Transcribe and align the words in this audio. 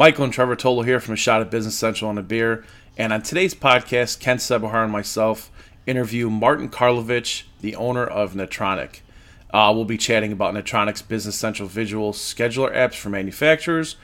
Michael 0.00 0.24
and 0.24 0.32
Trevor 0.32 0.56
Tolo 0.56 0.82
here 0.82 0.98
from 0.98 1.12
a 1.12 1.16
shot 1.18 1.42
at 1.42 1.50
Business 1.50 1.76
Central 1.76 2.08
on 2.08 2.16
a 2.16 2.22
beer. 2.22 2.64
And 2.96 3.12
on 3.12 3.20
today's 3.20 3.54
podcast, 3.54 4.18
Ken 4.18 4.38
Sebahar 4.38 4.84
and 4.84 4.90
myself 4.90 5.50
interview 5.86 6.30
Martin 6.30 6.70
Karlowitsch, 6.70 7.42
the 7.60 7.76
owner 7.76 8.06
of 8.06 8.32
Netronic. 8.32 9.00
Uh, 9.52 9.70
we'll 9.74 9.84
be 9.84 9.98
chatting 9.98 10.32
about 10.32 10.54
Netronic's 10.54 11.02
Business 11.02 11.36
Central 11.36 11.68
visual 11.68 12.14
scheduler 12.14 12.74
apps 12.74 12.94
for 12.94 13.10
manufacturers, 13.10 13.96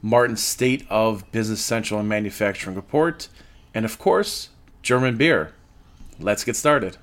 Martin's 0.00 0.40
State 0.40 0.86
of 0.88 1.28
Business 1.32 1.60
Central 1.60 1.98
and 1.98 2.08
Manufacturing 2.08 2.76
report, 2.76 3.28
and 3.74 3.84
of 3.84 3.98
course, 3.98 4.50
German 4.82 5.16
beer. 5.16 5.52
Let's 6.20 6.44
get 6.44 6.54
started. 6.54 6.96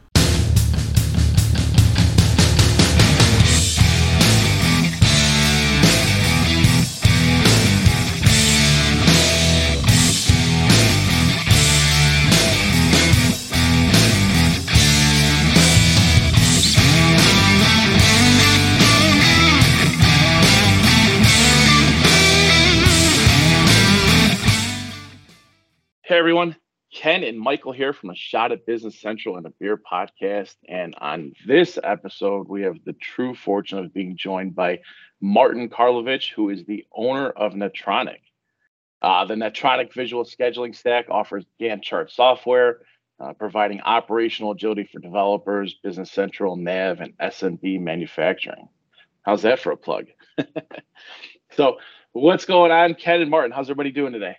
Ken 26.97 27.24
and 27.24 27.39
Michael 27.39 27.74
here 27.74 27.93
from 27.93 28.10
a 28.10 28.15
shot 28.15 28.51
at 28.51 28.65
Business 28.65 29.00
Central 29.00 29.37
and 29.37 29.46
a 29.46 29.51
beer 29.51 29.78
podcast. 29.78 30.56
And 30.68 30.96
on 31.00 31.33
this 31.46 31.78
episode, 31.83 32.47
we 32.47 32.64
have 32.64 32.78
the 32.86 32.94
true 32.94 33.36
fortune 33.36 33.78
of 33.78 33.94
being 33.94 34.17
joined 34.17 34.56
by 34.56 34.80
Martin 35.22 35.70
Karlowitsch, 35.70 36.33
who 36.33 36.50
is 36.50 36.66
the 36.66 36.88
owner 36.92 37.30
of 37.30 37.53
Netronic. 37.53 38.22
Uh, 39.00 39.25
the 39.25 39.36
Netronic 39.36 39.94
visual 39.94 40.25
scheduling 40.25 40.75
stack 40.75 41.06
offers 41.11 41.45
Gantt 41.61 41.83
chart 41.83 42.12
software, 42.12 42.80
uh, 43.20 43.34
providing 43.34 43.80
operational 43.81 44.53
agility 44.53 44.90
for 44.92 44.98
developers, 44.98 45.75
Business 45.84 46.12
Central, 46.12 46.56
Nav, 46.56 47.00
and 47.00 47.16
SMB 47.20 47.80
manufacturing. 47.80 48.70
How's 49.22 49.44
that 49.44 49.59
for 49.59 49.72
a 49.72 49.78
plug? 49.78 50.08
so, 51.52 51.78
what's 52.14 52.45
going 52.45 52.72
on, 52.72 52.95
Ken 52.95 53.22
and 53.22 53.30
Martin? 53.30 53.52
How's 53.52 53.68
everybody 53.70 53.92
doing 53.92 54.14
today? 54.14 54.38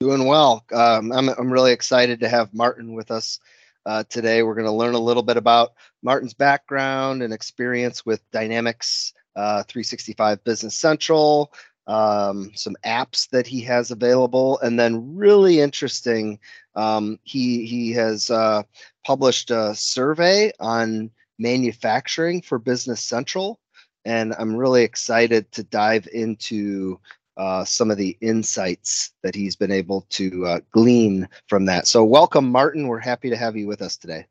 Doing 0.00 0.26
well. 0.26 0.62
Um, 0.74 1.10
I'm, 1.10 1.30
I'm 1.30 1.50
really 1.50 1.72
excited 1.72 2.20
to 2.20 2.28
have 2.28 2.52
Martin 2.52 2.92
with 2.92 3.10
us 3.10 3.40
uh, 3.86 4.04
today. 4.10 4.42
We're 4.42 4.54
going 4.54 4.66
to 4.66 4.70
learn 4.70 4.92
a 4.92 4.98
little 4.98 5.22
bit 5.22 5.38
about 5.38 5.72
Martin's 6.02 6.34
background 6.34 7.22
and 7.22 7.32
experience 7.32 8.04
with 8.04 8.30
Dynamics 8.30 9.14
uh, 9.36 9.62
365 9.62 10.44
Business 10.44 10.74
Central, 10.74 11.50
um, 11.86 12.50
some 12.54 12.76
apps 12.84 13.30
that 13.30 13.46
he 13.46 13.62
has 13.62 13.90
available, 13.90 14.58
and 14.58 14.78
then 14.78 15.16
really 15.16 15.60
interesting, 15.60 16.40
um, 16.74 17.18
he 17.22 17.64
he 17.64 17.92
has 17.92 18.30
uh, 18.30 18.64
published 19.02 19.50
a 19.50 19.74
survey 19.74 20.52
on 20.60 21.10
manufacturing 21.38 22.42
for 22.42 22.58
Business 22.58 23.00
Central, 23.00 23.60
and 24.04 24.34
I'm 24.38 24.56
really 24.56 24.82
excited 24.82 25.50
to 25.52 25.62
dive 25.62 26.06
into 26.12 27.00
uh, 27.36 27.64
some 27.64 27.90
of 27.90 27.96
the 27.96 28.16
insights 28.20 29.12
that 29.22 29.34
he's 29.34 29.56
been 29.56 29.72
able 29.72 30.06
to 30.10 30.46
uh, 30.46 30.60
glean 30.70 31.28
from 31.46 31.66
that. 31.66 31.86
So, 31.86 32.04
welcome, 32.04 32.50
Martin. 32.50 32.88
We're 32.88 32.98
happy 32.98 33.30
to 33.30 33.36
have 33.36 33.56
you 33.56 33.66
with 33.66 33.82
us 33.82 33.96
today. 33.96 34.26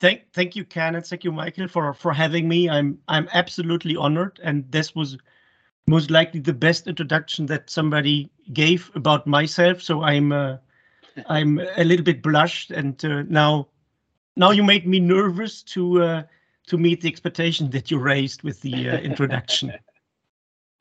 Thank, 0.00 0.32
thank 0.32 0.54
you, 0.54 0.64
Ken, 0.64 0.96
and 0.96 1.06
thank 1.06 1.24
you, 1.24 1.32
Michael, 1.32 1.68
for 1.68 1.94
for 1.94 2.12
having 2.12 2.48
me. 2.48 2.68
I'm 2.68 2.98
I'm 3.08 3.28
absolutely 3.32 3.96
honored, 3.96 4.38
and 4.42 4.70
this 4.70 4.94
was 4.94 5.16
most 5.86 6.10
likely 6.10 6.40
the 6.40 6.52
best 6.52 6.86
introduction 6.86 7.46
that 7.46 7.70
somebody 7.70 8.30
gave 8.52 8.90
about 8.94 9.26
myself. 9.26 9.80
So 9.80 10.02
I'm 10.02 10.32
uh, 10.32 10.56
I'm 11.28 11.58
a 11.76 11.84
little 11.84 12.04
bit 12.04 12.22
blushed, 12.22 12.70
and 12.70 13.02
uh, 13.04 13.22
now 13.28 13.68
now 14.36 14.50
you 14.50 14.62
made 14.62 14.86
me 14.86 15.00
nervous 15.00 15.62
to 15.62 16.02
uh, 16.02 16.22
to 16.66 16.78
meet 16.78 17.00
the 17.00 17.08
expectation 17.08 17.70
that 17.70 17.90
you 17.90 17.98
raised 17.98 18.42
with 18.42 18.60
the 18.60 18.90
uh, 18.90 18.96
introduction. 18.98 19.72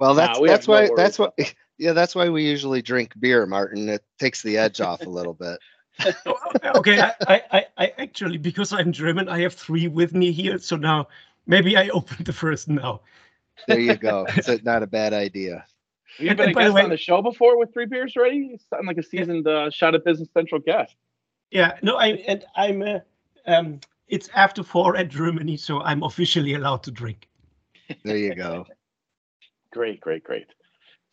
Well, 0.03 0.15
that's 0.15 0.37
nah, 0.37 0.41
we 0.41 0.49
that's 0.49 0.67
why 0.67 0.87
no 0.87 0.95
that's 0.97 1.17
what 1.17 1.33
yeah 1.77 1.93
that's 1.93 2.13
why 2.13 2.27
we 2.27 2.43
usually 2.43 2.81
drink 2.81 3.13
beer, 3.21 3.45
Martin. 3.45 3.87
It 3.87 4.03
takes 4.19 4.41
the 4.41 4.57
edge 4.57 4.81
off 4.81 4.99
a 4.99 5.09
little 5.09 5.33
bit. 5.33 5.59
okay, 6.75 6.99
I, 6.99 7.41
I, 7.53 7.65
I 7.77 7.93
actually 7.97 8.37
because 8.37 8.73
I'm 8.73 8.91
German, 8.91 9.29
I 9.29 9.39
have 9.39 9.53
three 9.53 9.87
with 9.87 10.13
me 10.13 10.33
here. 10.33 10.57
So 10.57 10.75
now 10.75 11.07
maybe 11.47 11.77
I 11.77 11.87
open 11.87 12.25
the 12.25 12.33
first 12.33 12.67
now. 12.67 12.99
There 13.65 13.79
you 13.79 13.95
go. 13.95 14.27
It's 14.35 14.49
a, 14.49 14.61
not 14.63 14.83
a 14.83 14.87
bad 14.87 15.13
idea. 15.13 15.65
You've 16.17 16.35
been 16.35 16.49
a 16.49 16.53
guest 16.53 16.73
way, 16.73 16.83
on 16.83 16.89
the 16.89 16.97
show 16.97 17.21
before 17.21 17.57
with 17.57 17.71
three 17.71 17.85
beers 17.85 18.17
already. 18.17 18.37
You 18.39 18.57
sound 18.69 18.85
like 18.85 18.97
a 18.97 19.03
seasoned 19.03 19.47
uh, 19.47 19.69
shot 19.69 19.95
at 19.95 20.03
Business 20.03 20.27
Central 20.33 20.59
guest. 20.59 20.97
Yeah, 21.49 21.77
no, 21.81 21.95
I 21.95 22.07
and 22.27 22.43
I'm. 22.57 22.81
Uh, 22.81 22.99
um, 23.45 23.79
it's 24.09 24.29
after 24.35 24.63
four 24.63 24.97
at 24.97 25.07
Germany, 25.07 25.55
so 25.55 25.79
I'm 25.79 26.03
officially 26.03 26.55
allowed 26.55 26.83
to 26.83 26.91
drink. 26.91 27.29
There 28.03 28.17
you 28.17 28.35
go. 28.35 28.65
Great, 29.73 29.99
great, 29.99 30.23
great. 30.23 30.45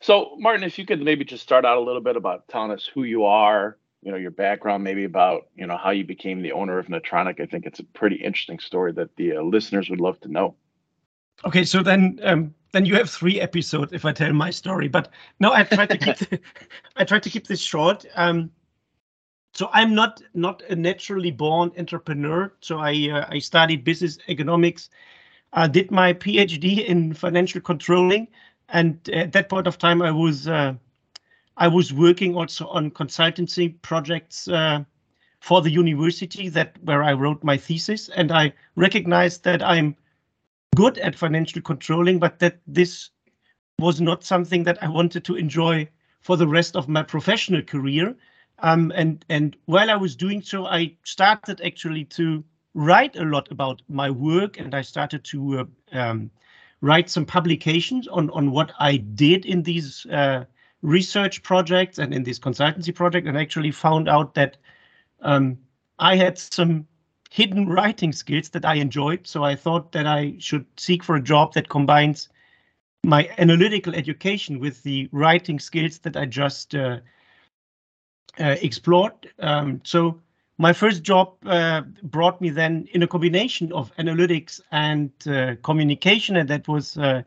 So, 0.02 0.36
Martin, 0.38 0.64
if 0.64 0.78
you 0.78 0.84
could 0.84 1.00
maybe 1.00 1.24
just 1.24 1.42
start 1.42 1.64
out 1.64 1.78
a 1.78 1.80
little 1.80 2.02
bit 2.02 2.14
about 2.14 2.46
telling 2.48 2.70
us 2.70 2.88
who 2.94 3.04
you 3.04 3.24
are, 3.24 3.78
you 4.02 4.12
know, 4.12 4.18
your 4.18 4.30
background, 4.30 4.84
maybe 4.84 5.04
about, 5.04 5.48
you 5.56 5.66
know, 5.66 5.78
how 5.78 5.90
you 5.90 6.04
became 6.04 6.42
the 6.42 6.52
owner 6.52 6.78
of 6.78 6.86
Netronic. 6.86 7.40
I 7.40 7.46
think 7.46 7.64
it's 7.64 7.80
a 7.80 7.84
pretty 7.84 8.16
interesting 8.16 8.58
story 8.58 8.92
that 8.92 9.16
the 9.16 9.36
uh, 9.36 9.42
listeners 9.42 9.88
would 9.88 10.00
love 10.00 10.20
to 10.20 10.28
know. 10.28 10.56
Okay, 11.46 11.64
so 11.64 11.82
then 11.82 12.20
um, 12.22 12.54
then 12.72 12.84
you 12.84 12.94
have 12.96 13.08
three 13.08 13.40
episodes 13.40 13.94
if 13.94 14.04
I 14.04 14.12
tell 14.12 14.32
my 14.34 14.50
story, 14.50 14.88
but 14.88 15.08
no, 15.38 15.52
I 15.54 15.64
try 15.64 15.86
to 15.86 15.96
keep 15.96 16.16
the, 16.18 16.38
I 16.96 17.04
try 17.04 17.18
to 17.18 17.30
keep 17.30 17.46
this 17.46 17.62
short. 17.62 18.04
Um, 18.14 18.50
so 19.54 19.70
I'm 19.72 19.94
not 19.94 20.22
not 20.34 20.62
a 20.68 20.76
naturally 20.76 21.30
born 21.30 21.72
entrepreneur. 21.78 22.52
So 22.60 22.78
I 22.78 23.08
uh, 23.10 23.26
I 23.30 23.38
studied 23.38 23.84
business 23.84 24.18
economics, 24.28 24.90
I 25.52 25.66
did 25.66 25.90
my 25.90 26.12
PhD 26.12 26.86
in 26.86 27.12
financial 27.12 27.60
controlling, 27.60 28.28
and 28.72 29.08
at 29.10 29.32
that 29.32 29.48
point 29.48 29.66
of 29.66 29.78
time 29.78 30.02
i 30.02 30.10
was 30.10 30.48
uh, 30.48 30.74
i 31.56 31.68
was 31.68 31.92
working 31.92 32.34
also 32.34 32.66
on 32.68 32.90
consultancy 32.90 33.80
projects 33.82 34.48
uh, 34.48 34.82
for 35.40 35.62
the 35.62 35.70
university 35.70 36.48
that 36.48 36.76
where 36.82 37.02
i 37.02 37.12
wrote 37.12 37.42
my 37.42 37.56
thesis. 37.56 38.08
And 38.10 38.30
i 38.30 38.52
recognized 38.76 39.44
that 39.44 39.62
i'm 39.62 39.96
good 40.76 40.98
at 40.98 41.16
financial 41.16 41.62
controlling 41.62 42.18
but 42.18 42.38
that 42.38 42.58
this 42.66 43.10
was 43.78 44.00
not 44.00 44.24
something 44.24 44.64
that 44.64 44.82
i 44.82 44.88
wanted 44.88 45.24
to 45.24 45.36
enjoy 45.36 45.88
for 46.20 46.36
the 46.36 46.46
rest 46.46 46.76
of 46.76 46.88
my 46.88 47.02
professional 47.02 47.62
career. 47.62 48.14
Um, 48.62 48.92
and 48.94 49.24
and 49.30 49.56
while 49.64 49.90
i 49.90 49.96
was 49.96 50.14
doing 50.14 50.42
so 50.42 50.66
i 50.66 50.94
started 51.04 51.62
actually 51.62 52.04
to 52.04 52.44
write 52.74 53.16
a 53.16 53.24
lot 53.24 53.50
about 53.50 53.82
my 53.88 54.10
work 54.10 54.58
and 54.58 54.74
i 54.74 54.82
started 54.82 55.24
to 55.24 55.60
uh, 55.60 55.64
um, 55.98 56.30
write 56.80 57.10
some 57.10 57.26
publications 57.26 58.08
on 58.08 58.30
on 58.30 58.50
what 58.50 58.72
I 58.78 58.96
did 58.96 59.46
in 59.46 59.62
these 59.62 60.06
uh, 60.06 60.44
research 60.82 61.42
projects 61.42 61.98
and 61.98 62.14
in 62.14 62.22
this 62.22 62.38
consultancy 62.38 62.94
project, 62.94 63.26
and 63.26 63.36
actually 63.36 63.70
found 63.70 64.08
out 64.08 64.34
that 64.34 64.56
um, 65.22 65.58
I 65.98 66.16
had 66.16 66.38
some 66.38 66.86
hidden 67.30 67.68
writing 67.68 68.12
skills 68.12 68.48
that 68.50 68.64
I 68.64 68.74
enjoyed. 68.74 69.26
So 69.26 69.44
I 69.44 69.54
thought 69.54 69.92
that 69.92 70.06
I 70.06 70.34
should 70.38 70.66
seek 70.76 71.04
for 71.04 71.16
a 71.16 71.22
job 71.22 71.54
that 71.54 71.68
combines 71.68 72.28
my 73.04 73.30
analytical 73.38 73.94
education 73.94 74.58
with 74.58 74.82
the 74.82 75.08
writing 75.12 75.58
skills 75.58 75.98
that 76.00 76.16
I 76.16 76.26
just 76.26 76.74
uh, 76.74 76.98
uh, 78.38 78.56
explored. 78.60 79.32
Um, 79.38 79.80
so 79.84 80.20
my 80.60 80.74
first 80.74 81.02
job 81.02 81.32
uh, 81.46 81.80
brought 82.02 82.38
me 82.42 82.50
then 82.50 82.86
in 82.92 83.02
a 83.02 83.06
combination 83.06 83.72
of 83.72 83.96
analytics 83.96 84.60
and 84.70 85.10
uh, 85.26 85.54
communication, 85.62 86.36
and 86.36 86.50
that 86.50 86.68
was 86.68 86.98
uh, 86.98 87.22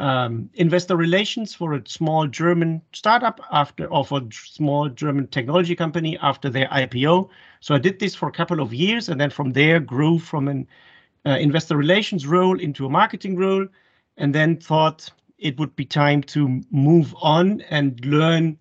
um, 0.00 0.50
investor 0.54 0.96
relations 0.96 1.54
for 1.54 1.74
a 1.74 1.82
small 1.86 2.26
German 2.26 2.82
startup 2.92 3.40
after, 3.52 3.86
or 3.86 4.04
for 4.04 4.18
a 4.18 4.28
small 4.32 4.88
German 4.88 5.28
technology 5.28 5.76
company 5.76 6.18
after 6.20 6.50
their 6.50 6.66
IPO. 6.66 7.28
So 7.60 7.76
I 7.76 7.78
did 7.78 8.00
this 8.00 8.16
for 8.16 8.28
a 8.28 8.32
couple 8.32 8.60
of 8.60 8.74
years, 8.74 9.08
and 9.08 9.20
then 9.20 9.30
from 9.30 9.52
there 9.52 9.78
grew 9.78 10.18
from 10.18 10.48
an 10.48 10.66
uh, 11.24 11.38
investor 11.38 11.76
relations 11.76 12.26
role 12.26 12.58
into 12.58 12.86
a 12.86 12.90
marketing 12.90 13.36
role, 13.36 13.68
and 14.16 14.34
then 14.34 14.56
thought 14.56 15.08
it 15.38 15.60
would 15.60 15.76
be 15.76 15.84
time 15.84 16.24
to 16.24 16.60
move 16.72 17.14
on 17.22 17.60
and 17.70 18.04
learn 18.04 18.58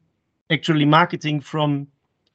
actually 0.52 0.86
marketing 0.86 1.42
from 1.42 1.88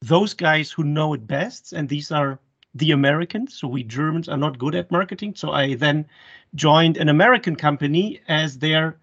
those 0.02 0.34
guys 0.34 0.70
who 0.70 0.84
know 0.84 1.14
it 1.14 1.26
best, 1.26 1.72
and 1.72 1.88
these 1.88 2.10
are 2.10 2.38
the 2.74 2.92
Americans. 2.92 3.54
So 3.54 3.68
we 3.68 3.82
Germans 3.82 4.28
are 4.28 4.36
not 4.36 4.58
good 4.58 4.74
at 4.74 4.90
marketing. 4.90 5.34
So 5.34 5.52
I 5.52 5.74
then 5.74 6.06
joined 6.54 6.96
an 6.96 7.08
American 7.08 7.56
company 7.56 8.20
as 8.28 8.58
their 8.58 8.98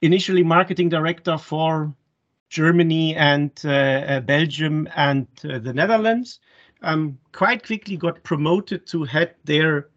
initially 0.00 0.42
marketing 0.42 0.88
director 0.88 1.38
for 1.38 1.94
Germany 2.48 3.16
and 3.16 3.50
uh, 3.64 3.70
uh, 3.70 4.20
Belgium 4.20 4.88
and 4.94 5.26
uh, 5.44 5.58
the 5.58 5.72
Netherlands. 5.72 6.40
Um, 6.82 7.18
quite 7.32 7.64
quickly 7.64 7.96
got 7.96 8.22
promoted 8.24 8.86
to 8.88 9.04
head 9.04 9.34
their 9.44 9.88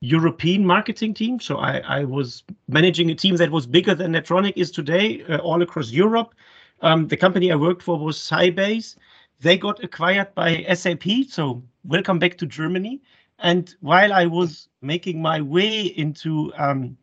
European 0.00 0.66
marketing 0.66 1.14
team. 1.14 1.38
So 1.38 1.58
I, 1.58 1.78
I, 1.78 2.04
was 2.04 2.42
managing 2.66 3.10
a 3.12 3.14
team 3.14 3.36
that 3.36 3.52
was 3.52 3.66
bigger 3.66 3.94
than 3.94 4.12
Netronic 4.12 4.54
is 4.56 4.72
today, 4.72 5.22
uh, 5.28 5.36
all 5.38 5.62
across 5.62 5.92
Europe. 5.92 6.34
Um, 6.80 7.06
the 7.06 7.16
company 7.16 7.52
I 7.52 7.54
worked 7.54 7.82
for 7.82 7.96
was 7.96 8.18
Sybase. 8.18 8.96
They 9.42 9.58
got 9.58 9.82
acquired 9.82 10.32
by 10.36 10.62
SAP. 10.72 11.02
So 11.28 11.64
welcome 11.82 12.20
back 12.20 12.38
to 12.38 12.46
Germany. 12.46 13.02
And 13.40 13.74
while 13.80 14.12
I 14.12 14.24
was 14.24 14.68
making 14.82 15.20
my 15.20 15.40
way 15.40 15.86
into 15.86 16.52
um, 16.56 16.96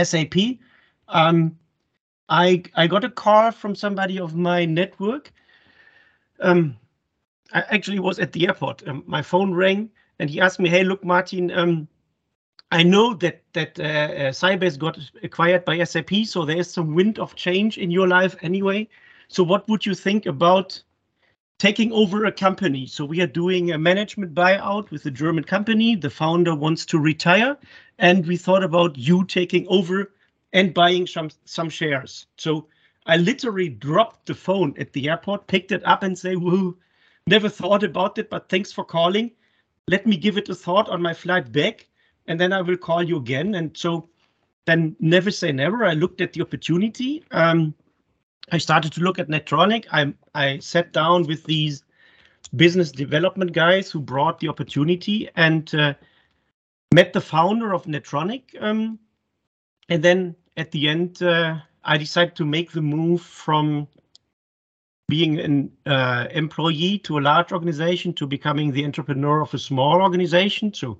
SAP, 0.00 0.36
um, 1.08 1.58
I 2.28 2.62
I 2.76 2.86
got 2.86 3.02
a 3.02 3.10
call 3.10 3.50
from 3.50 3.74
somebody 3.74 4.20
of 4.20 4.36
my 4.36 4.64
network. 4.64 5.32
Um, 6.38 6.76
I 7.52 7.64
actually 7.70 7.98
was 7.98 8.20
at 8.20 8.30
the 8.30 8.46
airport. 8.46 8.86
Um, 8.86 9.02
my 9.08 9.20
phone 9.20 9.52
rang, 9.52 9.90
and 10.20 10.30
he 10.30 10.40
asked 10.40 10.60
me, 10.60 10.68
"Hey, 10.68 10.84
look, 10.84 11.04
Martin, 11.04 11.50
um, 11.50 11.88
I 12.70 12.84
know 12.84 13.14
that 13.14 13.42
that 13.54 13.80
uh, 13.80 13.82
uh, 13.82 14.30
Sybase 14.30 14.78
got 14.78 15.00
acquired 15.24 15.64
by 15.64 15.82
SAP, 15.82 16.26
so 16.26 16.44
there 16.44 16.58
is 16.58 16.70
some 16.70 16.94
wind 16.94 17.18
of 17.18 17.34
change 17.34 17.76
in 17.76 17.90
your 17.90 18.06
life 18.06 18.36
anyway. 18.40 18.88
So, 19.26 19.42
what 19.42 19.68
would 19.68 19.84
you 19.84 19.96
think 19.96 20.26
about 20.26 20.80
taking 21.60 21.92
over 21.92 22.24
a 22.24 22.32
company? 22.32 22.86
So, 22.86 23.04
we 23.04 23.20
are 23.20 23.28
doing 23.28 23.70
a 23.70 23.78
management 23.78 24.34
buyout 24.34 24.90
with 24.90 25.06
a 25.06 25.12
German 25.12 25.44
company. 25.44 25.94
The 25.94 26.10
founder 26.10 26.56
wants 26.56 26.84
to 26.86 26.98
retire, 26.98 27.56
and 28.00 28.26
we 28.26 28.36
thought 28.36 28.64
about 28.64 28.98
you 28.98 29.24
taking 29.24 29.68
over 29.68 30.12
and 30.52 30.74
buying 30.74 31.06
some 31.06 31.30
some 31.44 31.68
shares. 31.68 32.26
So, 32.36 32.66
I 33.06 33.16
literally 33.16 33.68
dropped 33.68 34.26
the 34.26 34.34
phone 34.34 34.74
at 34.76 34.92
the 34.92 35.08
airport, 35.08 35.46
picked 35.46 35.70
it 35.70 35.86
up, 35.86 36.02
and 36.02 36.18
say, 36.18 36.34
"Woo." 36.34 36.76
Never 37.28 37.48
thought 37.48 37.84
about 37.84 38.18
it, 38.18 38.28
but 38.30 38.48
thanks 38.48 38.72
for 38.72 38.84
calling. 38.84 39.30
Let 39.86 40.04
me 40.06 40.16
give 40.16 40.36
it 40.36 40.48
a 40.48 40.54
thought 40.54 40.88
on 40.88 41.00
my 41.00 41.14
flight 41.14 41.52
back 41.52 41.86
and 42.30 42.38
then 42.38 42.52
I 42.52 42.62
will 42.62 42.76
call 42.76 43.02
you 43.02 43.16
again. 43.16 43.56
And 43.56 43.76
so 43.76 44.08
then 44.64 44.94
never 45.00 45.30
say 45.30 45.50
never. 45.52 45.84
I 45.84 45.94
looked 45.94 46.20
at 46.20 46.32
the 46.32 46.42
opportunity. 46.42 47.24
Um, 47.32 47.74
I 48.52 48.58
started 48.58 48.92
to 48.92 49.00
look 49.00 49.18
at 49.18 49.28
Netronic. 49.28 49.86
I, 49.92 50.12
I 50.34 50.58
sat 50.58 50.92
down 50.92 51.26
with 51.26 51.44
these 51.44 51.84
business 52.56 52.90
development 52.90 53.52
guys 53.52 53.90
who 53.90 54.00
brought 54.00 54.40
the 54.40 54.48
opportunity 54.48 55.28
and 55.36 55.72
uh, 55.74 55.94
met 56.92 57.12
the 57.12 57.20
founder 57.20 57.72
of 57.72 57.84
Netronic. 57.84 58.42
Um, 58.60 58.98
and 59.88 60.02
then 60.02 60.34
at 60.56 60.70
the 60.72 60.88
end, 60.88 61.22
uh, 61.22 61.58
I 61.84 61.96
decided 61.96 62.34
to 62.36 62.44
make 62.44 62.72
the 62.72 62.82
move 62.82 63.22
from 63.22 63.86
being 65.08 65.40
an 65.40 65.72
uh, 65.86 66.26
employee 66.30 66.98
to 66.98 67.18
a 67.18 67.20
large 67.20 67.52
organization 67.52 68.12
to 68.14 68.26
becoming 68.26 68.70
the 68.70 68.84
entrepreneur 68.84 69.40
of 69.40 69.52
a 69.54 69.58
small 69.58 70.00
organization. 70.00 70.72
So 70.72 70.98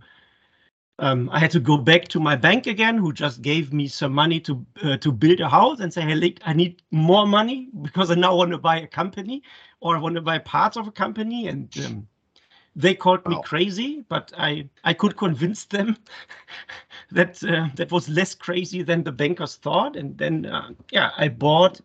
um, 1.00 1.30
I 1.32 1.38
had 1.38 1.50
to 1.52 1.60
go 1.60 1.78
back 1.78 2.08
to 2.08 2.20
my 2.20 2.36
bank 2.36 2.66
again, 2.66 2.98
who 2.98 3.12
just 3.12 3.40
gave 3.40 3.72
me 3.72 3.88
some 3.88 4.12
money 4.12 4.38
to 4.40 4.64
uh, 4.82 4.96
to 4.98 5.10
build 5.10 5.40
a 5.40 5.48
house, 5.48 5.80
and 5.80 5.92
say, 5.92 6.02
"Hey, 6.02 6.34
I 6.44 6.52
need 6.52 6.82
more 6.90 7.26
money 7.26 7.68
because 7.82 8.10
I 8.10 8.14
now 8.14 8.36
want 8.36 8.52
to 8.52 8.58
buy 8.58 8.78
a 8.80 8.86
company, 8.86 9.42
or 9.80 9.96
I 9.96 9.98
want 9.98 10.14
to 10.16 10.20
buy 10.20 10.38
parts 10.38 10.76
of 10.76 10.86
a 10.86 10.92
company." 10.92 11.48
And 11.48 11.76
um, 11.84 12.06
they 12.76 12.94
called 12.94 13.26
me 13.26 13.36
wow. 13.36 13.40
crazy, 13.40 14.04
but 14.08 14.32
I 14.36 14.68
I 14.84 14.92
could 14.92 15.16
convince 15.16 15.64
them 15.64 15.96
that 17.10 17.42
uh, 17.44 17.68
that 17.76 17.90
was 17.90 18.08
less 18.08 18.34
crazy 18.34 18.82
than 18.82 19.02
the 19.02 19.12
bankers 19.12 19.56
thought. 19.56 19.96
And 19.96 20.18
then 20.18 20.44
uh, 20.46 20.70
yeah, 20.92 21.12
I 21.16 21.28
bought 21.28 21.80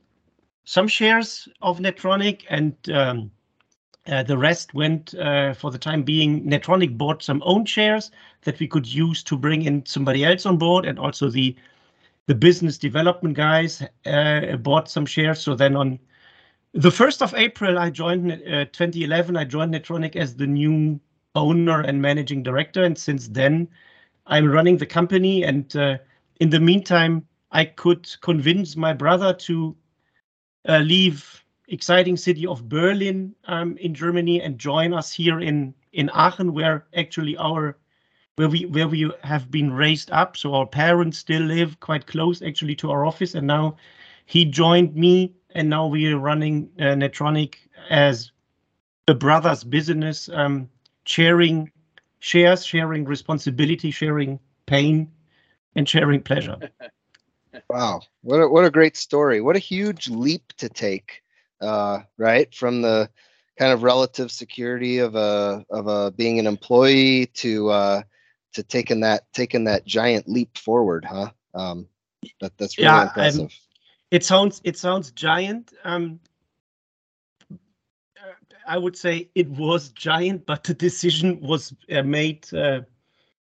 some 0.65 0.88
shares 0.89 1.47
of 1.62 1.79
Netronic 1.79 2.44
and. 2.50 2.75
Um, 2.91 3.31
uh, 4.07 4.21
the 4.23 4.37
rest 4.37 4.73
went 4.73 5.15
uh, 5.15 5.53
for 5.53 5.71
the 5.71 5.77
time 5.77 6.03
being. 6.03 6.43
Netronic 6.43 6.97
bought 6.97 7.23
some 7.23 7.41
own 7.45 7.65
shares 7.65 8.11
that 8.41 8.59
we 8.59 8.67
could 8.67 8.85
use 8.85 9.23
to 9.23 9.37
bring 9.37 9.63
in 9.63 9.85
somebody 9.85 10.23
else 10.23 10.45
on 10.45 10.57
board, 10.57 10.85
and 10.85 10.99
also 10.99 11.29
the 11.29 11.55
the 12.27 12.35
business 12.35 12.77
development 12.77 13.35
guys 13.35 13.83
uh, 14.05 14.55
bought 14.57 14.89
some 14.89 15.05
shares. 15.05 15.41
So 15.41 15.55
then 15.55 15.75
on 15.75 15.99
the 16.73 16.91
first 16.91 17.21
of 17.21 17.33
April, 17.35 17.77
I 17.77 17.89
joined 17.89 18.31
uh, 18.31 18.65
2011. 18.65 19.37
I 19.37 19.43
joined 19.43 19.73
Netronic 19.73 20.15
as 20.15 20.35
the 20.35 20.47
new 20.47 20.99
owner 21.35 21.81
and 21.81 22.01
managing 22.01 22.43
director, 22.43 22.83
and 22.83 22.97
since 22.97 23.27
then, 23.27 23.67
I'm 24.27 24.51
running 24.51 24.77
the 24.77 24.85
company. 24.85 25.43
And 25.43 25.75
uh, 25.75 25.97
in 26.39 26.49
the 26.49 26.59
meantime, 26.59 27.25
I 27.51 27.65
could 27.65 28.07
convince 28.21 28.75
my 28.75 28.93
brother 28.93 29.33
to 29.33 29.75
leave 30.67 31.44
exciting 31.67 32.17
city 32.17 32.45
of 32.45 32.69
Berlin 32.69 33.35
um, 33.45 33.77
in 33.77 33.94
Germany 33.94 34.41
and 34.41 34.57
join 34.57 34.94
us 34.94 35.12
here 35.12 35.39
in 35.39 35.73
in 35.94 36.09
Aachen, 36.09 36.53
where 36.53 36.85
actually 36.95 37.38
our 37.38 37.77
where 38.35 38.50
we 38.50 38.65
where 38.65 38.88
we 38.88 39.12
have 39.23 39.50
been 39.50 39.71
raised 39.71 40.12
up. 40.12 40.38
So 40.38 40.53
our 40.53 40.67
parents 40.67 41.17
still 41.17 41.41
live 41.41 41.79
quite 41.79 42.07
close 42.07 42.41
actually 42.41 42.75
to 42.75 42.91
our 42.91 43.06
office, 43.06 43.35
and 43.35 43.47
now 43.47 43.77
he 44.25 44.45
joined 44.45 44.95
me, 44.95 45.33
and 45.51 45.69
now 45.69 45.88
we 45.88 46.12
are 46.12 46.19
running 46.19 46.69
uh, 46.79 46.95
Netronic 46.95 47.56
as 47.89 48.31
the 49.07 49.15
brothers' 49.15 49.63
business, 49.63 50.29
um, 50.29 50.69
sharing 51.06 51.71
shares, 52.19 52.65
sharing 52.65 53.06
responsibility, 53.06 53.91
sharing 53.91 54.39
pain, 54.65 55.12
and 55.75 55.88
sharing 55.88 56.21
pleasure. 56.21 56.57
wow, 57.69 58.01
what 58.21 58.38
a, 58.38 58.47
what 58.47 58.65
a 58.65 58.71
great 58.71 58.97
story! 58.97 59.41
What 59.41 59.56
a 59.56 59.59
huge 59.59 60.09
leap 60.09 60.53
to 60.57 60.67
take 60.67 61.21
uh, 61.61 61.99
right? 62.17 62.53
From 62.53 62.81
the 62.81 63.09
kind 63.57 63.71
of 63.71 63.83
relative 63.83 64.31
security 64.31 64.99
of 64.99 65.15
a 65.15 65.65
of 65.69 65.87
a 65.87 66.11
being 66.11 66.39
an 66.39 66.47
employee 66.47 67.27
to 67.27 67.69
uh, 67.69 68.01
to 68.53 68.63
taking 68.63 69.01
that 69.01 69.31
taking 69.33 69.63
that 69.65 69.85
giant 69.85 70.27
leap 70.27 70.57
forward, 70.57 71.05
huh? 71.05 71.31
Um, 71.53 71.87
that 72.41 72.57
that's 72.57 72.77
really 72.77 72.89
yeah, 72.89 73.03
impressive. 73.03 73.41
Um, 73.41 73.49
it 74.11 74.23
sounds 74.23 74.61
it 74.63 74.77
sounds 74.77 75.11
giant. 75.11 75.73
Um, 75.83 76.19
I 78.67 78.77
would 78.77 78.97
say 78.97 79.29
it 79.35 79.49
was 79.49 79.89
giant, 79.89 80.45
but 80.45 80.63
the 80.63 80.73
decision 80.73 81.39
was 81.41 81.73
uh, 81.91 82.01
made 82.01 82.51
uh, 82.53 82.81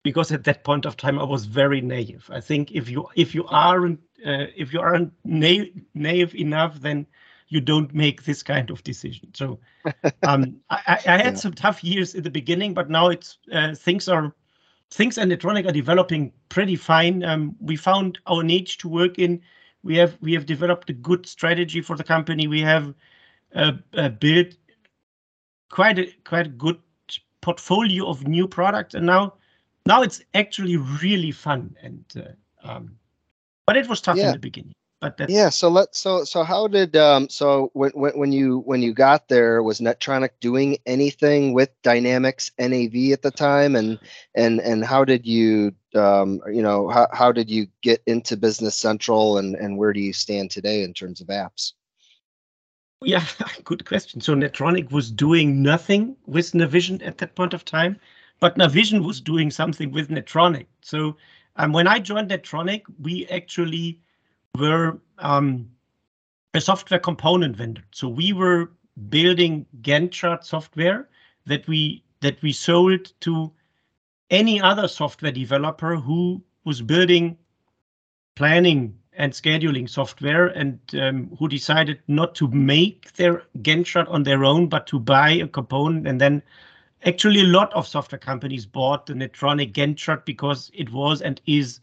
because 0.02 0.32
at 0.32 0.44
that 0.44 0.64
point 0.64 0.86
of 0.86 0.96
time 0.96 1.18
I 1.18 1.24
was 1.24 1.44
very 1.44 1.80
naive. 1.80 2.28
I 2.32 2.40
think 2.40 2.72
if 2.72 2.88
you 2.88 3.06
if 3.14 3.34
you 3.34 3.44
aren't 3.46 4.00
uh, 4.26 4.46
if 4.56 4.72
you 4.72 4.80
aren't 4.80 5.12
na- 5.24 5.70
naive 5.94 6.34
enough, 6.34 6.80
then 6.80 7.06
you 7.52 7.60
don't 7.60 7.92
make 7.94 8.24
this 8.24 8.42
kind 8.42 8.70
of 8.70 8.82
decision. 8.82 9.28
So 9.34 9.58
um, 10.22 10.56
I, 10.70 10.98
I, 11.06 11.18
had 11.18 11.34
yeah. 11.34 11.34
some 11.34 11.52
tough 11.52 11.84
years 11.84 12.14
in 12.14 12.22
the 12.22 12.30
beginning, 12.30 12.72
but 12.72 12.88
now 12.88 13.08
it's 13.08 13.36
uh, 13.52 13.74
things 13.74 14.08
are 14.08 14.34
things 14.90 15.18
and 15.18 15.30
Netronic 15.30 15.68
are 15.68 15.72
developing 15.72 16.32
pretty 16.48 16.76
fine. 16.76 17.22
Um, 17.22 17.54
we 17.60 17.76
found 17.76 18.18
our 18.26 18.42
niche 18.42 18.78
to 18.78 18.88
work 18.88 19.18
in. 19.18 19.42
We 19.82 19.96
have 19.98 20.16
we 20.22 20.32
have 20.32 20.46
developed 20.46 20.88
a 20.88 20.94
good 20.94 21.26
strategy 21.26 21.82
for 21.82 21.94
the 21.94 22.04
company. 22.04 22.46
We 22.46 22.62
have 22.62 22.94
uh, 23.54 23.72
uh, 23.92 24.08
built 24.08 24.54
quite 25.70 25.98
a 25.98 26.06
quite 26.24 26.46
a 26.46 26.50
good 26.50 26.78
portfolio 27.42 28.08
of 28.08 28.26
new 28.26 28.48
products, 28.48 28.94
and 28.94 29.04
now 29.04 29.34
now 29.84 30.00
it's 30.00 30.22
actually 30.32 30.78
really 30.78 31.32
fun. 31.32 31.76
And 31.82 32.04
uh, 32.16 32.66
um, 32.66 32.96
but 33.66 33.76
it 33.76 33.90
was 33.90 34.00
tough 34.00 34.16
yeah. 34.16 34.28
in 34.28 34.32
the 34.32 34.38
beginning 34.38 34.74
but 35.02 35.16
that's 35.16 35.32
yeah 35.32 35.48
so 35.48 35.68
let 35.68 35.94
so 35.96 36.22
so 36.22 36.44
how 36.44 36.68
did 36.68 36.96
um 36.96 37.28
so 37.28 37.70
when, 37.74 37.90
when 37.90 38.16
when 38.16 38.32
you 38.32 38.60
when 38.60 38.80
you 38.80 38.94
got 38.94 39.26
there 39.28 39.60
was 39.60 39.80
netronic 39.80 40.30
doing 40.40 40.78
anything 40.86 41.52
with 41.52 41.70
dynamics 41.82 42.52
nav 42.56 42.94
at 43.12 43.22
the 43.22 43.32
time? 43.34 43.74
And 43.74 43.98
and 44.36 44.60
and 44.60 44.84
how 44.84 45.04
did 45.04 45.26
you 45.26 45.74
um 45.96 46.40
you 46.46 46.62
know 46.62 46.88
how, 46.88 47.08
how 47.12 47.32
did 47.32 47.50
you 47.50 47.66
get 47.82 48.00
into 48.06 48.36
business 48.36 48.76
central 48.76 49.38
and 49.38 49.56
and 49.56 49.76
where 49.76 49.92
do 49.92 50.00
you 50.00 50.12
stand 50.12 50.52
today 50.52 50.84
in 50.84 50.94
terms 50.94 51.20
of 51.20 51.26
apps? 51.26 51.72
Yeah 53.04 53.26
good 53.64 53.84
question. 53.84 54.20
So 54.20 54.34
netronic 54.36 54.92
was 54.92 55.10
doing 55.10 55.62
nothing 55.62 56.16
with 56.26 56.52
navision 56.52 57.04
at 57.04 57.18
that 57.18 57.34
point 57.34 57.54
of 57.54 57.64
time 57.64 57.98
but 58.38 58.56
navision 58.56 59.04
was 59.04 59.20
doing 59.20 59.50
something 59.50 59.90
with 59.90 60.10
netronic. 60.10 60.66
So 60.80 61.16
um, 61.56 61.72
when 61.72 61.88
i 61.88 61.98
joined 61.98 62.30
netronic 62.30 62.82
we 63.00 63.26
actually 63.26 63.98
were 64.58 65.00
um, 65.18 65.70
a 66.54 66.60
software 66.60 67.00
component 67.00 67.56
vendor. 67.56 67.82
So 67.92 68.08
we 68.08 68.32
were 68.32 68.70
building 69.08 69.66
Gantt 69.80 70.44
software 70.44 71.08
that 71.46 71.66
we 71.66 72.04
that 72.20 72.40
we 72.42 72.52
sold 72.52 73.12
to 73.20 73.50
any 74.30 74.60
other 74.60 74.86
software 74.86 75.32
developer 75.32 75.96
who 75.96 76.42
was 76.64 76.82
building 76.82 77.36
planning 78.36 78.96
and 79.14 79.32
scheduling 79.32 79.88
software 79.88 80.46
and 80.46 80.78
um, 80.94 81.34
who 81.38 81.48
decided 81.48 81.98
not 82.06 82.34
to 82.34 82.48
make 82.48 83.12
their 83.14 83.42
Gantt 83.58 84.08
on 84.08 84.22
their 84.22 84.44
own, 84.44 84.68
but 84.68 84.86
to 84.86 84.98
buy 84.98 85.30
a 85.30 85.48
component. 85.48 86.06
And 86.06 86.20
then 86.20 86.42
actually 87.04 87.40
a 87.40 87.44
lot 87.44 87.72
of 87.72 87.88
software 87.88 88.18
companies 88.18 88.66
bought 88.66 89.06
the 89.06 89.14
Netronic 89.14 89.72
Gantt 89.72 90.24
because 90.24 90.70
it 90.74 90.92
was 90.92 91.22
and 91.22 91.40
is 91.46 91.80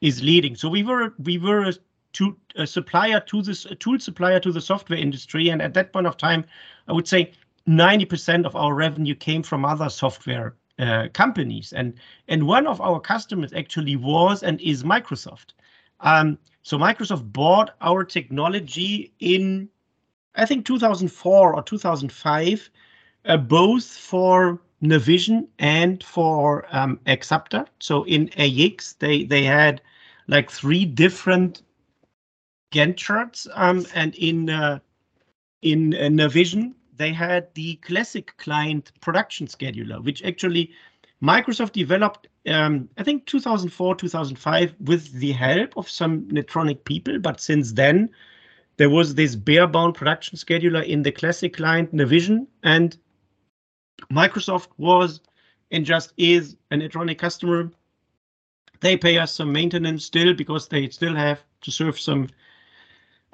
is 0.00 0.22
leading. 0.22 0.56
So 0.56 0.68
we 0.68 0.82
were 0.82 1.14
we 1.18 1.38
were 1.38 1.72
to 2.16 2.36
a 2.56 2.66
supplier 2.66 3.20
to 3.20 3.42
this 3.42 3.66
tool 3.78 3.98
supplier 3.98 4.40
to 4.40 4.50
the 4.50 4.60
software 4.60 4.98
industry. 4.98 5.50
And 5.50 5.60
at 5.60 5.74
that 5.74 5.92
point 5.92 6.06
of 6.06 6.16
time, 6.16 6.44
I 6.88 6.92
would 6.92 7.06
say 7.06 7.32
90% 7.68 8.46
of 8.46 8.56
our 8.56 8.74
revenue 8.74 9.14
came 9.14 9.42
from 9.42 9.64
other 9.64 9.90
software 9.90 10.54
uh, 10.78 11.08
companies, 11.12 11.72
and 11.72 11.94
and 12.28 12.46
one 12.46 12.66
of 12.66 12.80
our 12.80 13.00
customers 13.00 13.52
actually 13.54 13.96
was 13.96 14.42
and 14.42 14.60
is 14.60 14.82
Microsoft. 14.82 15.54
Um, 16.00 16.38
so 16.62 16.76
Microsoft 16.78 17.32
bought 17.32 17.74
our 17.80 18.04
technology 18.04 19.12
in, 19.20 19.68
I 20.34 20.44
think 20.44 20.66
2004 20.66 21.54
or 21.54 21.62
2005, 21.62 22.70
uh, 23.24 23.36
both 23.38 23.86
for 23.86 24.60
Navision 24.82 25.46
and 25.58 26.04
for 26.04 26.66
um. 26.70 27.00
So 27.80 28.04
in 28.04 28.30
AX, 28.36 28.92
they 28.94 29.24
they 29.24 29.44
had 29.44 29.80
like 30.28 30.50
three 30.50 30.84
different 30.84 31.62
Gantt 32.72 32.96
charts, 32.96 33.46
um, 33.54 33.86
and 33.94 34.14
in 34.16 34.50
uh, 34.50 34.78
in 35.62 35.94
uh, 35.94 36.08
Navision 36.08 36.74
they 36.96 37.12
had 37.12 37.54
the 37.54 37.76
classic 37.76 38.36
client 38.38 38.92
production 39.00 39.46
scheduler, 39.46 40.02
which 40.02 40.22
actually 40.24 40.72
Microsoft 41.22 41.72
developed, 41.72 42.28
um, 42.46 42.88
I 42.98 43.02
think 43.02 43.26
2004, 43.26 43.96
2005, 43.96 44.74
with 44.80 45.12
the 45.12 45.32
help 45.32 45.76
of 45.76 45.88
some 45.88 46.22
Netronic 46.28 46.84
people. 46.84 47.18
But 47.18 47.40
since 47.40 47.72
then, 47.72 48.10
there 48.76 48.90
was 48.90 49.14
this 49.14 49.34
bare-bound 49.34 49.94
production 49.94 50.36
scheduler 50.36 50.84
in 50.84 51.02
the 51.02 51.12
classic 51.12 51.56
client 51.56 51.94
Navision, 51.94 52.46
and 52.62 52.96
Microsoft 54.12 54.68
was 54.76 55.20
and 55.70 55.84
just 55.84 56.12
is 56.16 56.56
an 56.70 56.80
Netronic 56.80 57.18
customer. 57.18 57.70
They 58.80 58.96
pay 58.96 59.18
us 59.18 59.32
some 59.32 59.52
maintenance 59.52 60.04
still 60.04 60.34
because 60.34 60.68
they 60.68 60.88
still 60.90 61.14
have 61.14 61.42
to 61.62 61.70
serve 61.70 61.98
some 61.98 62.28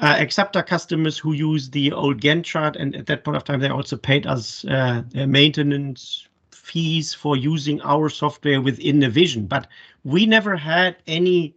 uh, 0.03 0.27
our 0.55 0.63
customers 0.63 1.17
who 1.17 1.33
use 1.33 1.71
the 1.71 1.93
old 1.93 2.21
Gantt 2.21 2.45
chart, 2.45 2.77
and 2.77 2.95
at 2.97 3.07
that 3.07 3.25
point 3.25 3.37
of 3.37 3.45
time, 3.45 3.61
they 3.61 3.69
also 3.69 3.97
paid 3.97 4.27
us 4.27 4.65
uh, 4.65 5.03
maintenance 5.15 6.29
fees 6.51 7.15
for 7.15 7.37
using 7.37 7.81
our 7.83 8.09
software 8.09 8.61
within 8.61 8.99
Navision. 9.01 9.49
But 9.49 9.69
we 10.05 10.27
never 10.27 10.57
had 10.57 10.97
any 11.07 11.55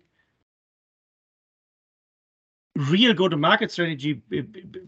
real 2.76 3.14
go-to-market 3.14 3.72
strategy 3.72 4.22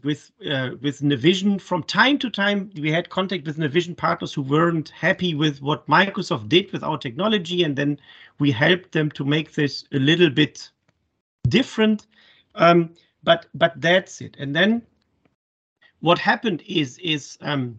with 0.03 0.31
uh, 0.47 0.71
with 0.81 1.01
Navision. 1.01 1.59
From 1.59 1.81
time 1.83 2.19
to 2.19 2.29
time, 2.29 2.69
we 2.75 2.91
had 2.91 3.09
contact 3.09 3.47
with 3.47 3.57
Navision 3.57 3.97
partners 3.97 4.33
who 4.33 4.43
weren't 4.43 4.89
happy 4.89 5.33
with 5.33 5.63
what 5.63 5.87
Microsoft 5.87 6.49
did 6.49 6.71
with 6.71 6.83
our 6.83 6.97
technology, 6.97 7.63
and 7.63 7.75
then 7.75 7.99
we 8.39 8.51
helped 8.51 8.91
them 8.91 9.09
to 9.11 9.25
make 9.25 9.53
this 9.53 9.85
a 9.93 9.99
little 9.99 10.29
bit 10.29 10.69
different. 11.47 12.05
Um, 12.55 12.93
but 13.27 13.47
but 13.53 13.73
that's 13.81 14.21
it. 14.21 14.37
And 14.39 14.55
then 14.55 14.81
what 15.99 16.17
happened 16.17 16.63
is 16.65 16.97
is 16.99 17.37
um, 17.41 17.77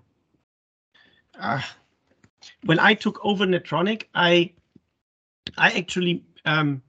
uh, 1.40 1.62
when 2.66 2.78
I 2.78 2.92
took 2.92 3.18
over 3.24 3.46
Netronic, 3.46 4.02
I 4.14 4.52
I 5.56 5.72
actually 5.72 6.22
um, 6.44 6.82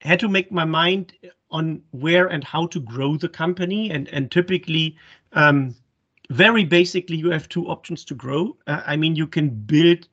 had 0.00 0.18
to 0.20 0.28
make 0.28 0.50
my 0.50 0.64
mind 0.64 1.12
on 1.50 1.82
where 1.90 2.26
and 2.26 2.42
how 2.42 2.68
to 2.68 2.80
grow 2.80 3.18
the 3.18 3.28
company, 3.28 3.90
and 3.90 4.08
and 4.08 4.30
typically. 4.30 4.96
Um, 5.32 5.76
very 6.28 6.64
basically, 6.64 7.16
you 7.16 7.30
have 7.30 7.48
two 7.48 7.68
options 7.68 8.04
to 8.06 8.12
grow. 8.12 8.56
Uh, 8.66 8.82
I 8.84 8.96
mean, 8.96 9.14
you 9.14 9.28
can 9.28 9.48
build 9.48 10.08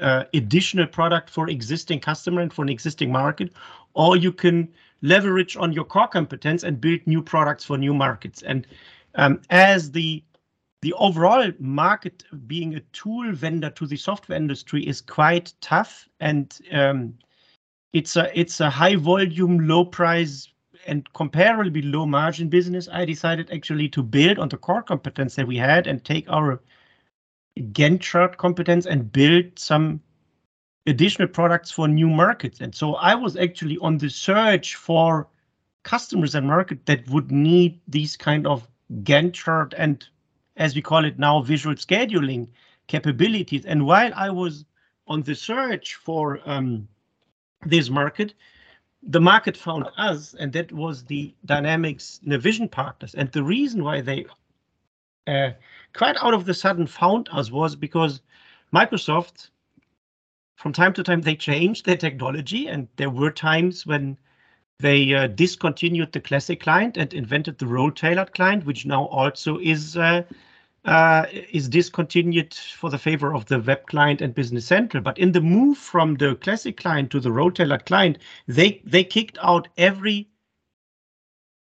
uh, 0.00 0.22
additional 0.34 0.86
product 0.86 1.30
for 1.30 1.50
existing 1.50 1.98
customer 1.98 2.42
and 2.42 2.52
for 2.52 2.62
an 2.62 2.68
existing 2.68 3.10
market, 3.10 3.52
or 3.94 4.16
you 4.16 4.30
can 4.30 4.68
leverage 5.02 5.56
on 5.56 5.72
your 5.72 5.84
core 5.84 6.08
competence 6.08 6.62
and 6.62 6.80
build 6.80 7.00
new 7.06 7.22
products 7.22 7.64
for 7.64 7.76
new 7.76 7.92
markets. 7.92 8.42
And 8.42 8.66
um, 9.16 9.40
as 9.50 9.90
the 9.90 10.22
the 10.82 10.92
overall 10.94 11.48
market 11.60 12.24
being 12.48 12.74
a 12.74 12.80
tool 12.92 13.32
vendor 13.32 13.70
to 13.70 13.86
the 13.86 13.96
software 13.96 14.36
industry 14.36 14.84
is 14.86 15.00
quite 15.00 15.54
tough 15.60 16.08
and 16.18 16.58
um, 16.72 17.14
it's 17.92 18.16
a 18.16 18.38
it's 18.38 18.60
a 18.60 18.68
high 18.68 18.96
volume 18.96 19.66
low 19.68 19.84
price 19.84 20.48
and 20.86 21.10
comparably 21.12 21.82
low 21.92 22.04
margin 22.04 22.48
business 22.48 22.88
i 22.92 23.04
decided 23.04 23.48
actually 23.52 23.88
to 23.88 24.02
build 24.02 24.40
on 24.40 24.48
the 24.48 24.56
core 24.56 24.82
competence 24.82 25.36
that 25.36 25.46
we 25.46 25.56
had 25.56 25.86
and 25.86 26.04
take 26.04 26.28
our 26.28 26.60
gantt 27.70 28.00
chart 28.00 28.36
competence 28.36 28.84
and 28.86 29.12
build 29.12 29.44
some 29.56 30.00
additional 30.86 31.28
products 31.28 31.70
for 31.70 31.88
new 31.88 32.08
markets. 32.08 32.60
And 32.60 32.74
so 32.74 32.94
I 32.96 33.14
was 33.14 33.36
actually 33.36 33.78
on 33.78 33.98
the 33.98 34.08
search 34.08 34.74
for 34.74 35.28
customers 35.82 36.34
and 36.34 36.46
market 36.46 36.86
that 36.86 37.08
would 37.08 37.30
need 37.30 37.80
these 37.88 38.16
kind 38.16 38.46
of 38.46 38.68
Gantt 39.04 39.32
chart 39.34 39.74
and 39.76 40.04
as 40.56 40.74
we 40.74 40.82
call 40.82 41.04
it 41.04 41.18
now, 41.18 41.40
visual 41.42 41.74
scheduling 41.76 42.48
capabilities. 42.86 43.64
And 43.64 43.86
while 43.86 44.12
I 44.14 44.30
was 44.30 44.64
on 45.06 45.22
the 45.22 45.34
search 45.34 45.94
for 45.94 46.40
um, 46.44 46.88
this 47.64 47.90
market, 47.90 48.34
the 49.02 49.20
market 49.20 49.56
found 49.56 49.88
us, 49.96 50.34
and 50.38 50.52
that 50.52 50.70
was 50.72 51.04
the 51.04 51.34
Dynamics 51.44 52.20
Navision 52.24 52.70
partners. 52.70 53.14
And 53.14 53.32
the 53.32 53.42
reason 53.42 53.82
why 53.82 54.00
they 54.00 54.26
uh, 55.26 55.50
quite 55.92 56.16
out 56.22 56.34
of 56.34 56.44
the 56.44 56.54
sudden 56.54 56.86
found 56.86 57.28
us 57.32 57.50
was 57.50 57.74
because 57.74 58.20
Microsoft 58.72 59.50
from 60.62 60.72
time 60.72 60.92
to 60.92 61.02
time 61.02 61.20
they 61.20 61.34
changed 61.34 61.84
their 61.84 61.96
technology, 61.96 62.68
and 62.68 62.86
there 62.94 63.10
were 63.10 63.32
times 63.32 63.84
when 63.84 64.16
they 64.78 65.12
uh, 65.12 65.26
discontinued 65.26 66.12
the 66.12 66.20
classic 66.20 66.60
client 66.60 66.96
and 66.96 67.12
invented 67.12 67.58
the 67.58 67.66
role-tailored 67.66 68.32
client, 68.32 68.64
which 68.64 68.86
now 68.86 69.06
also 69.06 69.58
is 69.58 69.96
uh, 69.96 70.22
uh, 70.84 71.26
is 71.50 71.68
discontinued 71.68 72.54
for 72.54 72.90
the 72.90 72.98
favor 72.98 73.34
of 73.34 73.44
the 73.46 73.58
web 73.58 73.84
client 73.86 74.20
and 74.22 74.36
Business 74.36 74.64
Central. 74.64 75.02
But 75.02 75.18
in 75.18 75.32
the 75.32 75.40
move 75.40 75.78
from 75.78 76.14
the 76.14 76.36
classic 76.36 76.76
client 76.76 77.10
to 77.10 77.18
the 77.18 77.32
role-tailored 77.32 77.84
client, 77.84 78.18
they 78.46 78.80
they 78.84 79.02
kicked 79.02 79.38
out 79.42 79.66
every 79.76 80.28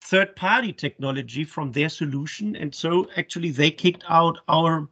third-party 0.02 0.74
technology 0.74 1.44
from 1.44 1.72
their 1.72 1.90
solution, 1.90 2.56
and 2.56 2.74
so 2.74 3.08
actually 3.18 3.52
they 3.52 3.70
kicked 3.70 4.04
out 4.10 4.40
our 4.48 4.90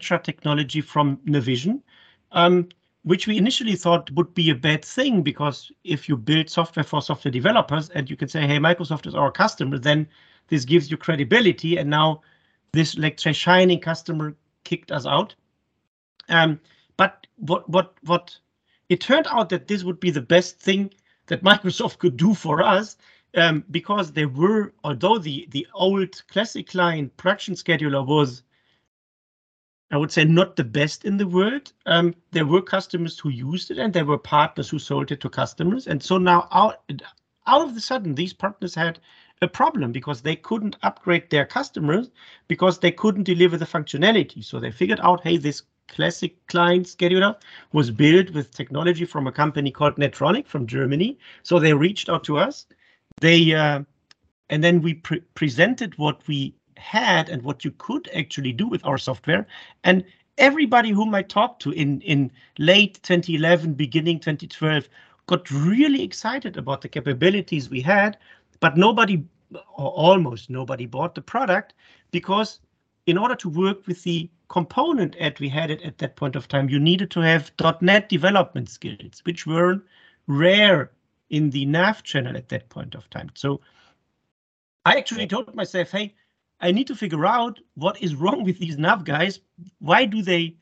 chart 0.00 0.22
technology 0.22 0.80
from 0.80 1.16
Navision. 1.26 1.82
Um, 2.30 2.68
which 3.04 3.26
we 3.26 3.36
initially 3.36 3.74
thought 3.74 4.10
would 4.12 4.32
be 4.34 4.50
a 4.50 4.54
bad 4.54 4.84
thing 4.84 5.22
because 5.22 5.72
if 5.84 6.08
you 6.08 6.16
build 6.16 6.48
software 6.48 6.84
for 6.84 7.02
software 7.02 7.32
developers 7.32 7.88
and 7.90 8.08
you 8.08 8.16
can 8.16 8.28
say, 8.28 8.46
hey, 8.46 8.58
Microsoft 8.58 9.06
is 9.06 9.14
our 9.14 9.32
customer, 9.32 9.78
then 9.78 10.06
this 10.48 10.64
gives 10.64 10.90
you 10.90 10.96
credibility. 10.96 11.76
And 11.78 11.90
now 11.90 12.22
this 12.72 12.96
like 12.96 13.18
shining 13.18 13.80
customer 13.80 14.36
kicked 14.64 14.92
us 14.92 15.06
out. 15.06 15.34
Um, 16.28 16.60
but 16.96 17.26
what 17.36 17.68
what 17.68 17.94
what 18.02 18.36
it 18.88 19.00
turned 19.00 19.26
out 19.28 19.48
that 19.48 19.66
this 19.66 19.82
would 19.82 19.98
be 19.98 20.10
the 20.10 20.20
best 20.20 20.60
thing 20.60 20.92
that 21.26 21.42
Microsoft 21.50 21.98
could 21.98 22.16
do 22.16 22.34
for 22.34 22.62
us 22.62 22.96
um, 23.34 23.64
because 23.70 24.12
there 24.12 24.28
were, 24.28 24.72
although 24.84 25.18
the 25.18 25.48
the 25.50 25.66
old 25.74 26.22
classic 26.28 26.68
client 26.68 27.16
production 27.16 27.54
scheduler 27.54 28.06
was 28.06 28.42
I 29.92 29.98
would 29.98 30.10
say 30.10 30.24
not 30.24 30.56
the 30.56 30.64
best 30.64 31.04
in 31.04 31.18
the 31.18 31.26
world. 31.26 31.70
Um, 31.84 32.14
there 32.30 32.46
were 32.46 32.62
customers 32.62 33.18
who 33.18 33.28
used 33.28 33.70
it 33.70 33.78
and 33.78 33.92
there 33.92 34.06
were 34.06 34.18
partners 34.18 34.70
who 34.70 34.78
sold 34.78 35.12
it 35.12 35.20
to 35.20 35.28
customers. 35.28 35.86
And 35.86 36.02
so 36.02 36.16
now 36.16 36.48
out, 36.50 36.80
out 37.46 37.60
of 37.60 37.74
the 37.74 37.80
sudden, 37.80 38.14
these 38.14 38.32
partners 38.32 38.74
had 38.74 38.98
a 39.42 39.48
problem 39.48 39.92
because 39.92 40.22
they 40.22 40.34
couldn't 40.34 40.76
upgrade 40.82 41.28
their 41.28 41.44
customers 41.44 42.10
because 42.48 42.78
they 42.78 42.90
couldn't 42.90 43.24
deliver 43.24 43.58
the 43.58 43.66
functionality. 43.66 44.42
So 44.42 44.58
they 44.58 44.70
figured 44.70 45.00
out, 45.02 45.22
hey, 45.22 45.36
this 45.36 45.62
classic 45.88 46.46
client 46.46 46.86
scheduler 46.86 47.36
was 47.72 47.90
built 47.90 48.30
with 48.30 48.54
technology 48.54 49.04
from 49.04 49.26
a 49.26 49.32
company 49.32 49.70
called 49.70 49.96
Netronic 49.96 50.46
from 50.46 50.66
Germany. 50.66 51.18
So 51.42 51.58
they 51.58 51.74
reached 51.74 52.08
out 52.08 52.24
to 52.24 52.38
us. 52.38 52.66
They 53.20 53.52
uh, 53.52 53.82
and 54.48 54.64
then 54.64 54.80
we 54.80 54.94
pre 54.94 55.20
presented 55.34 55.98
what 55.98 56.26
we 56.26 56.54
had 56.82 57.28
and 57.28 57.42
what 57.42 57.64
you 57.64 57.70
could 57.72 58.10
actually 58.14 58.52
do 58.52 58.66
with 58.66 58.84
our 58.84 58.98
software. 58.98 59.46
And 59.84 60.04
everybody 60.38 60.90
whom 60.90 61.14
I 61.14 61.22
talked 61.22 61.62
to 61.62 61.70
in, 61.70 62.00
in 62.02 62.30
late 62.58 63.00
2011, 63.02 63.74
beginning 63.74 64.20
2012, 64.20 64.88
got 65.26 65.50
really 65.50 66.02
excited 66.02 66.56
about 66.56 66.80
the 66.80 66.88
capabilities 66.88 67.70
we 67.70 67.80
had, 67.80 68.18
but 68.60 68.76
nobody, 68.76 69.24
or 69.52 69.90
almost 69.90 70.50
nobody, 70.50 70.86
bought 70.86 71.14
the 71.14 71.22
product 71.22 71.74
because 72.10 72.60
in 73.06 73.18
order 73.18 73.34
to 73.36 73.48
work 73.48 73.86
with 73.86 74.02
the 74.02 74.28
component 74.48 75.16
ad 75.18 75.40
we 75.40 75.48
had 75.48 75.70
it 75.70 75.82
at 75.82 75.98
that 75.98 76.16
point 76.16 76.36
of 76.36 76.46
time, 76.48 76.68
you 76.68 76.78
needed 76.78 77.10
to 77.10 77.20
have 77.20 77.50
.NET 77.80 78.08
development 78.08 78.68
skills, 78.68 79.22
which 79.24 79.46
were 79.46 79.82
rare 80.26 80.90
in 81.30 81.50
the 81.50 81.64
nav 81.64 82.02
channel 82.02 82.36
at 82.36 82.48
that 82.50 82.68
point 82.68 82.94
of 82.94 83.08
time. 83.10 83.30
So 83.34 83.60
I 84.84 84.96
actually 84.96 85.26
told 85.26 85.54
myself, 85.54 85.90
hey, 85.90 86.14
I 86.62 86.70
need 86.70 86.86
to 86.86 86.94
figure 86.94 87.26
out 87.26 87.58
what 87.74 88.00
is 88.00 88.14
wrong 88.14 88.44
with 88.44 88.58
these 88.58 88.78
nav 88.78 89.04
guys. 89.04 89.40
Why 89.80 90.04
do 90.04 90.22
they 90.22 90.56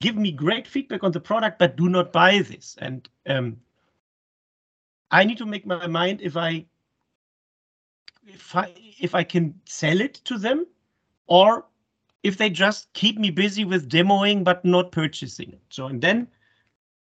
give 0.00 0.16
me 0.16 0.32
great 0.32 0.66
feedback 0.66 1.04
on 1.04 1.12
the 1.12 1.20
product 1.20 1.60
but 1.60 1.76
do 1.76 1.88
not 1.88 2.12
buy 2.12 2.40
this? 2.40 2.76
And 2.80 3.08
um, 3.26 3.56
I 5.12 5.24
need 5.24 5.38
to 5.38 5.46
make 5.46 5.64
my 5.64 5.86
mind 5.86 6.20
if 6.20 6.36
I 6.36 6.66
if 8.26 8.54
I 8.54 8.74
if 9.00 9.14
I 9.14 9.22
can 9.22 9.54
sell 9.64 10.00
it 10.00 10.14
to 10.24 10.38
them 10.38 10.66
or 11.28 11.64
if 12.24 12.36
they 12.36 12.50
just 12.50 12.92
keep 12.92 13.16
me 13.16 13.30
busy 13.30 13.64
with 13.64 13.88
demoing 13.88 14.42
but 14.42 14.64
not 14.64 14.90
purchasing. 14.90 15.56
So 15.70 15.86
and 15.86 16.02
then 16.02 16.26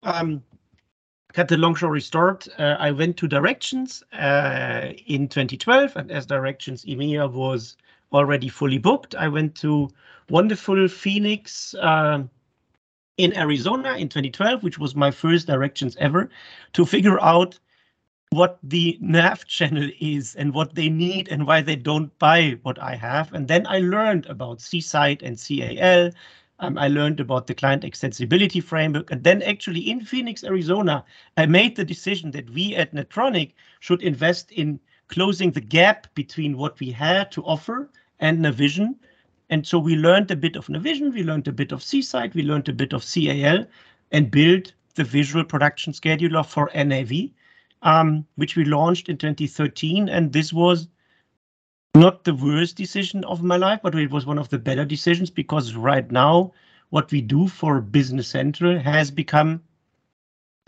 um, 0.03 0.43
cut 1.33 1.49
the 1.49 1.57
long 1.57 1.75
story 1.75 2.01
short, 2.01 2.47
uh, 2.59 2.77
I 2.79 2.91
went 2.91 3.17
to 3.19 3.29
Directions 3.29 4.03
uh, 4.13 4.93
in 5.07 5.29
2012, 5.29 5.97
and 5.97 6.11
as 6.11 6.27
Directions 6.27 6.85
EMEA 6.85 7.31
was 7.31 7.77
already 8.13 8.49
fully 8.49 8.79
booked, 8.79 9.15
I 9.15 9.29
went 9.29 9.55
to 9.57 9.91
wonderful 10.29 10.89
Phoenix 10.89 11.75
uh, 11.75 12.23
in 13.17 13.37
Arizona 13.37 13.95
in 13.95 14.09
2012, 14.09 14.63
which 14.63 14.79
was 14.79 14.95
my 14.95 15.11
first 15.11 15.47
Directions 15.47 15.97
ever, 15.99 16.31
to 16.73 16.87
figure 16.87 17.21
out 17.21 17.59
what 18.31 18.59
the 18.63 18.97
nav 19.01 19.45
channel 19.57 19.91
is 20.01 20.35
and 20.37 20.55
what 20.55 20.75
they 20.75 20.89
need 20.89 21.29
and 21.29 21.47
why 21.47 21.61
they 21.61 21.77
don't 21.77 22.17
buy 22.19 22.59
what 22.63 22.79
I 22.79 22.95
have. 22.95 23.33
And 23.33 23.49
then 23.49 23.67
I 23.67 23.81
learned 23.81 24.27
about 24.27 24.61
C/SIDE 24.61 25.23
and 25.23 25.39
CAL. 25.39 26.11
Um, 26.61 26.77
I 26.77 26.89
learned 26.89 27.21
about 27.21 27.47
the 27.47 27.55
client 27.55 27.85
extensibility 27.85 28.63
framework. 28.63 29.11
And 29.11 29.25
then 29.25 29.43
actually 29.43 29.91
in 29.91 30.05
Phoenix, 30.05 30.45
Arizona, 30.45 31.05
I 31.37 31.47
made 31.47 31.75
the 31.75 31.85
decision 31.85 32.31
that 32.33 32.51
we 32.51 32.77
at 32.77 32.95
Netronic 32.95 33.53
should 33.81 34.03
invest 34.03 34.53
in 34.53 34.79
closing 35.11 35.51
the 35.51 35.61
gap 35.61 36.07
between 36.15 36.57
what 36.57 36.81
we 36.81 36.91
had 36.91 37.31
to 37.33 37.45
offer 37.45 37.91
and 38.21 38.39
Navision. 38.39 38.95
And 39.51 39.67
so 39.67 39.79
we 39.79 39.97
learned 39.97 40.31
a 40.31 40.37
bit 40.37 40.57
of 40.57 40.67
Navision, 40.69 41.13
we 41.13 41.23
learned 41.23 41.49
a 41.49 41.53
bit 41.53 41.73
of 41.73 41.83
C/SIDE, 41.83 42.35
we 42.35 42.43
learned 42.43 42.69
a 42.69 42.73
bit 42.73 42.93
of 42.93 43.05
CAL 43.05 43.67
and 44.13 44.31
built 44.31 44.73
the 44.95 45.05
visual 45.05 45.45
production 45.45 45.93
scheduler 45.93 46.45
for 46.45 46.71
NAV 46.75 47.31
um, 47.83 48.27
which 48.37 48.57
we 48.57 48.65
launched 48.65 49.09
in 49.09 49.17
2013. 49.17 50.09
And 50.09 50.33
this 50.33 50.53
was 50.53 50.89
not 51.95 52.25
the 52.25 52.35
worst 52.35 52.77
decision 52.77 53.25
of 53.25 53.43
my 53.43 53.57
life, 53.57 53.81
but 53.83 53.95
it 53.95 54.11
was 54.11 54.27
one 54.27 54.39
of 54.39 54.49
the 54.49 54.59
better 54.59 54.85
decisions 54.85 55.31
because 55.31 55.75
right 55.75 56.11
now, 56.11 56.53
what 56.91 57.11
we 57.13 57.21
do 57.21 57.47
for 57.47 57.81
Business 57.81 58.29
Central 58.29 58.79
has 58.79 59.11
become 59.11 59.63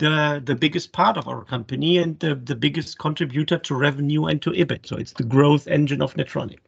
the 0.03 0.41
the 0.43 0.55
biggest 0.55 0.91
part 0.91 1.15
of 1.17 1.27
our 1.27 1.43
company 1.45 1.97
and 1.97 2.19
the, 2.19 2.35
the 2.35 2.55
biggest 2.55 2.99
contributor 2.99 3.57
to 3.57 3.73
revenue 3.75 4.25
and 4.25 4.41
to 4.41 4.51
EBIT. 4.51 4.85
So 4.85 4.97
it's 4.97 5.13
the 5.13 5.23
growth 5.23 5.67
engine 5.67 6.01
of 6.01 6.13
Netronic. 6.15 6.59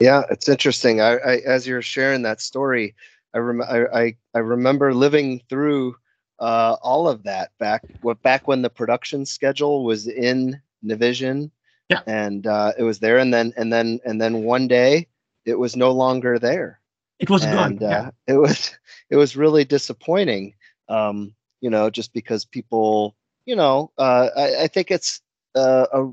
Yeah, 0.00 0.22
it's 0.30 0.48
interesting. 0.48 1.00
I, 1.00 1.12
I 1.18 1.34
as 1.46 1.66
you're 1.66 1.82
sharing 1.82 2.22
that 2.22 2.40
story, 2.40 2.94
I, 3.34 3.38
rem- 3.38 3.62
I, 3.62 4.16
I 4.34 4.38
remember 4.38 4.92
living 4.92 5.40
through 5.48 5.96
uh, 6.40 6.76
all 6.82 7.08
of 7.08 7.22
that 7.22 7.50
back 7.58 7.84
what 8.02 8.22
back 8.22 8.48
when 8.48 8.62
the 8.62 8.70
production 8.70 9.24
schedule 9.24 9.84
was 9.84 10.08
in 10.08 10.60
Navision. 10.84 11.50
Yeah. 11.88 12.02
And 12.06 12.46
uh, 12.46 12.72
it 12.76 12.82
was 12.82 12.98
there, 12.98 13.18
and 13.18 13.32
then 13.32 13.52
and 13.56 13.72
then 13.72 14.00
and 14.04 14.20
then 14.20 14.42
one 14.42 14.68
day 14.68 15.06
it 15.46 15.58
was 15.58 15.76
no 15.76 15.92
longer 15.92 16.38
there. 16.38 16.80
It 17.20 17.30
was 17.30 17.44
and, 17.44 17.78
gone. 17.78 17.88
Uh. 17.88 18.10
It 18.26 18.36
was 18.36 18.76
it 19.10 19.16
was 19.16 19.36
really 19.36 19.64
disappointing. 19.64 20.54
Um, 20.88 21.34
you 21.60 21.70
know, 21.70 21.90
just 21.90 22.12
because 22.12 22.44
people, 22.44 23.16
you 23.46 23.56
know, 23.56 23.90
uh, 23.98 24.28
I, 24.36 24.62
I 24.64 24.66
think 24.66 24.90
it's 24.90 25.20
uh, 25.54 25.86
a 25.92 26.08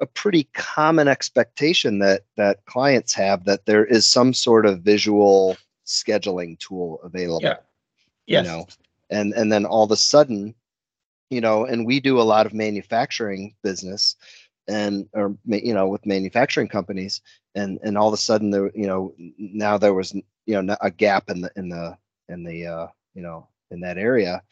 a 0.00 0.06
pretty 0.06 0.44
common 0.54 1.06
expectation 1.06 2.00
that 2.00 2.22
that 2.36 2.64
clients 2.66 3.14
have 3.14 3.44
that 3.44 3.64
there 3.66 3.84
is 3.84 4.10
some 4.10 4.34
sort 4.34 4.66
of 4.66 4.80
visual 4.80 5.56
scheduling 5.86 6.58
tool 6.58 7.00
available. 7.04 7.42
Yeah. 7.42 7.56
Yes. 8.26 8.44
You 8.44 8.50
know, 8.50 8.66
and 9.10 9.32
and 9.34 9.52
then 9.52 9.64
all 9.64 9.84
of 9.84 9.90
a 9.90 9.96
sudden 9.96 10.54
you 11.30 11.40
know 11.40 11.64
and 11.64 11.86
we 11.86 12.00
do 12.00 12.20
a 12.20 12.22
lot 12.22 12.46
of 12.46 12.54
manufacturing 12.54 13.54
business 13.62 14.16
and 14.68 15.08
or 15.12 15.36
you 15.46 15.74
know 15.74 15.88
with 15.88 16.06
manufacturing 16.06 16.68
companies 16.68 17.20
and 17.54 17.78
and 17.82 17.98
all 17.98 18.08
of 18.08 18.14
a 18.14 18.18
sudden 18.18 18.50
there 18.50 18.70
you 18.74 18.86
know 18.86 19.14
now 19.38 19.76
there 19.76 19.94
was 19.94 20.14
you 20.46 20.62
know 20.62 20.76
a 20.80 20.90
gap 20.90 21.30
in 21.30 21.40
the 21.40 21.50
in 21.56 21.68
the 21.68 21.96
in 22.28 22.44
the 22.44 22.66
uh 22.66 22.86
you 23.14 23.22
know 23.22 23.48
in 23.70 23.80
that 23.80 23.98
area 23.98 24.42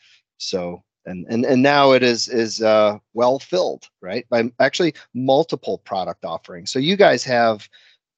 so 0.43 0.83
and 1.07 1.27
and 1.29 1.45
and 1.45 1.63
now 1.63 1.93
it 1.93 2.03
is 2.03 2.29
is 2.29 2.63
uh 2.63 2.99
well 3.15 3.39
filled 3.39 3.89
right 4.01 4.29
by 4.29 4.51
actually 4.61 4.95
multiple 5.15 5.79
product 5.79 6.25
offerings 6.25 6.71
so 6.71 6.79
you 6.79 6.97
guys 6.97 7.25
have 7.25 7.69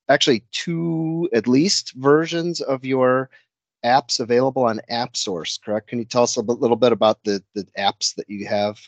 actually 0.09 0.45
two 0.52 1.28
at 1.33 1.47
least 1.47 1.93
versions 1.95 2.61
of 2.61 2.85
your 2.85 3.31
apps 3.85 4.18
available 4.18 4.64
on 4.64 4.81
App 4.88 5.16
Source, 5.16 5.59
correct? 5.59 5.88
Can 5.88 5.98
you 5.98 6.05
tell 6.05 6.22
us 6.22 6.37
a 6.37 6.40
little 6.40 6.77
bit 6.77 6.90
about 6.90 7.22
the, 7.25 7.42
the 7.55 7.66
apps 7.79 8.14
that 8.14 8.29
you 8.29 8.46
have 8.46 8.81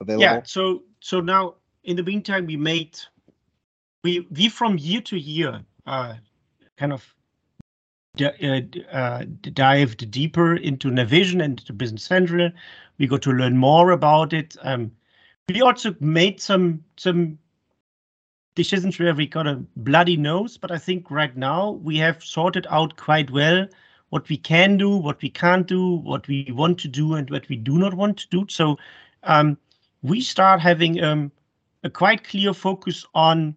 available? 0.00 0.22
Yeah, 0.22 0.42
so 0.44 0.82
so 1.00 1.20
now 1.20 1.54
in 1.84 1.96
the 1.96 2.02
meantime, 2.02 2.46
we 2.46 2.56
made 2.56 2.98
we 4.02 4.26
we 4.30 4.48
from 4.48 4.76
year 4.76 5.00
to 5.02 5.16
year 5.16 5.62
uh, 5.86 6.14
kind 6.76 6.92
of 6.92 7.14
uh, 8.20 8.60
uh, 8.92 9.24
dived 9.40 10.10
deeper 10.10 10.56
into 10.56 10.90
Navision 10.90 11.42
and 11.42 11.58
into 11.58 11.72
Business 11.72 12.04
Central. 12.04 12.50
We 12.98 13.06
got 13.06 13.22
to 13.22 13.32
learn 13.32 13.56
more 13.56 13.90
about 13.90 14.32
it. 14.32 14.56
Um, 14.62 14.92
we 15.48 15.60
also 15.62 15.94
made 16.00 16.40
some 16.40 16.84
some 16.96 17.38
decisions 18.54 18.98
where 18.98 19.14
we 19.14 19.26
got 19.26 19.46
a 19.46 19.62
bloody 19.76 20.16
nose, 20.16 20.56
but 20.56 20.70
I 20.70 20.78
think 20.78 21.10
right 21.10 21.36
now 21.36 21.72
we 21.72 21.96
have 21.98 22.22
sorted 22.22 22.66
out 22.70 22.96
quite 22.96 23.30
well 23.30 23.66
what 24.10 24.28
we 24.28 24.36
can 24.36 24.76
do, 24.76 24.96
what 24.96 25.20
we 25.22 25.28
can't 25.28 25.66
do, 25.66 25.96
what 25.96 26.28
we 26.28 26.46
want 26.52 26.78
to 26.78 26.88
do, 26.88 27.14
and 27.14 27.28
what 27.30 27.48
we 27.48 27.56
do 27.56 27.78
not 27.78 27.94
want 27.94 28.16
to 28.18 28.28
do. 28.28 28.46
So 28.48 28.78
um, 29.24 29.58
we 30.02 30.20
start 30.20 30.60
having 30.60 31.02
um, 31.02 31.32
a 31.82 31.90
quite 31.90 32.22
clear 32.22 32.54
focus 32.54 33.04
on 33.14 33.56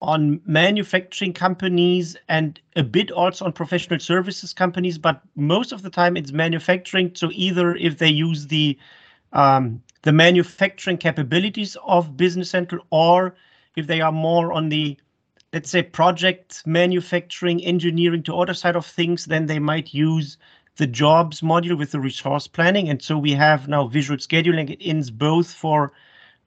on 0.00 0.40
manufacturing 0.44 1.32
companies 1.32 2.16
and 2.28 2.60
a 2.76 2.82
bit 2.82 3.10
also 3.10 3.44
on 3.46 3.52
professional 3.52 3.98
services 3.98 4.52
companies, 4.52 4.98
but 4.98 5.22
most 5.36 5.72
of 5.72 5.82
the 5.82 5.90
time 5.90 6.16
it's 6.16 6.32
manufacturing. 6.32 7.12
So 7.14 7.30
either 7.32 7.74
if 7.76 7.98
they 7.98 8.08
use 8.10 8.46
the 8.46 8.78
um, 9.32 9.82
the 10.02 10.12
manufacturing 10.12 10.98
capabilities 10.98 11.76
of 11.84 12.16
Business 12.16 12.50
Central, 12.50 12.84
or 12.90 13.34
if 13.76 13.86
they 13.86 14.00
are 14.00 14.12
more 14.12 14.52
on 14.52 14.68
the 14.68 14.96
let's 15.52 15.70
say 15.70 15.82
project 15.82 16.62
manufacturing 16.66 17.64
engineering 17.64 18.22
to 18.24 18.32
order 18.32 18.52
side 18.54 18.76
of 18.76 18.84
things 18.84 19.24
then 19.26 19.46
they 19.46 19.60
might 19.60 19.94
use 19.94 20.36
the 20.76 20.86
jobs 20.86 21.40
module 21.40 21.78
with 21.78 21.92
the 21.92 22.00
resource 22.00 22.48
planning 22.48 22.88
and 22.88 23.00
so 23.00 23.16
we 23.16 23.30
have 23.30 23.68
now 23.68 23.86
visual 23.86 24.18
scheduling 24.18 24.68
it 24.68 24.82
ins 24.82 25.10
both 25.10 25.52
for 25.52 25.92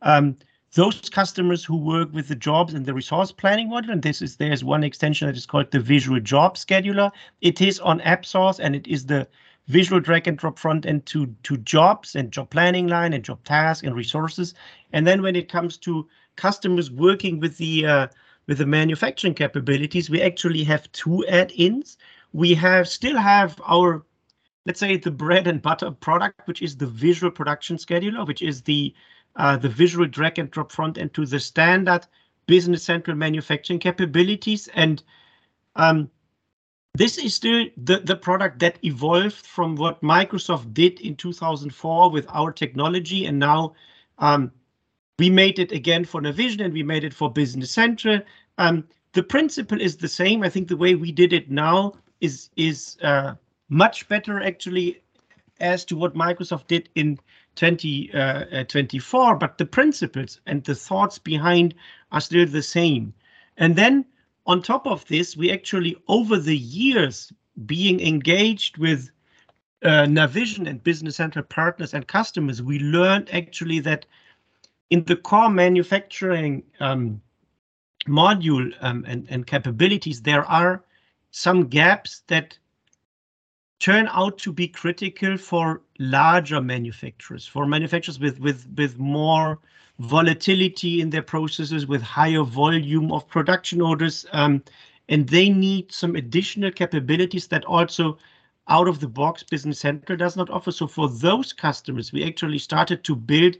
um, 0.01 0.35
those 0.73 1.09
customers 1.09 1.63
who 1.63 1.77
work 1.77 2.13
with 2.13 2.27
the 2.27 2.35
jobs 2.35 2.73
and 2.73 2.85
the 2.85 2.93
resource 2.93 3.31
planning 3.31 3.69
module 3.69 3.91
and 3.91 4.03
this 4.03 4.21
is 4.21 4.35
there's 4.35 4.63
one 4.63 4.83
extension 4.83 5.27
that 5.27 5.37
is 5.37 5.45
called 5.45 5.71
the 5.71 5.79
visual 5.79 6.19
job 6.19 6.55
scheduler 6.55 7.11
it 7.41 7.61
is 7.61 7.79
on 7.79 7.99
AppSource 8.01 8.59
and 8.61 8.75
it 8.75 8.85
is 8.87 9.05
the 9.05 9.27
visual 9.67 9.99
drag 9.99 10.27
and 10.27 10.37
drop 10.37 10.59
front 10.59 10.85
end 10.85 11.05
to 11.05 11.27
to 11.43 11.57
jobs 11.57 12.15
and 12.15 12.31
job 12.31 12.49
planning 12.49 12.87
line 12.87 13.13
and 13.13 13.23
job 13.23 13.43
task 13.43 13.85
and 13.85 13.95
resources 13.95 14.53
and 14.93 15.07
then 15.07 15.21
when 15.21 15.35
it 15.35 15.49
comes 15.49 15.77
to 15.77 16.07
customers 16.35 16.89
working 16.89 17.39
with 17.39 17.57
the 17.57 17.85
uh, 17.85 18.07
with 18.47 18.59
the 18.59 18.65
manufacturing 18.65 19.33
capabilities, 19.33 20.09
we 20.09 20.21
actually 20.21 20.63
have 20.63 20.91
two 20.93 21.25
add-ins. 21.27 21.97
We 22.33 22.53
have 22.55 22.87
still 22.87 23.17
have 23.17 23.59
our, 23.65 24.05
let's 24.65 24.79
say, 24.79 24.95
the 24.97 25.11
bread 25.11 25.47
and 25.47 25.61
butter 25.61 25.91
product, 25.91 26.47
which 26.47 26.61
is 26.61 26.77
the 26.77 26.87
visual 26.87 27.29
production 27.29 27.75
scheduler, 27.75 28.25
which 28.25 28.41
is 28.41 28.61
the 28.61 28.93
uh, 29.37 29.55
the 29.55 29.69
visual 29.69 30.07
drag 30.07 30.39
and 30.39 30.51
drop 30.51 30.71
front 30.71 30.97
end 30.97 31.13
to 31.13 31.25
the 31.25 31.39
standard 31.39 32.05
Business 32.47 32.83
Central 32.83 33.15
manufacturing 33.15 33.79
capabilities. 33.79 34.67
And 34.73 35.03
um, 35.75 36.09
this 36.95 37.17
is 37.17 37.35
still 37.35 37.65
the, 37.77 37.99
the 37.99 38.15
product 38.15 38.59
that 38.59 38.79
evolved 38.83 39.45
from 39.45 39.75
what 39.75 40.01
Microsoft 40.01 40.73
did 40.73 40.99
in 41.01 41.15
2004 41.15 42.09
with 42.09 42.25
our 42.29 42.51
technology. 42.51 43.25
And 43.25 43.37
now 43.37 43.75
um, 44.17 44.51
we 45.19 45.29
made 45.29 45.59
it 45.59 45.71
again 45.71 46.05
for 46.05 46.21
Navision 46.21 46.63
and 46.65 46.73
we 46.73 46.83
made 46.83 47.03
it 47.03 47.13
for 47.13 47.31
Business 47.31 47.71
Central. 47.71 48.21
Um, 48.57 48.87
the 49.13 49.23
principle 49.23 49.79
is 49.79 49.97
the 49.97 50.07
same. 50.07 50.43
I 50.43 50.49
think 50.49 50.67
the 50.67 50.77
way 50.77 50.95
we 50.95 51.11
did 51.11 51.33
it 51.33 51.51
now 51.51 51.93
is 52.21 52.49
is 52.55 52.97
uh, 53.03 53.35
much 53.69 54.07
better 54.07 54.41
actually 54.41 55.01
as 55.59 55.85
to 55.85 55.95
what 55.95 56.13
Microsoft 56.13 56.67
did 56.67 56.89
in 56.95 57.19
2024, 57.55 59.21
uh, 59.21 59.31
uh 59.31 59.35
but 59.35 59.57
the 59.57 59.65
principles 59.65 60.39
and 60.45 60.63
the 60.63 60.75
thoughts 60.75 61.17
behind 61.17 61.73
are 62.11 62.21
still 62.21 62.45
the 62.45 62.61
same. 62.61 63.13
And 63.57 63.75
then 63.75 64.05
on 64.45 64.61
top 64.61 64.87
of 64.87 65.05
this, 65.07 65.35
we 65.35 65.51
actually 65.51 65.97
over 66.07 66.37
the 66.37 66.57
years 66.57 67.31
being 67.65 67.99
engaged 67.99 68.77
with 68.77 69.09
uh, 69.83 70.05
Navision 70.05 70.67
and 70.67 70.83
Business 70.83 71.15
Central 71.15 71.45
partners 71.45 71.93
and 71.93 72.07
customers, 72.07 72.61
we 72.61 72.79
learned 72.79 73.29
actually 73.31 73.79
that 73.81 74.05
in 74.89 75.03
the 75.03 75.15
core 75.15 75.49
manufacturing 75.49 76.63
um, 76.79 77.21
module 78.07 78.73
um, 78.81 79.03
and, 79.07 79.27
and 79.29 79.45
capabilities, 79.45 80.21
there 80.21 80.45
are 80.45 80.83
some 81.31 81.67
gaps 81.67 82.23
that 82.27 82.57
turn 83.79 84.07
out 84.11 84.37
to 84.39 84.51
be 84.51 84.67
critical 84.67 85.37
for 85.37 85.81
larger 85.99 86.61
manufacturers, 86.61 87.45
for 87.45 87.65
manufacturers 87.65 88.19
with, 88.19 88.39
with, 88.39 88.67
with 88.75 88.97
more 88.97 89.59
volatility 89.99 91.01
in 91.01 91.09
their 91.09 91.21
processes, 91.21 91.87
with 91.87 92.01
higher 92.01 92.43
volume 92.43 93.11
of 93.11 93.27
production 93.27 93.81
orders. 93.81 94.25
Um, 94.31 94.63
and 95.09 95.27
they 95.27 95.49
need 95.49 95.91
some 95.91 96.15
additional 96.15 96.71
capabilities 96.71 97.47
that 97.47 97.65
also 97.65 98.17
out 98.67 98.87
of 98.87 98.99
the 98.99 99.07
box 99.07 99.43
Business 99.43 99.79
Central 99.79 100.17
does 100.17 100.35
not 100.35 100.49
offer. 100.49 100.71
So 100.71 100.87
for 100.87 101.07
those 101.09 101.53
customers, 101.53 102.11
we 102.11 102.25
actually 102.25 102.59
started 102.59 103.03
to 103.05 103.15
build 103.15 103.55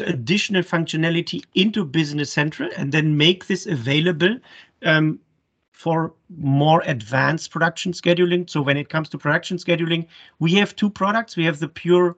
additional 0.00 0.62
functionality 0.62 1.44
into 1.54 1.84
Business 1.84 2.32
Central 2.32 2.70
and 2.76 2.92
then 2.92 3.16
make 3.16 3.46
this 3.46 3.66
available 3.66 4.36
um, 4.82 5.18
for 5.76 6.14
more 6.38 6.82
advanced 6.86 7.50
production 7.50 7.92
scheduling. 7.92 8.48
So 8.48 8.62
when 8.62 8.78
it 8.78 8.88
comes 8.88 9.10
to 9.10 9.18
production 9.18 9.58
scheduling, 9.58 10.06
we 10.38 10.54
have 10.54 10.74
two 10.74 10.88
products. 10.88 11.36
We 11.36 11.44
have 11.44 11.60
the 11.60 11.68
pure 11.68 12.16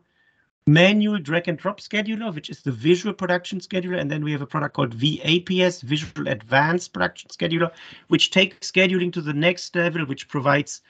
manual 0.69 1.19
drag 1.19 1.49
and 1.49 1.59
drop 1.59 1.81
scheduler, 1.81 2.33
which 2.33 2.51
is 2.51 2.63
the 2.63 2.71
visual 2.71 3.13
production 3.13 3.59
scheduler. 3.59 4.01
And 4.01 4.09
then 4.09 4.23
we 4.23 4.31
have 4.31 4.43
a 4.43 4.47
product 4.47 4.77
called 4.77 4.95
VAPS, 4.95 5.83
Visual 5.83 6.29
Advanced 6.29 6.93
Production 6.93 7.31
Scheduler, 7.31 7.73
which 8.07 8.31
takes 8.31 8.71
scheduling 8.71 9.13
to 9.13 9.21
the 9.21 9.33
next 9.33 9.75
level, 9.75 10.07
which 10.07 10.29
provides 10.29 10.83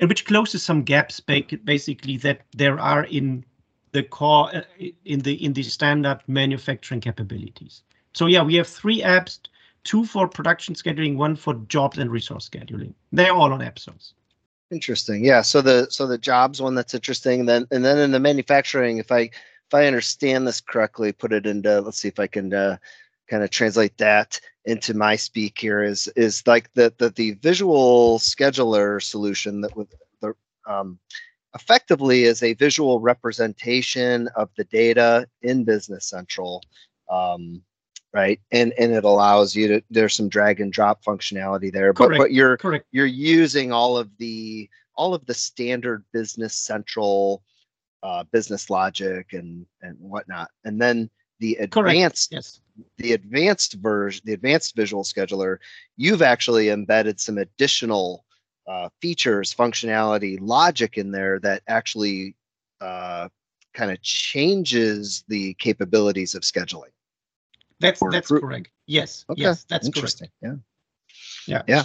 and 0.00 0.08
which 0.08 0.24
closes 0.24 0.64
some 0.64 0.82
gaps 0.82 1.20
basically 1.20 2.16
that 2.16 2.40
there 2.56 2.80
are 2.80 3.04
in 3.04 3.44
the 3.92 4.02
core 4.02 4.50
uh, 4.52 4.62
in 5.04 5.20
the 5.20 5.34
in 5.44 5.52
the 5.52 5.62
standard 5.62 6.18
manufacturing 6.26 7.00
capabilities. 7.00 7.82
So 8.14 8.26
yeah, 8.26 8.42
we 8.42 8.56
have 8.56 8.66
three 8.66 9.00
apps 9.00 9.38
two 9.84 10.04
for 10.04 10.28
production 10.28 10.74
scheduling, 10.74 11.16
one 11.16 11.36
for 11.36 11.54
jobs 11.68 11.98
and 11.98 12.10
resource 12.10 12.48
scheduling. 12.48 12.94
They're 13.12 13.32
all 13.32 13.52
on 13.52 13.60
AppSource. 13.60 14.12
Interesting. 14.70 15.24
Yeah. 15.24 15.42
So 15.42 15.60
the 15.60 15.88
so 15.90 16.06
the 16.06 16.18
jobs 16.18 16.62
one 16.62 16.74
that's 16.74 16.94
interesting. 16.94 17.46
Then 17.46 17.66
and 17.70 17.84
then 17.84 17.98
in 17.98 18.12
the 18.12 18.20
manufacturing, 18.20 18.98
if 18.98 19.10
I 19.10 19.22
if 19.22 19.74
I 19.74 19.86
understand 19.86 20.46
this 20.46 20.60
correctly, 20.60 21.12
put 21.12 21.32
it 21.32 21.46
into 21.46 21.80
let's 21.80 21.98
see 21.98 22.08
if 22.08 22.20
I 22.20 22.28
can 22.28 22.54
uh, 22.54 22.76
kind 23.28 23.42
of 23.42 23.50
translate 23.50 23.96
that 23.98 24.40
into 24.64 24.94
my 24.94 25.16
speak 25.16 25.58
here 25.58 25.82
is 25.82 26.06
is 26.16 26.46
like 26.46 26.72
the 26.74 26.92
the, 26.98 27.10
the 27.10 27.32
visual 27.42 28.18
scheduler 28.18 29.02
solution 29.02 29.60
that 29.62 29.76
with 29.76 29.92
the 30.20 30.34
um, 30.68 30.98
effectively 31.54 32.24
is 32.24 32.42
a 32.42 32.54
visual 32.54 33.00
representation 33.00 34.28
of 34.36 34.50
the 34.56 34.64
data 34.64 35.26
in 35.42 35.64
Business 35.64 36.06
Central. 36.08 36.62
Um, 37.10 37.62
right? 38.12 38.40
And 38.50 38.72
and 38.78 38.92
it 38.92 39.04
allows 39.04 39.54
you 39.54 39.68
to 39.68 39.82
there's 39.90 40.16
some 40.16 40.28
drag 40.28 40.60
and 40.60 40.72
drop 40.72 41.04
functionality 41.04 41.72
there 41.72 41.92
but 41.92 42.10
but 42.16 42.32
you're 42.32 42.56
correct. 42.56 42.86
you're 42.90 43.06
using 43.06 43.72
all 43.72 43.96
of 43.96 44.10
the 44.18 44.68
all 44.94 45.14
of 45.14 45.24
the 45.26 45.34
standard 45.34 46.04
business 46.12 46.54
central 46.54 47.42
uh, 48.02 48.24
business 48.32 48.70
logic 48.70 49.32
and 49.32 49.66
and 49.82 49.96
whatnot. 49.98 50.50
And 50.64 50.80
then 50.80 51.10
the 51.38 51.56
advanced 51.56 52.32
yes. 52.32 52.60
the 52.98 53.12
advanced 53.12 53.74
version 53.74 54.22
the 54.24 54.34
advanced 54.34 54.76
visual 54.76 55.04
scheduler 55.04 55.56
you've 55.96 56.22
actually 56.22 56.68
embedded 56.68 57.18
some 57.18 57.38
additional 57.38 58.24
uh, 58.68 58.88
features 59.00 59.54
functionality 59.54 60.38
logic 60.40 60.98
in 60.98 61.10
there 61.10 61.40
that 61.40 61.62
actually 61.66 62.36
uh, 62.80 63.28
kind 63.74 63.90
of 63.90 64.00
changes 64.02 65.24
the 65.28 65.54
capabilities 65.54 66.34
of 66.34 66.42
scheduling 66.42 66.92
that's 67.80 68.00
that's 68.10 68.28
correct. 68.28 68.68
Yes. 68.86 69.24
Okay. 69.28 69.42
Yes, 69.42 69.64
that's 69.64 69.86
interesting. 69.86 70.28
Correct. 70.42 70.60
Yeah. 71.46 71.62
Yeah. 71.66 71.76
Yeah. 71.76 71.84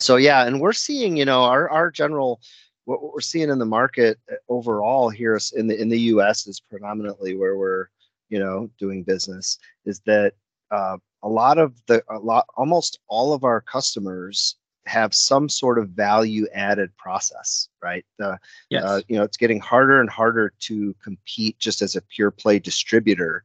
So 0.00 0.16
yeah, 0.16 0.46
and 0.46 0.60
we're 0.60 0.72
seeing, 0.72 1.16
you 1.16 1.24
know, 1.24 1.44
our 1.44 1.70
our 1.70 1.90
general 1.90 2.40
what 2.84 3.00
we're 3.02 3.20
seeing 3.20 3.48
in 3.48 3.58
the 3.58 3.64
market 3.64 4.18
uh, 4.30 4.34
overall 4.48 5.08
here 5.08 5.38
in 5.54 5.68
the 5.68 5.80
in 5.80 5.88
the 5.88 6.00
U.S. 6.00 6.46
is 6.46 6.60
predominantly 6.60 7.36
where 7.36 7.56
we're, 7.56 7.86
you 8.28 8.38
know, 8.38 8.68
doing 8.78 9.04
business 9.04 9.58
is 9.84 10.00
that 10.06 10.34
uh, 10.70 10.96
a 11.22 11.28
lot 11.28 11.58
of 11.58 11.80
the 11.86 12.02
a 12.10 12.18
lot 12.18 12.46
almost 12.56 12.98
all 13.06 13.32
of 13.32 13.44
our 13.44 13.60
customers 13.60 14.56
have 14.86 15.14
some 15.14 15.48
sort 15.48 15.78
of 15.78 15.90
value 15.90 16.46
added 16.52 16.90
process, 16.96 17.68
right? 17.80 18.04
The, 18.18 18.36
yes. 18.68 18.82
Uh, 18.82 19.00
you 19.06 19.16
know, 19.16 19.22
it's 19.22 19.36
getting 19.36 19.60
harder 19.60 20.00
and 20.00 20.10
harder 20.10 20.52
to 20.60 20.92
compete 21.02 21.56
just 21.60 21.82
as 21.82 21.94
a 21.94 22.02
pure 22.02 22.32
play 22.32 22.58
distributor 22.58 23.44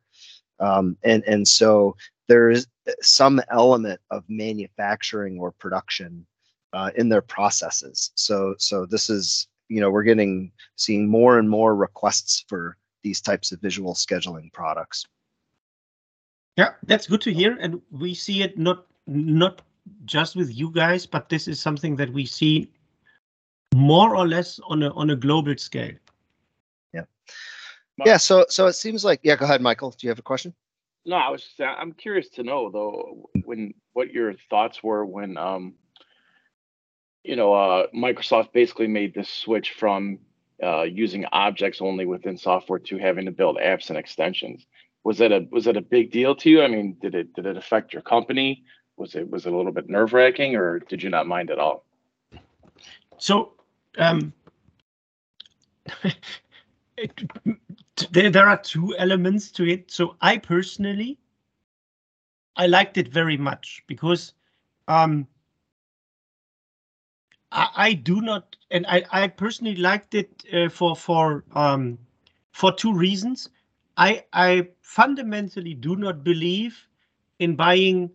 um, 0.60 0.98
and 1.04 1.24
and 1.26 1.48
so 1.48 1.96
there 2.28 2.50
is 2.50 2.68
some 3.02 3.42
element 3.52 4.00
of 4.12 4.24
manufacturing 4.28 5.40
or 5.40 5.52
production 5.52 6.26
uh, 6.74 6.92
in 6.96 7.10
their 7.10 7.22
processes. 7.22 8.12
So 8.16 8.56
so 8.58 8.86
this 8.86 9.10
is 9.10 9.48
you 9.70 9.82
know 9.82 9.90
we're 9.90 10.04
getting 10.04 10.52
seeing 10.76 11.08
more 11.08 11.40
and 11.40 11.50
more 11.50 11.76
requests 11.76 12.46
for 12.48 12.78
these 13.04 13.22
types 13.22 13.52
of 13.52 13.62
visual 13.62 13.94
scheduling 13.94 14.52
products. 14.54 15.06
Yeah, 16.58 16.72
that's 16.84 17.08
good 17.08 17.22
to 17.22 17.34
hear, 17.34 17.58
and 17.60 17.82
we 17.92 18.14
see 18.14 18.42
it 18.42 18.58
not 18.58 18.86
not 19.06 19.62
just 20.06 20.36
with 20.36 20.54
you 20.56 20.72
guys, 20.72 21.06
but 21.06 21.30
this 21.30 21.48
is 21.48 21.60
something 21.60 21.96
that 21.96 22.12
we 22.12 22.26
see 22.26 22.70
more 23.76 24.16
or 24.16 24.28
less 24.28 24.60
on 24.68 24.84
a 24.84 24.90
on 24.94 25.12
a 25.12 25.16
global 25.16 25.56
scale. 25.58 25.94
Yeah, 26.94 27.04
so 28.18 28.46
so 28.50 28.68
it 28.68 28.74
seems 28.74 29.04
like 29.04 29.20
yeah. 29.24 29.36
Go 29.36 29.46
ahead, 29.46 29.62
Michael. 29.62 29.92
Do 29.92 30.06
you 30.06 30.10
have 30.10 30.20
a 30.20 30.24
question? 30.24 30.54
No, 31.06 31.16
I 31.16 31.30
was. 31.30 31.42
Just, 31.42 31.62
I'm 31.62 31.94
curious 31.94 32.30
to 32.30 32.44
know 32.44 32.70
though 32.70 33.30
when 33.46 33.74
what 33.94 34.12
your 34.12 34.34
thoughts 34.50 34.84
were 34.84 35.06
when 35.06 35.38
um, 35.38 35.74
you 37.28 37.36
know, 37.36 37.54
uh, 37.54 37.88
Microsoft 37.94 38.54
basically 38.54 38.88
made 38.88 39.14
this 39.14 39.30
switch 39.30 39.72
from 39.72 40.18
uh, 40.64 40.84
using 40.84 41.26
objects 41.34 41.82
only 41.82 42.06
within 42.06 42.38
software 42.38 42.80
to 42.80 42.98
having 42.98 43.26
to 43.26 43.32
build 43.32 43.58
apps 43.58 43.90
and 43.90 43.98
extensions. 43.98 44.66
Was 45.04 45.18
that 45.18 45.32
a 45.32 45.46
was 45.52 45.66
that 45.66 45.78
a 45.78 45.82
big 45.82 46.12
deal 46.12 46.36
to 46.38 46.50
you? 46.50 46.62
I 46.64 46.68
mean, 46.68 46.98
did 47.02 47.16
it 47.16 47.34
did 47.34 47.46
it 47.46 47.58
affect 47.58 47.94
your 47.94 48.02
company? 48.02 48.64
Was 48.96 49.14
it 49.14 49.30
was 49.30 49.46
it 49.46 49.54
a 49.54 49.56
little 49.56 49.72
bit 49.72 49.90
nerve 49.90 50.14
wracking, 50.14 50.56
or 50.56 50.80
did 50.80 51.04
you 51.04 51.10
not 51.10 51.28
mind 51.28 51.52
at 51.52 51.60
all? 51.60 51.86
So, 53.18 53.54
um, 53.98 54.34
it, 56.98 57.12
there, 58.12 58.30
there 58.30 58.48
are 58.48 58.58
two 58.58 58.96
elements 58.98 59.52
to 59.52 59.68
it. 59.68 59.92
So 59.92 60.16
I 60.22 60.38
personally, 60.38 61.18
I 62.56 62.68
liked 62.68 62.98
it 62.98 63.08
very 63.08 63.38
much 63.38 63.84
because 63.88 64.34
um, 64.88 65.28
I, 67.52 67.70
I 67.76 67.94
do 67.94 68.22
not, 68.22 68.56
and 68.72 68.86
I, 68.88 69.04
I 69.12 69.28
personally 69.28 69.76
liked 69.76 70.16
it 70.16 70.44
uh, 70.54 70.70
for 70.70 70.96
for 70.96 71.44
um, 71.54 71.98
for 72.52 72.72
two 72.72 72.94
reasons. 72.94 73.50
I 73.98 74.26
I 74.34 74.70
fundamentally 74.82 75.74
do 75.74 75.96
not 75.96 76.24
believe 76.24 76.78
in 77.40 77.56
buying 77.56 78.12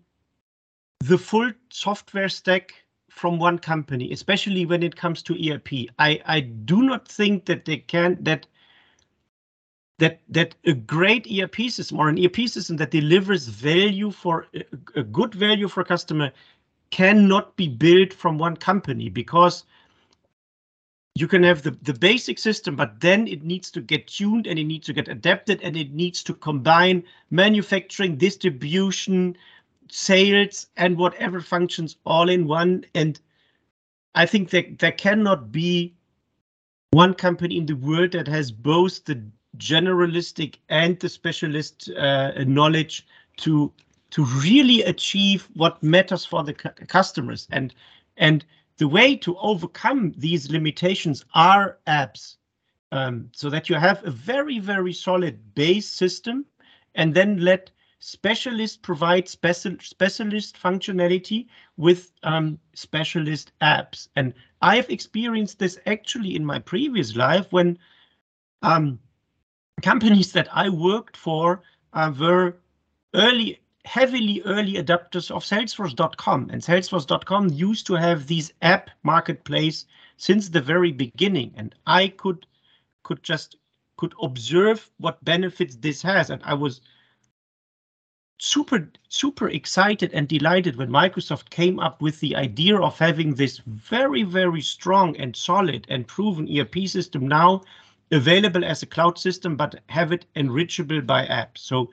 the 1.00 1.18
full 1.18 1.52
software 1.70 2.28
stack 2.28 2.74
from 3.10 3.38
one 3.38 3.58
company, 3.58 4.12
especially 4.12 4.64
when 4.64 4.82
it 4.82 4.96
comes 4.96 5.22
to 5.24 5.50
ERP. 5.50 5.90
I 5.98 6.20
I 6.24 6.40
do 6.40 6.82
not 6.82 7.08
think 7.08 7.46
that 7.46 7.64
they 7.64 7.78
can 7.78 8.18
that 8.22 8.46
that 10.02 10.18
that 10.28 10.56
a 10.64 10.72
great 10.72 11.28
ERP 11.30 11.70
system 11.70 12.00
or 12.00 12.08
an 12.08 12.18
ERP 12.18 12.48
system 12.48 12.76
that 12.76 12.90
delivers 12.90 13.46
value 13.46 14.10
for 14.10 14.48
a, 14.96 15.02
good 15.04 15.32
value 15.32 15.68
for 15.68 15.84
customer 15.84 16.32
cannot 16.90 17.54
be 17.54 17.68
built 17.68 18.12
from 18.12 18.36
one 18.36 18.56
company 18.56 19.08
because 19.08 19.62
you 21.14 21.28
can 21.28 21.44
have 21.44 21.62
the, 21.62 21.70
the 21.82 21.94
basic 21.94 22.40
system, 22.40 22.74
but 22.74 22.98
then 22.98 23.28
it 23.28 23.44
needs 23.44 23.70
to 23.70 23.80
get 23.80 24.08
tuned 24.08 24.48
and 24.48 24.58
it 24.58 24.64
needs 24.64 24.86
to 24.86 24.92
get 24.92 25.06
adapted 25.06 25.62
and 25.62 25.76
it 25.76 25.92
needs 25.92 26.24
to 26.24 26.34
combine 26.34 27.04
manufacturing, 27.30 28.16
distribution, 28.16 29.36
sales, 29.88 30.66
and 30.76 30.96
whatever 30.96 31.40
functions 31.40 31.96
all 32.04 32.28
in 32.28 32.48
one. 32.48 32.84
And 32.96 33.20
I 34.16 34.26
think 34.26 34.50
that 34.50 34.80
there 34.80 34.90
cannot 34.90 35.52
be 35.52 35.94
one 36.90 37.14
company 37.14 37.56
in 37.56 37.66
the 37.66 37.76
world 37.76 38.12
that 38.12 38.26
has 38.26 38.50
both 38.50 39.04
the 39.04 39.22
generalistic 39.58 40.56
and 40.68 40.98
the 41.00 41.08
specialist 41.08 41.90
uh, 41.90 42.32
knowledge 42.44 43.06
to 43.38 43.72
to 44.10 44.24
really 44.42 44.82
achieve 44.82 45.48
what 45.54 45.82
matters 45.82 46.24
for 46.24 46.42
the 46.44 46.52
cu 46.52 46.70
customers. 46.86 47.48
And 47.50 47.74
and 48.16 48.44
the 48.78 48.88
way 48.88 49.16
to 49.16 49.36
overcome 49.38 50.12
these 50.16 50.50
limitations 50.50 51.24
are 51.34 51.78
apps. 51.86 52.36
Um, 52.90 53.30
so 53.32 53.48
that 53.48 53.70
you 53.70 53.76
have 53.76 54.04
a 54.06 54.10
very 54.10 54.58
very 54.58 54.92
solid 54.92 55.54
base 55.54 55.88
system 55.88 56.44
and 56.94 57.14
then 57.14 57.38
let 57.38 57.70
specialists 58.00 58.76
provide 58.76 59.28
special 59.28 59.76
specialist 59.80 60.56
functionality 60.60 61.46
with 61.76 62.12
um, 62.22 62.58
specialist 62.74 63.52
apps. 63.62 64.08
And 64.16 64.34
i've 64.60 64.90
experienced 64.90 65.58
this 65.58 65.78
actually 65.86 66.36
in 66.36 66.44
my 66.44 66.58
previous 66.58 67.16
life 67.16 67.46
when 67.50 67.78
um, 68.62 68.98
companies 69.82 70.32
that 70.32 70.48
I 70.52 70.68
worked 70.68 71.16
for 71.16 71.62
uh, 71.92 72.12
were 72.18 72.56
early, 73.14 73.60
heavily 73.84 74.42
early 74.44 74.74
adopters 74.74 75.30
of 75.30 75.44
Salesforce.com. 75.44 76.50
And 76.50 76.62
Salesforce.com 76.62 77.50
used 77.50 77.86
to 77.88 77.94
have 77.94 78.26
these 78.26 78.52
app 78.62 78.90
marketplace 79.02 79.86
since 80.16 80.48
the 80.48 80.60
very 80.60 80.92
beginning. 80.92 81.52
And 81.56 81.74
I 81.86 82.08
could 82.08 82.46
could 83.02 83.22
just 83.22 83.56
could 83.96 84.14
observe 84.22 84.90
what 84.98 85.24
benefits 85.24 85.76
this 85.76 86.02
has. 86.02 86.30
And 86.30 86.40
I 86.44 86.54
was 86.54 86.80
super 88.38 88.90
super 89.08 89.48
excited 89.48 90.12
and 90.12 90.26
delighted 90.26 90.76
when 90.76 90.88
Microsoft 90.88 91.50
came 91.50 91.78
up 91.78 92.02
with 92.02 92.18
the 92.18 92.34
idea 92.34 92.76
of 92.76 92.98
having 92.98 93.34
this 93.34 93.58
very 93.66 94.24
very 94.24 94.60
strong 94.60 95.16
and 95.16 95.36
solid 95.36 95.86
and 95.88 96.08
proven 96.08 96.48
ERP 96.58 96.88
system 96.88 97.28
now 97.28 97.62
available 98.12 98.64
as 98.64 98.82
a 98.82 98.86
cloud 98.86 99.18
system, 99.18 99.56
but 99.56 99.80
have 99.88 100.12
it 100.12 100.26
enrichable 100.36 101.00
by 101.00 101.26
apps. 101.26 101.58
So 101.58 101.90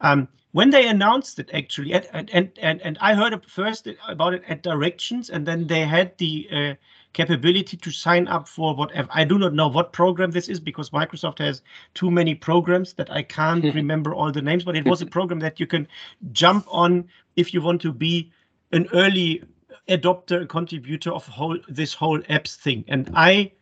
um, 0.00 0.28
when 0.52 0.70
they 0.70 0.88
announced 0.88 1.38
it, 1.38 1.50
actually, 1.54 1.92
and 1.92 2.28
and 2.32 2.50
and, 2.60 2.82
and 2.82 2.98
I 3.00 3.14
heard 3.14 3.44
first 3.46 3.86
about 4.08 4.34
it 4.34 4.42
at 4.48 4.62
Directions, 4.62 5.30
and 5.30 5.46
then 5.46 5.66
they 5.66 5.82
had 5.82 6.18
the 6.18 6.48
uh, 6.52 6.74
capability 7.12 7.76
to 7.76 7.90
sign 7.90 8.26
up 8.26 8.48
for 8.48 8.74
whatever. 8.74 9.08
I 9.12 9.24
do 9.24 9.38
not 9.38 9.54
know 9.54 9.68
what 9.68 9.92
program 9.92 10.32
this 10.32 10.48
is 10.48 10.58
because 10.58 10.90
Microsoft 10.90 11.38
has 11.38 11.62
too 11.94 12.10
many 12.10 12.34
programs 12.34 12.94
that 12.94 13.10
I 13.10 13.22
can't 13.22 13.64
remember 13.74 14.12
all 14.12 14.32
the 14.32 14.42
names. 14.42 14.64
But 14.64 14.76
it 14.76 14.86
was 14.86 15.02
a 15.02 15.06
program 15.06 15.38
that 15.40 15.60
you 15.60 15.66
can 15.68 15.86
jump 16.32 16.66
on 16.68 17.08
if 17.36 17.54
you 17.54 17.62
want 17.62 17.80
to 17.82 17.92
be 17.92 18.32
an 18.72 18.88
early 18.92 19.42
adopter, 19.88 20.48
contributor 20.48 21.12
of 21.12 21.26
whole 21.26 21.58
this 21.68 21.94
whole 21.94 22.18
apps 22.22 22.56
thing. 22.56 22.84
And 22.88 23.10
I 23.14 23.52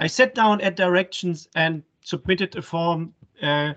I 0.00 0.06
sat 0.06 0.34
down 0.34 0.62
at 0.62 0.76
Directions 0.76 1.46
and 1.54 1.82
submitted 2.02 2.56
a 2.56 2.62
form 2.62 3.14
uh, 3.42 3.74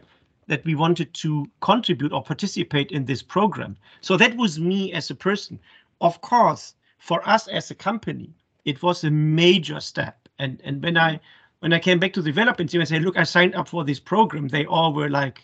that 0.47 0.63
we 0.63 0.73
wanted 0.73 1.13
to 1.15 1.45
contribute 1.59 2.13
or 2.13 2.23
participate 2.23 2.91
in 2.91 3.05
this 3.05 3.21
program. 3.21 3.77
So 4.01 4.15
that 4.17 4.35
was 4.37 4.57
me 4.57 4.93
as 4.93 5.09
a 5.09 5.15
person. 5.15 5.59
Of 5.99 6.21
course, 6.21 6.75
for 6.97 7.27
us 7.27 7.47
as 7.49 7.69
a 7.71 7.75
company, 7.75 8.33
it 8.63 8.81
was 8.81 9.03
a 9.03 9.11
major 9.11 9.81
step. 9.81 10.29
And 10.39 10.61
and 10.63 10.81
when 10.81 10.97
I 10.97 11.19
when 11.59 11.73
I 11.73 11.79
came 11.79 11.99
back 11.99 12.13
to 12.13 12.21
the 12.21 12.31
development 12.31 12.71
team 12.71 12.81
and 12.81 12.87
said, 12.87 13.03
look, 13.03 13.17
I 13.17 13.23
signed 13.23 13.55
up 13.55 13.67
for 13.67 13.83
this 13.83 13.99
program, 13.99 14.47
they 14.47 14.65
all 14.65 14.93
were 14.93 15.09
like, 15.09 15.41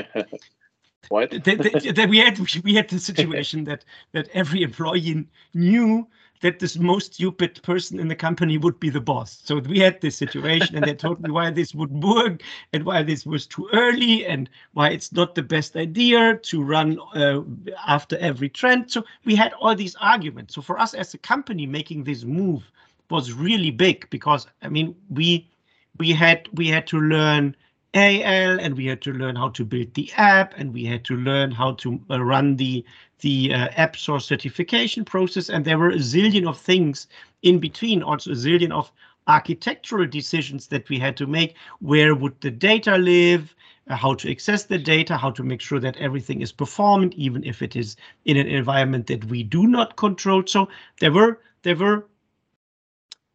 what? 1.09 1.31
they, 1.43 1.55
they, 1.55 2.05
we 2.07 2.17
had 2.17 2.39
we 2.63 2.73
had 2.73 2.89
the 2.89 2.99
situation 2.99 3.63
that 3.65 3.85
that 4.13 4.29
every 4.33 4.63
employee 4.63 5.27
knew 5.53 6.07
that 6.41 6.59
this 6.59 6.77
most 6.77 7.15
stupid 7.15 7.61
person 7.63 7.99
in 7.99 8.07
the 8.07 8.15
company 8.15 8.57
would 8.57 8.79
be 8.79 8.89
the 8.89 9.01
boss. 9.01 9.41
So 9.43 9.59
we 9.59 9.79
had 9.79 10.01
this 10.01 10.15
situation, 10.15 10.75
and 10.75 10.85
they 10.85 10.93
told 10.93 11.21
me 11.21 11.31
why 11.31 11.49
this 11.51 11.73
would 11.73 11.91
work 12.03 12.41
and 12.73 12.85
why 12.85 13.03
this 13.03 13.25
was 13.25 13.47
too 13.47 13.69
early 13.73 14.25
and 14.25 14.49
why 14.73 14.89
it's 14.89 15.11
not 15.11 15.35
the 15.35 15.43
best 15.43 15.75
idea 15.75 16.37
to 16.37 16.63
run 16.63 16.99
uh, 17.15 17.41
after 17.87 18.17
every 18.17 18.49
trend. 18.49 18.91
So 18.91 19.03
we 19.25 19.35
had 19.35 19.53
all 19.53 19.75
these 19.75 19.95
arguments. 19.95 20.55
So 20.55 20.61
for 20.61 20.79
us 20.79 20.93
as 20.93 21.13
a 21.13 21.17
company, 21.17 21.65
making 21.65 22.03
this 22.03 22.23
move 22.23 22.71
was 23.09 23.33
really 23.33 23.71
big 23.71 24.09
because 24.09 24.47
I 24.61 24.69
mean 24.69 24.95
we 25.09 25.49
we 25.97 26.11
had 26.11 26.47
we 26.53 26.67
had 26.67 26.87
to 26.87 26.99
learn 26.99 27.55
AL 27.93 28.59
and 28.59 28.75
we 28.75 28.85
had 28.85 29.01
to 29.01 29.13
learn 29.13 29.35
how 29.35 29.49
to 29.49 29.65
build 29.65 29.93
the 29.93 30.11
app 30.13 30.53
and 30.57 30.73
we 30.73 30.85
had 30.85 31.03
to 31.05 31.15
learn 31.15 31.51
how 31.51 31.73
to 31.73 31.99
uh, 32.09 32.23
run 32.23 32.55
the 32.55 32.83
the 33.19 33.53
uh, 33.53 33.69
app 33.75 33.95
source 33.95 34.25
certification 34.25 35.03
process 35.03 35.49
and 35.49 35.65
there 35.65 35.77
were 35.77 35.89
a 35.89 35.97
zillion 35.97 36.47
of 36.47 36.59
things 36.59 37.07
in 37.41 37.59
between 37.59 38.03
also 38.03 38.31
a 38.31 38.35
zillion 38.35 38.71
of 38.71 38.91
architectural 39.27 40.07
decisions 40.07 40.67
that 40.67 40.87
we 40.89 40.97
had 40.99 41.17
to 41.17 41.27
make. 41.27 41.55
Where 41.79 42.15
would 42.15 42.39
the 42.41 42.51
data 42.51 42.97
live? 42.97 43.53
Uh, 43.89 43.95
how 43.95 44.15
to 44.15 44.31
access 44.31 44.63
the 44.65 44.77
data? 44.77 45.17
How 45.17 45.31
to 45.31 45.43
make 45.43 45.61
sure 45.61 45.79
that 45.79 45.97
everything 45.97 46.41
is 46.41 46.51
performant 46.51 47.13
even 47.13 47.43
if 47.43 47.61
it 47.61 47.75
is 47.75 47.95
in 48.25 48.37
an 48.37 48.47
environment 48.47 49.07
that 49.07 49.25
we 49.25 49.43
do 49.43 49.67
not 49.67 49.95
control? 49.95 50.43
So 50.45 50.69
there 50.99 51.11
were 51.11 51.41
there 51.63 51.75
were 51.75 52.05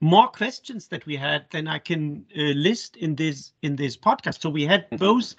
more 0.03 0.27
questions 0.27 0.89
that 0.89 1.07
we 1.07 1.15
had 1.15 1.47
than 1.51 1.69
I 1.69 1.79
can 1.79 2.27
uh, 2.37 2.43
list 2.57 2.97
in 2.97 3.15
this 3.15 3.53
in 3.63 3.77
this 3.77 3.97
podcast. 3.97 4.43
So 4.43 4.51
we 4.51 4.67
had 4.67 4.87
mm-hmm. 4.87 4.97
both 4.97 5.35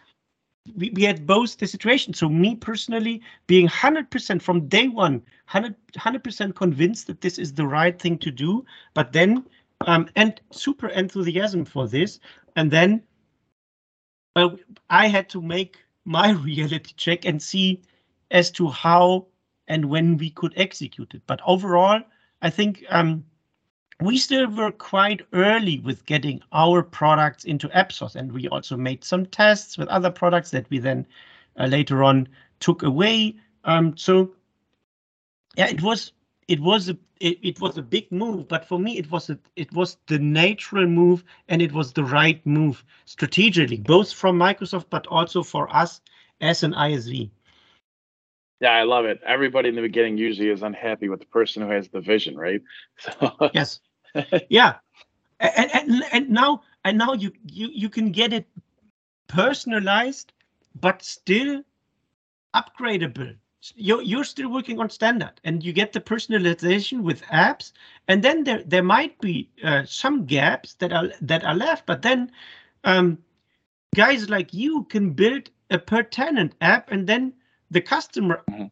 we, 0.77 0.89
we 0.91 1.03
had 1.03 1.27
both 1.27 1.57
the 1.57 1.67
situation. 1.67 2.13
So 2.13 2.29
me 2.29 2.55
personally 2.55 3.21
being 3.47 3.67
100% 3.67 4.41
from 4.41 4.67
day 4.69 4.87
one, 4.87 5.21
100 5.51 6.23
percent 6.23 6.55
convinced 6.55 7.07
that 7.07 7.19
this 7.19 7.37
is 7.37 7.53
the 7.53 7.67
right 7.67 7.99
thing 7.99 8.17
to 8.19 8.31
do, 8.31 8.65
but 8.93 9.11
then 9.11 9.45
um, 9.85 10.07
and 10.15 10.39
super 10.51 10.87
enthusiasm 10.87 11.65
for 11.65 11.89
this, 11.89 12.21
and 12.55 12.71
then 12.71 13.03
well, 14.37 14.57
I 14.89 15.07
had 15.07 15.27
to 15.29 15.41
make 15.41 15.77
my 16.05 16.31
reality 16.49 16.93
check 16.95 17.25
and 17.25 17.41
see 17.41 17.81
as 18.31 18.49
to 18.51 18.69
how 18.69 19.27
and 19.67 19.85
when 19.85 20.15
we 20.15 20.29
could 20.29 20.53
execute 20.55 21.13
it. 21.13 21.21
But 21.27 21.41
overall, 21.45 22.01
I 22.41 22.49
think 22.49 22.85
um, 22.89 23.25
we 24.03 24.17
still 24.17 24.47
were 24.47 24.71
quite 24.71 25.21
early 25.33 25.79
with 25.79 26.05
getting 26.05 26.41
our 26.51 26.83
products 26.83 27.43
into 27.43 27.69
AppSource, 27.69 28.15
and 28.15 28.31
we 28.31 28.47
also 28.49 28.75
made 28.75 29.03
some 29.03 29.25
tests 29.25 29.77
with 29.77 29.87
other 29.87 30.11
products 30.11 30.51
that 30.51 30.69
we 30.69 30.79
then 30.79 31.05
uh, 31.59 31.65
later 31.65 32.03
on 32.03 32.27
took 32.59 32.83
away. 32.83 33.35
Um, 33.63 33.95
so 33.97 34.33
yeah, 35.55 35.67
it 35.67 35.81
was 35.81 36.11
it 36.47 36.59
was 36.59 36.89
a 36.89 36.97
it, 37.19 37.37
it, 37.41 37.61
was 37.61 37.77
a 37.77 37.81
big 37.81 38.11
move, 38.11 38.47
but 38.47 38.65
for 38.65 38.77
me 38.77 38.97
it 38.97 39.09
was 39.09 39.29
a 39.29 39.39
it 39.55 39.71
was 39.71 39.97
the 40.07 40.19
natural 40.19 40.85
move 40.85 41.23
and 41.47 41.61
it 41.61 41.71
was 41.71 41.93
the 41.93 42.03
right 42.03 42.45
move 42.45 42.83
strategically, 43.05 43.77
both 43.77 44.11
from 44.11 44.37
Microsoft 44.37 44.85
but 44.89 45.07
also 45.07 45.43
for 45.43 45.73
us 45.73 46.01
as 46.41 46.63
an 46.63 46.73
ISV. 46.73 47.29
Yeah, 48.59 48.71
I 48.71 48.83
love 48.83 49.05
it. 49.05 49.19
Everybody 49.25 49.69
in 49.69 49.75
the 49.75 49.81
beginning 49.81 50.17
usually 50.17 50.49
is 50.49 50.63
unhappy 50.63 51.09
with 51.09 51.19
the 51.19 51.25
person 51.25 51.63
who 51.63 51.69
has 51.69 51.89
the 51.89 52.01
vision, 52.01 52.37
right? 52.37 52.61
So 52.99 53.49
yes, 53.53 53.79
yeah, 54.49 54.75
and, 55.39 55.71
and 55.73 56.03
and 56.11 56.29
now 56.29 56.61
and 56.83 56.97
now 56.97 57.13
you 57.13 57.31
you 57.45 57.69
you 57.73 57.89
can 57.89 58.11
get 58.11 58.33
it 58.33 58.47
personalized, 59.27 60.33
but 60.75 61.03
still 61.03 61.63
upgradable. 62.53 63.35
You're 63.75 64.01
you're 64.01 64.23
still 64.25 64.49
working 64.49 64.79
on 64.79 64.89
standard, 64.89 65.39
and 65.43 65.63
you 65.63 65.73
get 65.73 65.93
the 65.93 66.01
personalization 66.01 67.01
with 67.01 67.21
apps, 67.23 67.71
and 68.07 68.23
then 68.23 68.43
there 68.43 68.63
there 68.63 68.83
might 68.83 69.19
be 69.19 69.49
uh, 69.63 69.85
some 69.85 70.25
gaps 70.25 70.75
that 70.75 70.91
are 70.93 71.11
that 71.21 71.43
are 71.43 71.55
left, 71.55 71.85
but 71.85 72.01
then 72.01 72.31
um, 72.83 73.17
guys 73.95 74.29
like 74.29 74.53
you 74.53 74.83
can 74.85 75.11
build 75.11 75.49
a 75.69 75.79
per 75.79 76.03
tenant 76.03 76.55
app, 76.61 76.91
and 76.91 77.07
then 77.07 77.33
the 77.71 77.81
customer 77.81 78.43
mm-hmm 78.49 78.65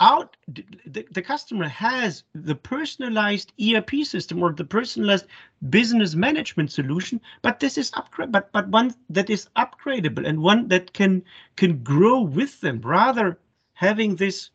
out 0.00 0.36
the, 0.48 1.06
the 1.10 1.22
customer 1.22 1.68
has 1.68 2.24
the 2.34 2.54
personalized 2.54 3.52
ERP 3.62 4.04
system 4.04 4.42
or 4.42 4.52
the 4.52 4.64
personalized 4.64 5.26
business 5.70 6.14
management 6.14 6.72
solution, 6.72 7.20
but 7.42 7.60
this 7.60 7.78
is 7.78 7.92
upgrade, 7.94 8.32
but 8.32 8.50
but 8.52 8.68
one 8.68 8.94
that 9.10 9.30
is 9.30 9.48
upgradable 9.56 10.26
and 10.26 10.42
one 10.42 10.68
that 10.68 10.92
can 10.92 11.22
can 11.56 11.82
grow 11.82 12.20
with 12.20 12.60
them 12.60 12.80
rather 12.80 13.38
having 13.74 14.16
this 14.16 14.50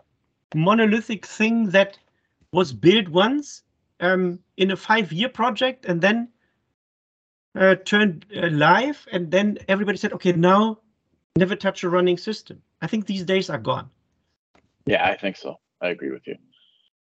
monolithic 0.53 1.25
thing 1.25 1.69
that 1.69 1.97
was 2.51 2.73
built 2.73 3.07
once 3.09 3.63
um, 3.99 4.39
in 4.57 4.71
a 4.71 4.75
five-year 4.75 5.29
project 5.29 5.85
and 5.85 6.01
then 6.01 6.27
uh, 7.55 7.75
turned 7.75 8.25
uh, 8.35 8.47
live, 8.49 9.07
and 9.11 9.31
then 9.31 9.57
everybody 9.67 9.97
said, 9.97 10.13
okay, 10.13 10.31
now 10.31 10.79
never 11.35 11.55
touch 11.55 11.83
a 11.83 11.89
running 11.89 12.17
system. 12.17 12.61
I 12.81 12.87
think 12.87 13.05
these 13.05 13.23
days 13.23 13.49
are 13.49 13.57
gone. 13.57 13.89
Yeah, 14.85 15.05
I 15.05 15.17
think 15.17 15.37
so. 15.37 15.59
I 15.81 15.89
agree 15.89 16.11
with 16.11 16.27
you. 16.27 16.35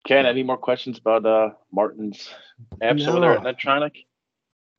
Ken, 0.06 0.26
any 0.26 0.44
more 0.44 0.58
questions 0.58 0.98
about 0.98 1.26
uh, 1.26 1.50
Martin's 1.72 2.30
apps 2.82 3.06
no. 3.06 3.12
over 3.12 3.20
there 3.22 3.38
at 3.38 3.44
Netronic? 3.44 4.06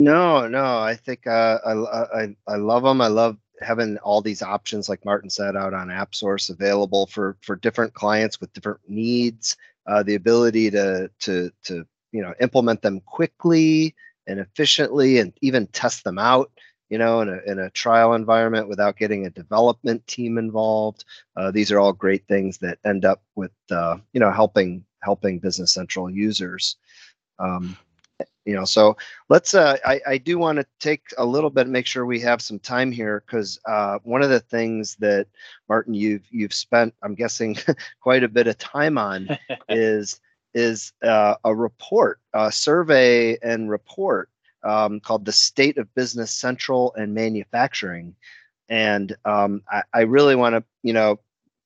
No, 0.01 0.47
no. 0.49 0.79
I 0.79 0.95
think 0.97 1.27
uh, 1.27 1.59
I, 1.65 2.23
I 2.23 2.37
I 2.47 2.57
love 2.57 2.83
them. 2.83 3.01
I 3.01 3.07
love 3.07 3.39
having 3.61 3.97
all 3.99 4.21
these 4.21 4.43
options, 4.43 4.89
like 4.89 5.05
Martin 5.05 5.31
said, 5.31 5.57
out 5.57 5.73
on 5.73 5.89
AppSource 5.89 6.51
available 6.51 7.07
for 7.07 7.37
for 7.41 7.57
different 7.57 7.95
clients 7.95 8.41
with 8.41 8.53
different 8.53 8.81
needs. 8.89 9.57
Uh, 9.87 10.03
the 10.03 10.15
ability 10.15 10.71
to 10.71 11.11
to 11.21 11.51
to 11.65 11.87
you 12.13 12.23
know 12.23 12.35
implement 12.41 12.83
them 12.83 13.01
quickly 13.01 13.95
and 14.27 14.41
efficiently, 14.41 15.19
and 15.19 15.33
even 15.41 15.67
test 15.69 16.05
them 16.05 16.19
out 16.19 16.51
you 16.91 16.99
know, 16.99 17.21
in 17.21 17.29
a, 17.29 17.41
in 17.47 17.59
a 17.59 17.71
trial 17.71 18.15
environment 18.15 18.69
without 18.69 18.97
getting 18.97 19.27
a 19.27 19.31
development 19.31 20.07
team 20.07 20.39
involved. 20.39 21.05
Uh, 21.37 21.51
these 21.51 21.73
are 21.73 21.79
all 21.79 21.93
great 21.93 22.27
things 22.29 22.59
that 22.59 22.79
end 22.85 23.05
up 23.05 23.23
with, 23.35 23.53
uh, 23.71 23.97
you 24.13 24.21
know, 24.21 24.31
helping 24.31 24.85
helping 25.03 25.39
Business 25.39 25.73
Central 25.73 26.11
users. 26.11 26.77
Um, 27.39 27.77
you 28.45 28.55
know, 28.55 28.65
so 28.65 28.97
let's. 29.29 29.55
Uh, 29.55 29.77
I, 29.85 30.01
I 30.07 30.19
do 30.19 30.39
want 30.39 30.59
to 30.59 30.67
take 30.79 31.03
a 31.17 31.25
little 31.25 31.51
bit, 31.51 31.67
make 31.67 31.87
sure 31.87 32.05
we 32.05 32.21
have 32.21 32.43
some 32.43 32.59
time 32.59 32.93
here, 32.93 33.25
because 33.27 33.59
uh, 33.67 33.99
one 34.03 34.23
of 34.23 34.31
the 34.31 34.41
things 34.41 34.97
that 34.97 35.27
Martin, 35.69 35.95
you've 35.95 36.27
you've 36.31 36.53
spent, 36.53 36.95
I'm 37.03 37.15
guessing, 37.15 37.57
quite 38.01 38.23
a 38.23 38.29
bit 38.29 38.47
of 38.47 38.59
time 38.59 38.99
on, 38.99 39.29
is 39.69 40.21
is 40.53 40.93
uh, 41.03 41.37
a 41.45 41.55
report, 41.55 42.21
a 42.35 42.53
survey 42.53 43.39
and 43.43 43.71
report 43.71 44.29
um, 44.65 45.01
called 45.01 45.25
the 45.25 45.33
State 45.33 45.79
of 45.79 45.95
Business 45.95 46.33
Central 46.33 46.95
and 46.95 47.15
Manufacturing. 47.15 48.15
And 48.69 49.15
um, 49.25 49.63
I, 49.71 49.83
I, 49.93 50.01
really 50.03 50.35
want 50.37 50.55
to, 50.55 50.65
you 50.83 50.95
know, 50.95 51.21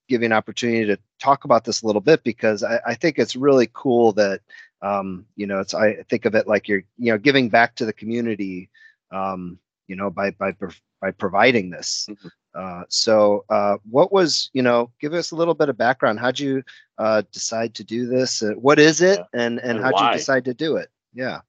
give 0.08 0.22
you 0.22 0.26
an 0.26 0.32
opportunity 0.32 0.84
to 0.86 0.98
talk 1.20 1.44
about 1.44 1.64
this 1.64 1.82
a 1.82 1.86
little 1.86 2.00
bit 2.00 2.24
because 2.24 2.64
I, 2.64 2.80
I 2.86 2.94
think 2.94 3.18
it's 3.18 3.36
really 3.36 3.70
cool 3.72 4.12
that, 4.14 4.40
um, 4.82 5.24
you 5.36 5.46
know, 5.46 5.60
it's 5.60 5.74
I 5.74 6.02
think 6.08 6.24
of 6.24 6.34
it 6.34 6.48
like 6.48 6.66
you're, 6.66 6.82
you 6.98 7.12
know, 7.12 7.18
giving 7.18 7.48
back 7.48 7.76
to 7.76 7.86
the 7.86 7.92
community, 7.92 8.68
um, 9.12 9.58
you 9.86 9.94
know, 9.94 10.10
by 10.10 10.32
by 10.32 10.54
by 11.00 11.12
providing 11.12 11.70
this. 11.70 12.08
Mm-hmm. 12.10 12.28
Uh, 12.54 12.82
so, 12.88 13.44
uh, 13.50 13.76
what 13.88 14.10
was 14.10 14.50
you 14.52 14.62
know? 14.62 14.90
Give 15.00 15.14
us 15.14 15.30
a 15.30 15.36
little 15.36 15.54
bit 15.54 15.68
of 15.68 15.78
background. 15.78 16.18
How'd 16.18 16.40
you 16.40 16.64
uh, 16.98 17.22
decide 17.30 17.74
to 17.74 17.84
do 17.84 18.06
this? 18.06 18.42
Uh, 18.42 18.52
what 18.58 18.80
is 18.80 19.00
it, 19.00 19.20
and 19.32 19.58
and, 19.60 19.76
And 19.76 19.80
how'd 19.80 19.94
why? 19.94 20.10
you 20.10 20.18
decide 20.18 20.44
to 20.46 20.54
do 20.54 20.76
it? 20.76 20.88
Yeah. 21.14 21.40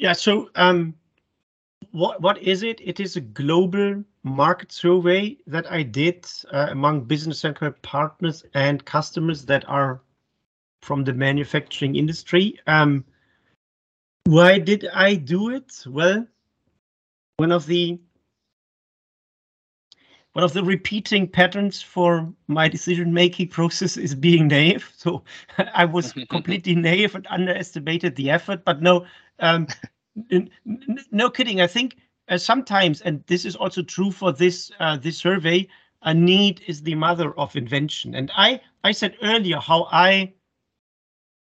Yeah. 0.00 0.14
So, 0.14 0.48
um, 0.54 0.94
what 1.92 2.22
what 2.22 2.38
is 2.38 2.62
it? 2.62 2.80
It 2.82 3.00
is 3.00 3.16
a 3.16 3.20
global 3.20 4.02
market 4.22 4.72
survey 4.72 5.36
that 5.46 5.70
I 5.70 5.82
did 5.82 6.26
uh, 6.52 6.68
among 6.70 7.04
Business 7.04 7.38
Central 7.38 7.72
partners 7.82 8.42
and 8.54 8.82
customers 8.86 9.44
that 9.44 9.68
are 9.68 10.00
from 10.80 11.04
the 11.04 11.12
manufacturing 11.12 11.96
industry. 11.96 12.58
Um, 12.66 13.04
why 14.24 14.58
did 14.58 14.88
I 14.94 15.16
do 15.16 15.50
it? 15.50 15.70
Well, 15.86 16.26
one 17.36 17.52
of 17.52 17.66
the 17.66 17.98
one 20.32 20.44
of 20.44 20.52
the 20.52 20.62
repeating 20.62 21.26
patterns 21.26 21.82
for 21.82 22.32
my 22.46 22.68
decision 22.68 23.12
making 23.12 23.48
process 23.48 23.96
is 23.96 24.14
being 24.14 24.46
naive. 24.48 24.90
So 24.96 25.24
I 25.74 25.84
was 25.84 26.12
completely 26.30 26.74
naive 26.74 27.14
and 27.14 27.26
underestimated 27.28 28.16
the 28.16 28.30
effort. 28.30 28.64
But 28.64 28.80
no, 28.80 29.06
um, 29.40 29.66
n- 30.30 30.50
n- 30.66 31.04
no 31.10 31.30
kidding. 31.30 31.60
I 31.60 31.66
think 31.66 31.96
uh, 32.28 32.38
sometimes, 32.38 33.00
and 33.02 33.24
this 33.26 33.44
is 33.44 33.56
also 33.56 33.82
true 33.82 34.10
for 34.10 34.32
this 34.32 34.70
uh, 34.80 34.96
this 34.96 35.18
survey, 35.18 35.68
a 36.02 36.14
need 36.14 36.62
is 36.66 36.82
the 36.82 36.94
mother 36.94 37.32
of 37.38 37.56
invention. 37.56 38.14
And 38.14 38.30
I 38.36 38.60
I 38.84 38.92
said 38.92 39.16
earlier 39.22 39.58
how 39.58 39.88
I 39.90 40.32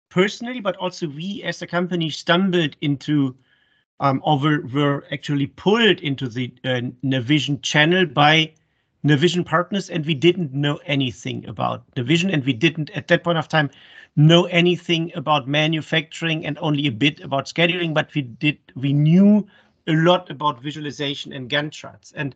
personally, 0.09 0.59
but 0.59 0.75
also 0.77 1.07
we 1.07 1.43
as 1.43 1.61
a 1.61 1.67
company 1.67 2.09
stumbled 2.09 2.75
into 2.81 3.35
um, 3.99 4.21
or 4.23 4.37
were, 4.39 4.61
were 4.73 5.05
actually 5.11 5.47
pulled 5.47 5.99
into 6.01 6.27
the 6.27 6.53
uh, 6.65 6.81
Navision 7.03 7.61
channel 7.61 8.05
by 8.05 8.53
Navision 9.05 9.45
partners, 9.45 9.89
and 9.89 10.05
we 10.05 10.13
didn't 10.13 10.53
know 10.53 10.79
anything 10.85 11.45
about 11.47 11.89
Navision, 11.95 12.33
and 12.33 12.43
we 12.45 12.53
didn't 12.53 12.89
at 12.91 13.07
that 13.07 13.23
point 13.23 13.37
of 13.37 13.47
time 13.47 13.69
know 14.15 14.45
anything 14.45 15.11
about 15.15 15.47
manufacturing 15.47 16.45
and 16.45 16.57
only 16.59 16.87
a 16.87 16.91
bit 16.91 17.19
about 17.21 17.45
scheduling, 17.45 17.93
but 17.93 18.13
we 18.13 18.21
did 18.21 18.57
we 18.75 18.93
knew 18.93 19.47
a 19.87 19.93
lot 19.93 20.29
about 20.29 20.61
visualization 20.61 21.33
and 21.33 21.49
Gantt 21.49 21.71
charts. 21.71 22.11
And 22.15 22.35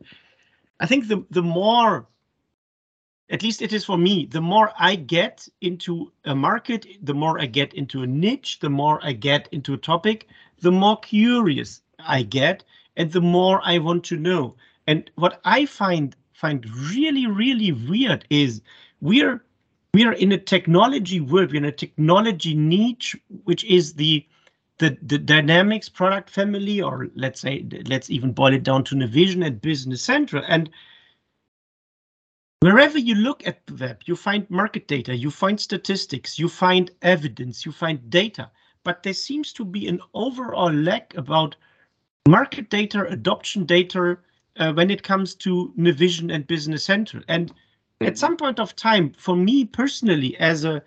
I 0.80 0.86
think 0.86 1.08
the 1.08 1.24
the 1.30 1.44
more 1.44 2.08
at 3.30 3.44
least 3.44 3.62
it 3.62 3.74
is 3.74 3.84
for 3.84 3.98
me, 3.98 4.26
the 4.26 4.42
more 4.42 4.72
I 4.80 4.96
get 4.96 5.48
into 5.62 6.12
a 6.24 6.34
market, 6.34 6.88
the 7.02 7.14
more 7.14 7.40
I 7.40 7.46
get 7.46 7.74
into 7.74 8.02
a 8.02 8.08
niche, 8.08 8.60
the 8.60 8.70
more 8.70 9.00
I 9.04 9.12
get 9.12 9.50
into 9.52 9.74
a 9.74 9.78
topic, 9.78 10.28
the 10.62 10.72
more 10.72 10.98
curious 10.98 11.82
I 12.00 12.24
get, 12.24 12.64
and 12.96 13.12
the 13.12 13.22
more 13.22 13.62
I 13.64 13.80
want 13.80 14.06
to 14.06 14.18
know. 14.18 14.56
And 14.88 15.12
what 15.16 15.42
I 15.44 15.66
find 15.66 16.16
find 16.34 16.66
really, 16.96 17.28
really 17.28 17.72
weird 17.72 18.26
is 18.30 18.62
we're 19.02 19.44
we 19.98 20.06
are 20.06 20.14
in 20.14 20.32
a 20.32 20.38
technology 20.38 21.20
world, 21.20 21.52
we're 21.52 21.58
in 21.58 21.66
a 21.66 21.72
technology 21.72 22.54
niche, 22.54 23.16
which 23.46 23.64
is 23.64 23.94
the 23.94 24.24
the, 24.78 24.96
the 25.02 25.18
dynamics 25.18 25.90
product 25.90 26.30
family, 26.30 26.80
or 26.84 27.08
let's 27.16 27.42
say 27.42 27.66
let's 27.88 28.12
even 28.12 28.32
boil 28.32 28.54
it 28.54 28.62
down 28.62 28.84
to 28.84 28.96
Navision 28.96 29.44
and 29.44 29.60
Business 29.60 30.04
Central. 30.04 30.44
And 30.48 30.70
Wherever 32.60 33.00
you 33.00 33.16
look 33.16 33.46
at 33.48 33.66
the 33.66 33.76
web, 33.76 34.02
you 34.06 34.16
find 34.16 34.48
market 34.50 34.88
data, 34.88 35.16
you 35.16 35.32
find 35.32 35.60
statistics, 35.60 36.38
you 36.38 36.50
find 36.50 36.92
evidence, 37.02 37.66
you 37.66 37.72
find 37.72 38.10
data, 38.10 38.52
but 38.84 39.02
there 39.02 39.14
seems 39.14 39.54
to 39.54 39.66
be 39.66 39.88
an 39.88 40.02
overall 40.14 40.74
lack 40.74 41.16
about 41.16 41.56
market 42.28 42.70
data, 42.70 43.08
adoption 43.10 43.66
data 43.66 44.18
uh, 44.58 44.74
when 44.74 44.92
it 44.92 45.04
comes 45.04 45.36
to 45.36 45.72
Navision 45.78 46.34
and 46.34 46.48
Business 46.48 46.84
Central. 46.84 47.24
And 47.28 47.54
at 48.02 48.18
some 48.18 48.38
point 48.38 48.60
of 48.60 48.76
time, 48.76 49.14
for 49.18 49.36
me 49.36 49.66
personally, 49.66 50.38
as 50.38 50.66
a 50.66 50.84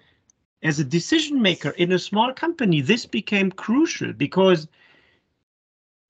as 0.62 0.78
a 0.78 0.84
decision 0.84 1.40
maker 1.40 1.70
in 1.70 1.92
a 1.92 1.98
small 1.98 2.32
company, 2.34 2.82
this 2.82 3.06
became 3.06 3.50
crucial 3.50 4.12
because 4.12 4.68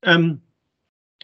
um, 0.03 0.43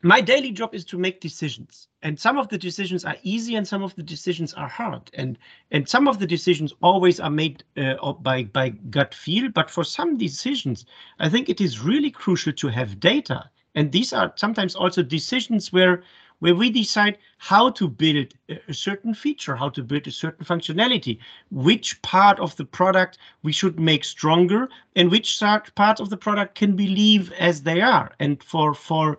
my 0.02 0.20
daily 0.20 0.52
job 0.52 0.74
is 0.74 0.84
to 0.84 0.98
make 0.98 1.20
decisions. 1.20 1.88
And 2.02 2.18
some 2.18 2.38
of 2.38 2.48
the 2.48 2.56
decisions 2.56 3.04
are 3.04 3.16
easy 3.24 3.56
and 3.56 3.66
some 3.66 3.82
of 3.82 3.94
the 3.96 4.02
decisions 4.02 4.54
are 4.54 4.68
hard. 4.68 5.10
And 5.14 5.38
and 5.72 5.88
some 5.88 6.06
of 6.06 6.18
the 6.18 6.26
decisions 6.26 6.72
always 6.82 7.18
are 7.18 7.30
made 7.30 7.64
uh, 7.76 8.12
by 8.12 8.44
by 8.44 8.70
gut 8.70 9.14
feel. 9.14 9.50
But 9.50 9.70
for 9.70 9.84
some 9.84 10.16
decisions 10.16 10.86
i 11.18 11.28
think 11.28 11.48
it 11.48 11.60
is 11.60 11.80
really 11.80 12.10
crucial 12.10 12.52
to 12.52 12.68
have 12.68 13.00
data. 13.00 13.50
And 13.74 13.92
these 13.92 14.12
are 14.12 14.32
sometimes 14.36 14.74
also 14.74 15.02
decisions 15.02 15.72
where 15.72 16.02
where 16.40 16.54
we 16.54 16.70
decide 16.70 17.18
how 17.38 17.70
to 17.70 17.88
build 17.88 18.34
a 18.68 18.74
certain 18.74 19.14
feature 19.14 19.56
how 19.56 19.68
to 19.68 19.82
build 19.82 20.06
a 20.06 20.10
certain 20.10 20.44
functionality 20.44 21.18
which 21.50 22.00
part 22.02 22.38
of 22.40 22.54
the 22.56 22.64
product 22.64 23.18
we 23.42 23.52
should 23.52 23.78
make 23.80 24.04
stronger 24.04 24.68
and 24.96 25.10
which 25.10 25.40
part 25.74 26.00
of 26.00 26.10
the 26.10 26.16
product 26.16 26.54
can 26.54 26.76
we 26.76 26.86
leave 26.86 27.32
as 27.32 27.62
they 27.62 27.80
are 27.80 28.12
and 28.20 28.42
for 28.42 28.74
for 28.74 29.16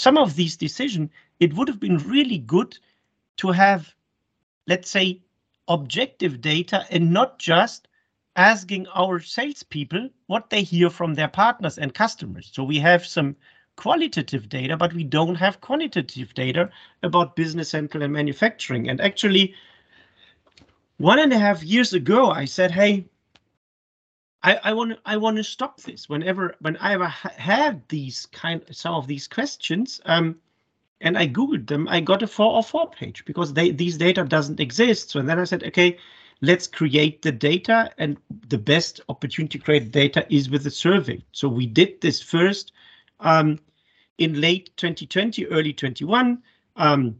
some 0.00 0.16
of 0.16 0.34
these 0.34 0.56
decisions, 0.56 1.10
it 1.40 1.52
would 1.54 1.68
have 1.68 1.78
been 1.78 1.98
really 1.98 2.38
good 2.38 2.78
to 3.36 3.48
have, 3.48 3.94
let's 4.66 4.90
say, 4.90 5.20
objective 5.68 6.40
data 6.40 6.86
and 6.90 7.12
not 7.12 7.38
just 7.38 7.86
asking 8.36 8.86
our 8.88 9.20
salespeople 9.20 10.08
what 10.26 10.48
they 10.48 10.62
hear 10.62 10.88
from 10.88 11.12
their 11.12 11.28
partners 11.28 11.76
and 11.76 11.92
customers. 11.92 12.48
So 12.50 12.64
we 12.64 12.78
have 12.78 13.04
some 13.04 13.36
qualitative 13.80 14.48
data, 14.48 14.76
but 14.76 14.92
we 14.92 15.04
don't 15.04 15.36
have 15.36 15.60
quantitative 15.60 16.34
data 16.34 16.70
about 17.02 17.34
business 17.34 17.70
central 17.70 18.02
and 18.02 18.12
manufacturing. 18.12 18.88
And 18.90 19.00
actually, 19.00 19.54
one 20.98 21.18
and 21.18 21.32
a 21.32 21.38
half 21.38 21.62
years 21.62 21.94
ago, 21.94 22.30
I 22.30 22.44
said, 22.44 22.70
hey, 22.70 23.06
I, 24.42 24.72
want 24.72 24.92
to 24.92 24.98
I 25.04 25.16
want 25.16 25.36
to 25.36 25.44
stop 25.44 25.80
this. 25.82 26.08
Whenever 26.08 26.56
when 26.60 26.76
I 26.78 26.94
ever 26.94 27.08
ha 27.08 27.30
had 27.36 27.86
these 27.88 28.26
kind 28.26 28.62
some 28.70 28.94
of 28.94 29.06
these 29.06 29.28
questions 29.28 30.00
um 30.06 30.36
and 31.00 31.18
I 31.18 31.28
googled 31.28 31.66
them 31.66 31.88
I 31.88 32.00
got 32.00 32.22
a 32.22 32.26
404 32.26 32.90
page 32.90 33.24
because 33.26 33.52
they 33.52 33.70
these 33.70 33.98
data 33.98 34.24
doesn't 34.24 34.60
exist. 34.60 35.10
So 35.10 35.20
then 35.20 35.38
I 35.38 35.44
said 35.44 35.64
okay 35.64 35.98
let's 36.40 36.66
create 36.66 37.20
the 37.20 37.32
data 37.32 37.90
and 37.98 38.16
the 38.48 38.56
best 38.56 39.00
opportunity 39.10 39.58
to 39.58 39.64
create 39.64 39.92
data 39.92 40.26
is 40.30 40.48
with 40.48 40.64
the 40.64 40.70
survey. 40.70 41.22
So 41.32 41.46
we 41.48 41.66
did 41.66 42.00
this 42.00 42.22
first 42.22 42.72
um 43.20 43.58
in 44.20 44.40
late 44.40 44.70
2020 44.76 45.46
early 45.46 45.72
21 45.72 46.40
um 46.76 47.16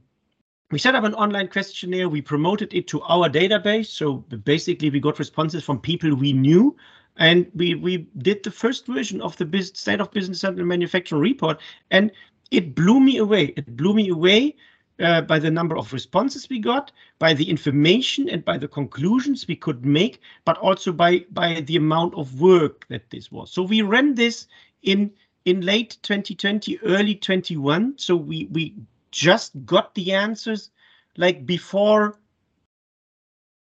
we 0.70 0.78
set 0.78 0.94
up 0.94 1.04
an 1.04 1.14
online 1.14 1.48
questionnaire. 1.48 2.08
We 2.08 2.22
promoted 2.22 2.72
it 2.74 2.86
to 2.88 3.02
our 3.02 3.28
database. 3.28 3.86
So 3.86 4.18
basically 4.44 4.90
we 4.90 5.00
got 5.00 5.18
responses 5.18 5.64
from 5.64 5.80
people 5.80 6.14
we 6.14 6.32
knew. 6.32 6.76
And 7.16 7.50
we 7.54 7.74
we 7.74 8.06
did 8.18 8.44
the 8.44 8.50
first 8.52 8.86
version 8.86 9.20
of 9.20 9.36
the 9.36 9.44
Bus- 9.44 9.72
state 9.74 10.00
of 10.00 10.10
business 10.12 10.44
and 10.44 10.56
manufacturing 10.56 11.20
report. 11.20 11.60
And 11.90 12.12
it 12.50 12.74
blew 12.74 13.00
me 13.00 13.18
away. 13.18 13.52
It 13.56 13.76
blew 13.76 13.94
me 13.94 14.08
away 14.08 14.56
uh, 15.00 15.22
by 15.22 15.38
the 15.38 15.50
number 15.50 15.76
of 15.76 15.92
responses 15.92 16.48
we 16.48 16.58
got 16.58 16.92
by 17.18 17.34
the 17.34 17.48
information 17.48 18.28
and 18.28 18.44
by 18.44 18.58
the 18.58 18.68
conclusions 18.68 19.48
we 19.48 19.56
could 19.56 19.84
make 19.84 20.20
but 20.44 20.58
also 20.58 20.92
by 20.92 21.24
by 21.30 21.62
the 21.62 21.76
amount 21.76 22.14
of 22.14 22.40
work 22.40 22.86
that 22.88 23.08
this 23.10 23.32
was. 23.32 23.50
So 23.50 23.62
we 23.62 23.82
ran 23.82 24.14
this 24.14 24.46
in 24.82 25.10
in 25.44 25.60
late 25.62 25.98
2020 26.02 26.78
early 26.84 27.14
21 27.14 27.94
so 27.96 28.14
we 28.16 28.46
we 28.52 28.74
just 29.10 29.52
got 29.64 29.94
the 29.94 30.12
answers 30.12 30.70
like 31.16 31.46
before 31.46 32.18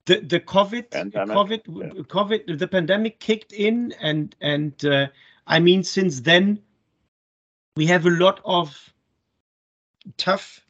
the 0.05 0.19
the 0.21 0.39
COVID 0.39 0.89
Pandemic, 0.89 1.35
COVID 1.35 1.61
yeah. 1.67 2.01
COVID 2.03 2.59
the 2.59 2.67
pandemic 2.67 3.19
kicked 3.19 3.53
in 3.53 3.93
and 4.01 4.35
and 4.41 4.83
uh, 4.85 5.07
I 5.47 5.59
mean 5.59 5.83
since 5.83 6.21
then 6.21 6.59
we 7.75 7.85
have 7.85 8.05
a 8.05 8.09
lot 8.09 8.41
of 8.43 8.93
tough 10.17 10.65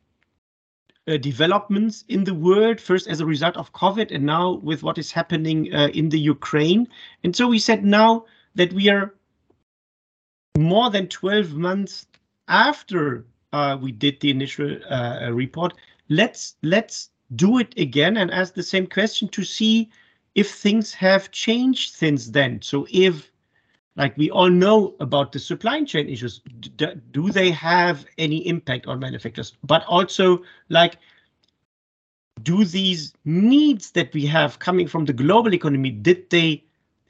uh, 1.07 1.17
developments 1.17 2.03
in 2.09 2.23
the 2.23 2.33
world 2.33 2.79
first 2.79 3.07
as 3.07 3.21
a 3.21 3.25
result 3.25 3.57
of 3.57 3.73
COVID 3.73 4.13
and 4.13 4.25
now 4.25 4.53
with 4.61 4.83
what 4.83 4.97
is 4.97 5.11
happening 5.11 5.73
uh, 5.73 5.87
in 5.93 6.09
the 6.09 6.19
Ukraine 6.19 6.87
and 7.23 7.35
so 7.35 7.47
we 7.47 7.59
said 7.59 7.83
now 7.85 8.25
that 8.55 8.73
we 8.73 8.89
are 8.89 9.15
more 10.57 10.89
than 10.89 11.07
12 11.07 11.53
months 11.53 12.07
after 12.47 13.25
uh, 13.53 13.77
we 13.81 13.91
did 13.91 14.19
the 14.21 14.29
initial 14.29 14.77
uh, 14.89 15.29
report 15.31 15.73
let's 16.09 16.55
let's 16.61 17.09
do 17.35 17.59
it 17.59 17.73
again 17.77 18.17
and 18.17 18.31
ask 18.31 18.53
the 18.53 18.63
same 18.63 18.85
question 18.85 19.27
to 19.29 19.43
see 19.43 19.89
if 20.35 20.53
things 20.53 20.93
have 20.93 21.31
changed 21.31 21.95
since 21.95 22.27
then. 22.27 22.61
So 22.61 22.87
if, 22.91 23.31
like 23.95 24.17
we 24.17 24.29
all 24.29 24.49
know 24.49 24.95
about 24.99 25.31
the 25.31 25.39
supply 25.39 25.83
chain 25.83 26.09
issues, 26.09 26.41
do 26.77 27.31
they 27.31 27.51
have 27.51 28.05
any 28.17 28.47
impact 28.47 28.87
on 28.87 28.99
manufacturers? 28.99 29.53
But 29.63 29.85
also, 29.85 30.43
like, 30.69 30.97
do 32.43 32.65
these 32.65 33.13
needs 33.25 33.91
that 33.91 34.13
we 34.13 34.25
have 34.25 34.59
coming 34.59 34.87
from 34.87 35.05
the 35.05 35.13
global 35.13 35.53
economy, 35.53 35.91
did 35.91 36.29
they 36.29 36.63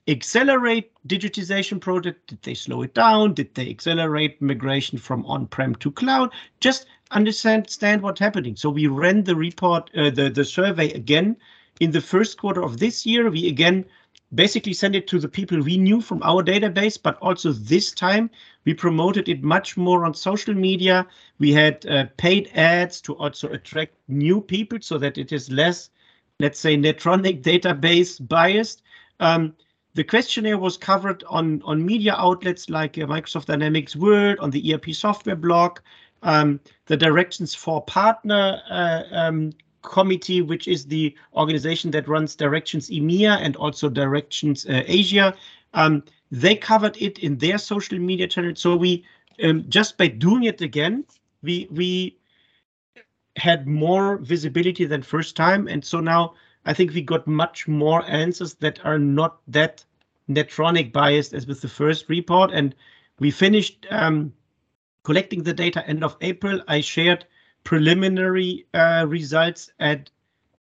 accelerate 0.08 0.92
digitization 1.08 1.80
project? 1.80 2.28
Did 2.28 2.42
they 2.42 2.54
slow 2.54 2.82
it 2.82 2.94
down? 2.94 3.34
Did 3.34 3.54
they 3.56 3.70
accelerate 3.70 4.42
migration 4.42 4.98
from 4.98 5.26
on-prem 5.26 5.76
to 5.76 5.92
cloud? 5.92 6.32
Just 6.60 6.86
understand 7.12 8.02
what's 8.02 8.20
happening. 8.20 8.56
So 8.56 8.70
we 8.70 8.88
ran 8.88 9.24
the 9.24 9.36
report, 9.36 9.90
uh, 9.96 10.10
the, 10.10 10.30
the 10.30 10.46
survey 10.46 10.92
again 10.94 11.38
in 11.80 11.92
the 11.92 12.02
first 12.02 12.38
quarter 12.38 12.62
of 12.62 12.80
this 12.80 13.06
year. 13.06 13.30
We 13.30 13.48
again 13.48 13.86
basically 14.34 14.74
sent 14.74 14.96
it 14.96 15.08
to 15.08 15.20
the 15.20 15.28
people 15.28 15.62
we 15.62 15.78
knew 15.78 16.02
from 16.02 16.24
our 16.24 16.42
database, 16.42 16.98
but 17.02 17.18
also 17.18 17.52
this 17.52 17.92
time 17.92 18.30
we 18.66 18.74
promoted 18.74 19.28
it 19.28 19.44
much 19.44 19.76
more 19.76 20.06
on 20.06 20.14
social 20.14 20.54
media. 20.54 21.06
We 21.40 21.52
had 21.52 21.86
uh, 21.86 22.06
paid 22.18 22.50
ads 22.56 23.02
to 23.02 23.16
also 23.18 23.50
attract 23.50 23.94
new 24.08 24.40
people 24.40 24.80
so 24.82 24.98
that 25.00 25.18
it 25.18 25.32
is 25.32 25.52
less, 25.52 25.90
let's 26.40 26.60
say, 26.60 26.78
Netronic 26.78 27.42
database 27.44 28.26
biased. 28.26 28.84
Um, 29.20 29.54
the 29.94 30.04
questionnaire 30.04 30.58
was 30.58 30.78
covered 30.78 31.24
on, 31.28 31.62
on 31.64 31.86
media 31.86 32.16
outlets 32.18 32.70
like 32.70 32.98
uh, 32.98 33.02
Microsoft 33.02 33.46
Dynamics 33.46 33.96
World, 33.96 34.40
on 34.40 34.50
the 34.50 34.74
ERP 34.74 34.92
software 34.94 35.36
blog, 35.36 35.80
um, 36.24 36.60
the 36.86 36.98
Directions 36.98 37.54
for 37.54 37.84
Partner 37.84 38.62
uh, 38.70 39.04
um, 39.12 39.52
Committee, 39.82 40.42
which 40.42 40.68
is 40.68 40.86
the 40.86 41.16
organization 41.36 41.92
that 41.92 42.08
runs 42.08 42.36
Directions 42.36 42.90
EMEA 42.90 43.38
and 43.42 43.56
also 43.58 43.90
Directions 43.90 44.66
uh, 44.66 44.84
Asia. 44.86 45.36
Um, 45.74 46.04
they 46.32 46.56
covered 46.56 46.96
it 47.02 47.20
in 47.20 47.38
their 47.38 47.58
social 47.58 48.00
media 48.00 48.28
channel. 48.28 48.56
So 48.56 48.76
we 48.76 49.04
um, 49.44 49.66
just 49.70 49.98
by 49.98 50.08
doing 50.08 50.44
it 50.44 50.62
again, 50.62 51.06
we 51.42 51.68
we 51.72 52.18
had 53.38 53.68
more 53.68 54.18
visibility 54.18 54.86
than 54.86 55.02
first 55.02 55.36
time, 55.36 55.68
and 55.68 55.84
so 55.84 56.00
now 56.00 56.36
I 56.66 56.74
think 56.74 56.94
we 56.94 57.02
got 57.02 57.28
much 57.28 57.68
more 57.68 58.04
answers 58.08 58.56
that 58.56 58.84
are 58.86 59.00
not 59.00 59.40
that 59.48 59.84
Netronic 60.30 60.92
biased 60.92 61.34
as 61.34 61.48
with 61.48 61.62
the 61.62 61.68
first 61.68 62.08
report. 62.10 62.52
And 62.52 62.76
we 63.20 63.32
finished 63.32 63.88
um, 63.90 64.34
collecting 65.04 65.44
the 65.44 65.54
data 65.54 65.88
end 65.88 66.04
of 66.04 66.18
April. 66.22 66.62
I 66.68 66.82
shared 66.82 67.26
preliminary 67.64 68.66
uh, 68.74 69.06
results 69.08 69.72
at 69.80 70.10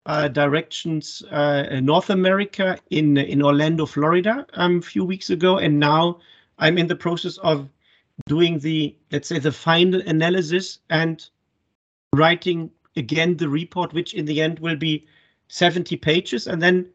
uh, 0.06 0.28
Directions 0.28 1.22
uh, 1.30 1.80
North 1.80 2.10
America 2.10 2.78
in 2.90 3.16
in 3.16 3.42
Orlando, 3.42 3.86
Florida, 3.86 4.46
um, 4.54 4.78
a 4.78 4.82
few 4.82 5.04
weeks 5.04 5.30
ago, 5.30 5.58
and 5.58 5.78
now 5.78 6.18
I'm 6.58 6.76
in 6.76 6.88
the 6.88 6.96
process 6.96 7.38
of 7.38 7.68
doing 8.26 8.58
the 8.58 8.96
let's 9.12 9.28
say 9.28 9.38
the 9.38 9.52
final 9.52 10.00
analysis 10.06 10.80
and 10.90 11.28
writing 12.14 12.70
again 12.96 13.36
the 13.36 13.48
report, 13.48 13.92
which 13.92 14.12
in 14.14 14.26
the 14.26 14.40
end 14.42 14.58
will 14.58 14.76
be 14.76 15.06
70 15.52 15.96
pages, 15.98 16.46
and 16.46 16.62
then 16.62 16.88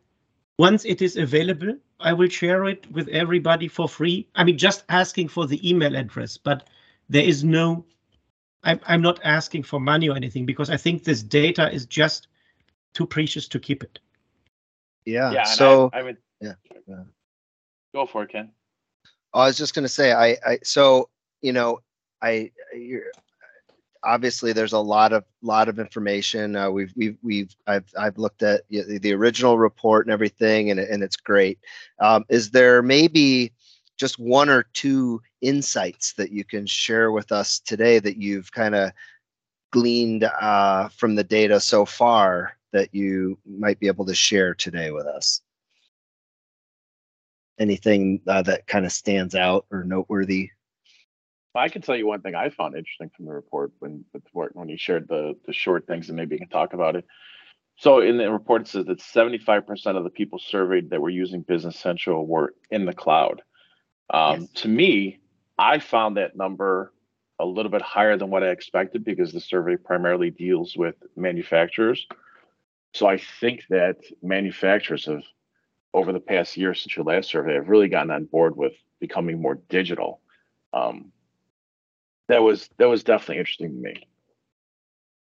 once 0.58 0.84
it 0.84 1.04
is 1.04 1.16
available, 1.16 1.78
I 2.00 2.12
will 2.12 2.28
share 2.28 2.66
it 2.66 2.92
with 2.92 3.08
everybody 3.10 3.68
for 3.68 3.88
free. 3.88 4.28
I 4.34 4.44
mean, 4.44 4.58
just 4.58 4.84
asking 4.90 5.28
for 5.28 5.46
the 5.46 5.62
email 5.70 5.96
address, 5.96 6.38
but 6.38 6.68
there 7.08 7.24
is 7.24 7.44
no, 7.44 7.86
I'm, 8.64 8.80
I'm 8.88 9.04
not 9.04 9.20
asking 9.24 9.62
for 9.62 9.80
money 9.80 10.10
or 10.10 10.16
anything 10.16 10.48
because 10.48 10.72
I 10.72 10.78
think 10.78 11.04
this 11.04 11.22
data 11.22 11.72
is 11.72 11.86
just 11.86 12.30
too 12.96 13.06
precious 13.06 13.48
to 13.50 13.60
keep 13.60 13.84
it. 13.84 14.00
Yeah. 15.06 15.32
yeah 15.32 15.44
so, 15.44 15.92
I, 15.94 16.00
I 16.00 16.02
would, 16.02 16.18
yeah, 16.42 16.54
yeah. 16.88 17.04
Go 17.94 18.08
for 18.08 18.24
it, 18.24 18.32
Ken. 18.32 18.52
I 19.36 19.46
was 19.46 19.56
just 19.56 19.76
going 19.76 19.84
to 19.84 19.90
say, 19.90 20.14
I, 20.14 20.36
I, 20.44 20.58
so, 20.64 21.10
you 21.44 21.54
know, 21.54 21.82
I, 22.24 22.52
you're, 22.76 23.12
obviously 24.08 24.54
there's 24.54 24.74
a 24.74 24.80
lot 24.80 25.14
of 25.14 25.24
lot 25.42 25.68
of 25.70 25.78
information. 25.78 26.56
Uh, 26.56 26.72
we've 26.72 26.94
we've 26.96 27.18
we've 27.22 27.56
I've 27.68 27.86
I've 28.00 28.18
looked 28.18 28.42
at 28.42 28.62
the, 28.70 29.14
original 29.14 29.58
report 29.58 30.06
and 30.06 30.14
everything, 30.14 30.72
and 30.72 30.80
and 30.80 31.04
it's 31.04 31.18
great. 31.18 31.60
Um, 32.00 32.26
is 32.30 32.50
there 32.50 32.82
maybe 32.82 33.52
just 33.98 34.18
one 34.18 34.50
or 34.50 34.64
two 34.74 35.22
insights 35.42 36.14
that 36.14 36.32
you 36.32 36.44
can 36.44 36.66
share 36.66 37.12
with 37.12 37.32
us 37.32 37.60
today 37.60 38.00
that 38.00 38.18
you've 38.18 38.52
kind 38.52 38.76
of 38.76 38.92
gleaned 39.72 40.24
uh, 40.24 40.88
from 40.90 41.16
the 41.16 41.24
data 41.24 41.60
so 41.60 41.86
far 41.86 42.58
that 42.72 42.94
you 42.94 43.38
might 43.46 43.80
be 43.80 43.88
able 43.88 44.06
to 44.06 44.16
share 44.16 44.56
today 44.56 44.92
with 44.92 45.06
us? 45.06 45.42
Anything 47.60 48.22
uh, 48.28 48.44
that 48.44 48.68
kind 48.68 48.86
of 48.86 48.92
stands 48.92 49.36
out 49.36 49.66
or 49.72 49.84
noteworthy? 49.84 50.52
I 51.58 51.70
can 51.70 51.82
tell 51.82 51.96
you 51.96 52.08
one 52.08 52.22
thing 52.22 52.36
I 52.36 52.50
found 52.50 52.76
interesting 52.76 53.10
from 53.16 53.26
the 53.26 53.34
report 53.34 53.72
when 53.80 54.06
when 54.32 54.70
he 54.70 54.78
shared 54.78 55.08
the 55.08 55.36
the 55.46 55.54
short 55.54 55.88
things, 55.88 56.10
and 56.10 56.18
maybe 56.18 56.36
you 56.36 56.40
can 56.40 56.50
talk 56.50 56.74
about 56.74 56.96
it. 56.96 57.06
So 57.80 58.00
in 58.00 58.18
the 58.18 58.32
report, 58.32 58.64
it 58.64 58.68
says 58.68 58.86
that 58.86 59.00
75% 59.00 59.98
of 59.98 60.04
the 60.04 60.10
people 60.10 60.40
surveyed 60.40 60.90
that 60.90 61.02
were 61.02 61.12
using 61.12 61.42
Business 61.42 61.78
Central 61.78 62.26
were 62.26 62.56
in 62.72 62.86
the 62.86 62.94
cloud. 62.94 63.44
Um, 64.10 64.42
yes. 64.42 64.50
To 64.62 64.68
me, 64.68 65.20
I 65.60 65.78
found 65.78 66.18
that 66.18 66.36
number 66.36 66.92
a 67.40 67.46
little 67.46 67.72
bit 67.72 67.84
higher 67.84 68.18
than 68.18 68.32
what 68.32 68.44
I 68.44 68.50
expected 68.50 69.06
because 69.06 69.32
the 69.32 69.40
survey 69.40 69.76
primarily 69.76 70.32
deals 70.32 70.76
with 70.76 70.96
manufacturers. 71.16 72.08
So 72.94 73.06
I 73.06 73.18
think 73.18 73.66
that 73.70 73.98
manufacturers 74.24 75.06
have, 75.06 75.22
over 75.94 76.12
the 76.12 76.20
past 76.20 76.58
year 76.58 76.74
since 76.74 76.96
your 76.96 77.06
last 77.06 77.30
survey, 77.30 77.54
have 77.54 77.70
really 77.70 77.90
gotten 77.90 78.10
on 78.10 78.26
board 78.26 78.56
with 78.56 78.74
becoming 79.00 79.40
more 79.40 79.60
digital. 79.70 80.22
Um, 80.74 81.12
that 82.28 82.42
was 82.44 82.70
that 82.78 82.88
was 82.88 83.04
definitely 83.04 83.40
interesting 83.40 83.72
to 83.72 83.82
me. 83.82 84.08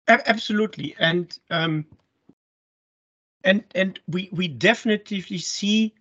Absolutely, 0.09 0.95
and 0.99 1.39
um, 1.51 1.85
and 3.45 3.65
and 3.75 4.01
we 4.09 4.29
we 4.33 4.49
definitely 4.49 5.39
see 5.39 5.95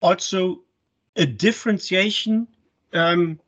also 0.00 0.60
a 1.16 1.26
differentiation 1.26 2.46
um, 2.92 3.38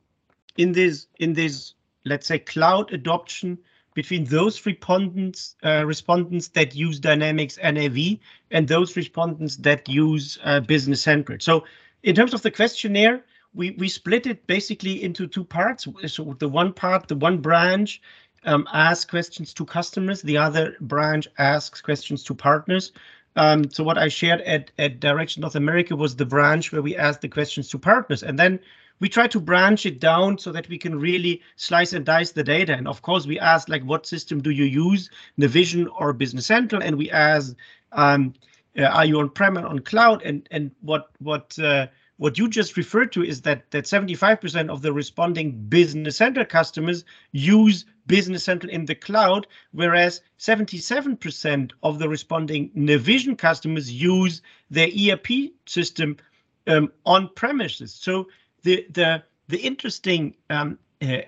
in 0.57 0.71
this 0.71 1.07
in 1.19 1.33
this 1.33 1.73
let's 2.05 2.27
say 2.27 2.39
cloud 2.39 2.93
adoption 2.93 3.57
between 3.93 4.23
those 4.25 4.63
respondents 4.65 5.55
uh, 5.63 5.83
respondents 5.85 6.49
that 6.49 6.75
use 6.75 6.99
Dynamics 6.99 7.57
NAV 7.61 8.17
and 8.51 8.67
those 8.67 8.95
respondents 8.95 9.55
that 9.57 9.89
use 9.89 10.37
uh, 10.43 10.59
Business 10.59 11.01
Central. 11.01 11.39
So 11.39 11.63
in 12.03 12.15
terms 12.15 12.33
of 12.33 12.43
the 12.43 12.51
questionnaire, 12.51 13.23
we 13.57 13.71
we 13.71 13.89
split 13.89 14.27
it 14.27 14.47
basically 14.47 15.03
into 15.03 15.27
two 15.27 15.43
parts. 15.43 15.87
So 16.07 16.35
the 16.39 16.47
one 16.47 16.71
part, 16.73 17.07
the 17.07 17.15
one 17.15 17.37
branch 17.41 18.01
um, 18.45 18.67
asks 18.71 19.09
questions 19.09 19.53
to 19.53 19.65
customers, 19.65 20.21
the 20.21 20.37
other 20.37 20.75
branch 20.79 21.27
asks 21.37 21.81
questions 21.81 22.23
to 22.23 22.35
partners. 22.35 22.91
Um, 23.35 23.69
so 23.69 23.83
what 23.83 23.97
I 23.97 24.07
shared 24.07 24.41
at, 24.41 24.71
at 24.79 24.99
Direction 24.99 25.41
North 25.41 25.55
America 25.55 25.95
was 25.95 26.15
the 26.15 26.25
branch 26.25 26.71
where 26.71 26.81
we 26.81 26.95
asked 26.95 27.21
the 27.21 27.29
questions 27.29 27.69
to 27.69 27.77
partners. 27.77 28.23
And 28.23 28.39
then 28.39 28.59
we 28.99 29.09
try 29.09 29.27
to 29.27 29.39
branch 29.39 29.85
it 29.85 29.99
down 29.99 30.39
so 30.39 30.51
that 30.51 30.67
we 30.69 30.77
can 30.77 30.99
really 30.99 31.41
slice 31.55 31.93
and 31.93 32.03
dice 32.03 32.31
the 32.31 32.43
data. 32.43 32.73
And 32.73 32.87
of 32.87 33.01
course, 33.03 33.27
we 33.27 33.39
asked 33.39 33.69
like, 33.69 33.83
what 33.83 34.07
system 34.07 34.41
do 34.41 34.49
you 34.49 34.65
use, 34.65 35.11
Navision 35.39 35.87
or 35.99 36.13
Business 36.13 36.47
Central? 36.47 36.81
And 36.81 36.97
we 36.97 37.11
asked, 37.11 37.55
um, 37.91 38.33
uh, 38.75 38.85
are 38.85 39.05
you 39.05 39.19
on-prem 39.19 39.57
or 39.57 39.67
on 39.67 39.79
cloud? 39.79 40.23
And 40.23 40.47
and 40.51 40.71
what 40.81 41.09
what 41.19 41.57
uh, 41.59 41.87
what 42.17 42.37
you 42.37 42.49
just 42.49 42.77
referred 42.77 43.11
to 43.13 43.23
is 43.23 43.41
that 43.43 43.69
that 43.71 43.85
75% 43.85 44.69
of 44.69 44.81
the 44.81 44.91
responding 44.91 45.51
Business 45.69 46.17
Central 46.17 46.45
customers 46.45 47.05
use 47.31 47.85
Business 48.07 48.43
Central 48.43 48.71
in 48.71 48.85
the 48.85 48.95
cloud, 48.95 49.47
whereas 49.71 50.21
77% 50.39 51.71
of 51.83 51.99
the 51.99 52.09
responding 52.09 52.71
Navision 52.71 53.37
customers 53.37 53.91
use 53.91 54.41
their 54.69 54.87
ERP 54.87 55.27
system 55.65 56.17
um, 56.65 56.91
on 57.05 57.29
premises. 57.35 57.93
So 57.93 58.27
the 58.63 58.85
the 58.91 59.23
the 59.47 59.59
interesting 59.59 60.35
um, 60.49 60.79
uh, 61.01 61.19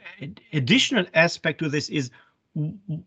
additional 0.53 1.05
aspect 1.13 1.59
to 1.59 1.69
this 1.69 1.89
is 1.89 2.11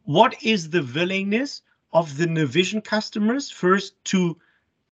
what 0.04 0.40
is 0.42 0.70
the 0.70 0.82
willingness 0.94 1.62
of 1.92 2.16
the 2.16 2.26
Navision 2.26 2.82
customers 2.82 3.50
first 3.50 4.02
to 4.04 4.38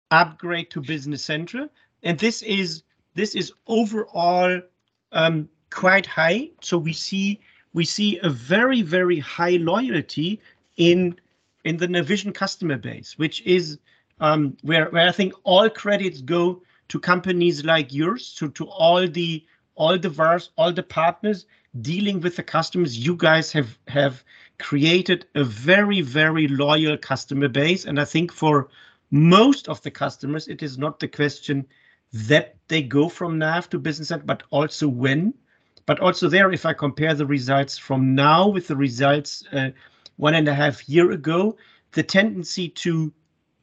upgrade 0.09 0.71
to 0.71 0.81
Business 0.81 1.23
Central, 1.23 1.67
and 2.03 2.17
this 2.19 2.41
is 2.43 2.83
this 3.15 3.35
is 3.35 3.51
overall 3.67 4.61
um, 5.11 5.49
quite 5.69 6.05
high. 6.05 6.49
So 6.61 6.77
we 6.77 6.93
see 6.93 7.39
we 7.73 7.85
see 7.85 8.19
a 8.23 8.29
very 8.29 8.81
very 8.81 9.19
high 9.19 9.57
loyalty 9.57 10.41
in 10.77 11.19
in 11.63 11.77
the 11.77 11.87
Navision 11.87 12.33
customer 12.33 12.77
base, 12.77 13.17
which 13.17 13.41
is 13.45 13.79
um, 14.19 14.55
where 14.61 14.89
where 14.89 15.07
I 15.07 15.11
think 15.11 15.33
all 15.43 15.69
credits 15.69 16.21
go 16.21 16.61
to 16.89 16.99
companies 16.99 17.65
like 17.65 17.93
yours, 17.93 18.33
to 18.35 18.49
to 18.51 18.65
all 18.65 19.07
the 19.07 19.45
all 19.75 19.97
the 19.97 20.09
VARs, 20.09 20.51
all 20.57 20.71
the 20.71 20.83
partners 20.83 21.45
dealing 21.81 22.21
with 22.21 22.35
the 22.35 22.43
customers. 22.43 22.97
You 22.97 23.15
guys 23.15 23.51
have 23.51 23.77
have 23.87 24.23
created 24.59 25.25
a 25.35 25.43
very 25.43 26.01
very 26.01 26.47
loyal 26.47 26.97
customer 26.97 27.47
base, 27.47 27.85
and 27.85 27.99
I 27.99 28.05
think 28.05 28.31
for 28.31 28.69
most 29.11 29.67
of 29.67 29.81
the 29.81 29.91
customers, 29.91 30.47
it 30.47 30.61
is 30.61 30.77
not 30.77 30.99
the 30.99 31.07
question 31.07 31.65
that 32.13 32.55
they 32.67 32.81
go 32.81 33.09
from 33.09 33.37
NAV 33.37 33.69
to 33.69 33.79
business 33.79 34.09
central, 34.09 34.27
but 34.27 34.43
also 34.49 34.87
when. 34.87 35.33
But 35.85 35.99
also 35.99 36.27
there, 36.27 36.51
if 36.51 36.65
I 36.65 36.73
compare 36.73 37.13
the 37.13 37.25
results 37.25 37.77
from 37.77 38.15
now 38.15 38.47
with 38.47 38.67
the 38.67 38.75
results 38.75 39.43
uh, 39.53 39.69
one 40.17 40.35
and 40.35 40.47
a 40.47 40.53
half 40.53 40.87
year 40.89 41.11
ago, 41.11 41.57
the 41.93 42.03
tendency 42.03 42.69
to 42.69 43.13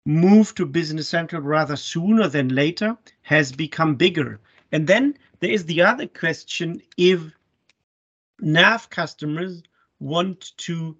move 0.07 0.55
to 0.55 0.67
business 0.67 1.09
central 1.09 1.43
rather 1.43 1.77
sooner 1.77 2.29
than 2.29 2.49
later 2.49 2.97
has 3.23 3.53
become 3.53 3.95
bigger. 3.95 4.41
And 4.73 4.87
then 4.87 5.17
there 5.41 5.51
is 5.51 5.65
the 5.67 5.83
other 5.83 6.07
question 6.07 6.81
if 6.97 7.21
NAV 8.41 8.91
customers 8.91 9.63
want 10.01 10.57
to 10.59 10.97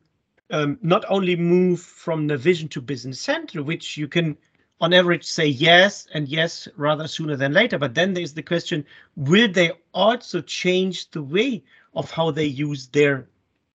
um, 0.51 0.79
not 0.83 1.05
only 1.09 1.37
move 1.37 1.81
from 1.81 2.29
Navision 2.29 2.71
to 2.71 2.81
business 2.81 3.21
central, 3.21 3.65
which 3.65 3.97
you 3.97 4.09
can 4.09 4.37
on 4.85 4.93
average 4.93 5.25
say 5.25 5.47
yes 5.47 6.07
and 6.13 6.29
yes 6.29 6.69
rather 6.77 7.09
sooner 7.09 7.37
than 7.37 7.55
later. 7.55 7.79
But 7.79 7.95
then 7.95 8.13
there's 8.13 8.35
the 8.35 8.43
question, 8.43 8.85
will 9.17 9.51
they 9.51 9.73
also 9.95 10.43
change 10.43 11.11
the 11.11 11.23
way 11.23 11.65
of 11.95 12.11
how 12.11 12.31
they 12.31 12.45
use 12.45 12.89
their 12.89 13.27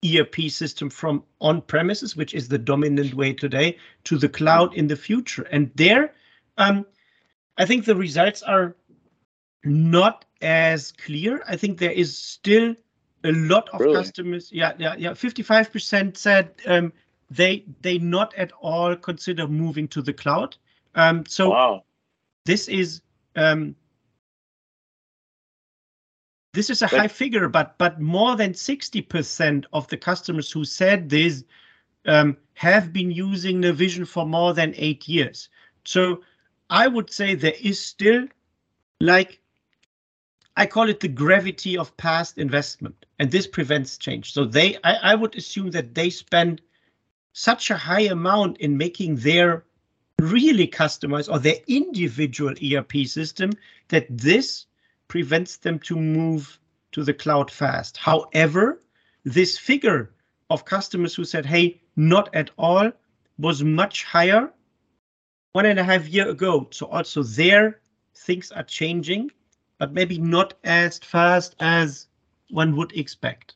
ERP 0.06 0.50
system 0.50 0.88
from 0.90 1.24
on 1.42 1.62
premises, 1.64 2.16
which 2.16 2.36
is 2.36 2.48
the 2.48 2.60
dominant 2.60 3.16
way 3.16 3.34
today, 3.34 3.78
to 4.04 4.20
the 4.20 4.30
cloud 4.30 4.76
in 4.76 4.88
the 4.88 4.96
future? 4.96 5.48
And 5.52 5.72
there, 5.74 6.14
um, 6.60 6.86
I 7.58 7.66
think 7.66 7.86
the 7.86 7.96
results 7.96 8.44
are 8.44 8.76
not 9.64 10.26
as 10.42 10.92
clear. 10.92 11.42
I 11.48 11.56
think 11.58 11.80
there 11.80 11.92
is 12.04 12.16
still 12.16 12.76
a 13.24 13.32
lot 13.32 13.68
of 13.74 13.80
really? 13.80 13.96
customers. 13.96 14.52
Yeah, 14.52 14.74
yeah, 14.78 14.96
yeah. 14.96 15.16
Fifty-five 15.16 15.72
percent 15.74 16.18
said 16.18 16.54
um, 16.68 16.94
they 17.32 17.66
they 17.82 17.98
not 17.98 18.36
at 18.36 18.52
all 18.62 18.96
consider 18.96 19.48
moving 19.48 19.88
to 19.90 20.04
the 20.04 20.14
cloud. 20.14 20.56
Um, 20.96 21.26
so 21.26 21.50
wow. 21.52 21.84
this 22.46 22.68
is 22.68 23.02
um, 23.36 23.76
this 26.54 26.70
is 26.70 26.82
a 26.82 26.88
high 26.88 27.08
figure, 27.08 27.48
but 27.48 27.78
but 27.78 28.00
more 28.00 28.36
than 28.36 28.54
sixty 28.54 29.02
percent 29.02 29.66
of 29.72 29.88
the 29.88 29.98
customers 29.98 30.52
who 30.52 30.66
said 30.66 31.10
this 31.10 31.44
um, 32.06 32.38
have 32.54 32.92
been 32.92 33.12
using 33.12 33.62
Navision 33.62 34.08
for 34.08 34.26
more 34.26 34.54
than 34.54 34.74
eight 34.78 35.08
years. 35.08 35.50
So 35.86 36.22
I 36.70 36.88
would 36.88 37.12
say 37.12 37.36
there 37.36 37.54
is 37.62 37.80
still 37.80 38.28
like 39.00 39.40
I 40.60 40.66
call 40.66 40.90
it 40.90 41.00
the 41.00 41.08
gravity 41.08 41.78
of 41.78 41.96
past 41.96 42.38
investment, 42.38 43.06
and 43.20 43.32
this 43.32 43.48
prevents 43.48 43.98
change. 43.98 44.34
So 44.34 44.44
they, 44.44 44.78
I, 44.84 45.12
I 45.12 45.16
would 45.16 45.36
assume 45.36 45.72
that 45.72 45.96
they 45.96 46.10
spend 46.10 46.62
such 47.32 47.72
a 47.72 47.78
high 47.78 48.08
amount 48.12 48.58
in 48.58 48.76
making 48.76 49.16
their 49.16 49.64
really 50.20 50.68
customize 50.68 51.32
or 51.32 51.40
their 51.40 51.58
individual 51.68 52.54
ERP 52.64 53.06
system 53.06 53.52
that 53.88 54.06
this 54.10 54.66
prevents 55.08 55.58
them 55.58 55.80
to 55.80 55.96
move 55.96 56.60
to 56.92 57.04
the 57.04 57.14
cloud 57.14 57.50
fast. 57.52 57.98
However, 57.98 58.82
this 59.24 59.58
figure 59.58 60.12
of 60.50 60.66
customers 60.66 61.16
who 61.16 61.26
said, 61.26 61.46
hey, 61.46 61.82
not 61.96 62.34
at 62.34 62.52
all, 62.58 62.92
was 63.38 63.64
much 63.64 64.04
higher 64.04 64.52
one 65.54 65.66
and 65.66 65.80
a 65.80 65.84
half 65.84 66.08
year 66.08 66.30
ago. 66.30 66.68
So 66.72 66.88
also 66.88 67.24
there, 67.24 67.82
things 68.16 68.52
are 68.52 68.64
changing, 68.64 69.32
but 69.78 69.94
maybe 69.94 70.18
not 70.18 70.54
as 70.64 71.00
fast 71.00 71.56
as 71.60 72.08
one 72.50 72.76
would 72.76 72.92
expect 72.98 73.56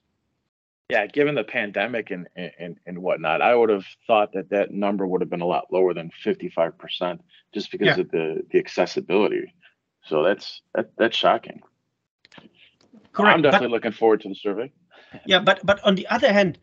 yeah, 0.89 1.07
given 1.07 1.35
the 1.35 1.43
pandemic 1.43 2.11
and, 2.11 2.27
and 2.35 2.77
and 2.85 2.99
whatnot, 2.99 3.41
I 3.41 3.55
would 3.55 3.69
have 3.69 3.85
thought 4.05 4.33
that 4.33 4.49
that 4.49 4.71
number 4.71 5.07
would 5.07 5.21
have 5.21 5.29
been 5.29 5.41
a 5.41 5.45
lot 5.45 5.71
lower 5.71 5.93
than 5.93 6.11
55% 6.23 7.19
just 7.53 7.71
because 7.71 7.87
yeah. 7.87 8.01
of 8.01 8.11
the 8.11 8.43
the 8.51 8.59
accessibility. 8.59 9.53
So 10.05 10.23
that's 10.23 10.61
that 10.75 10.91
that's 10.97 11.15
shocking. 11.15 11.61
Correct. 13.13 13.35
I'm 13.35 13.41
definitely 13.41 13.67
but, 13.67 13.73
looking 13.73 13.91
forward 13.91 14.21
to 14.21 14.29
the 14.29 14.35
survey. 14.35 14.71
Yeah, 15.25 15.39
but 15.39 15.65
but 15.65 15.79
on 15.83 15.95
the 15.95 16.07
other 16.07 16.33
hand, 16.33 16.59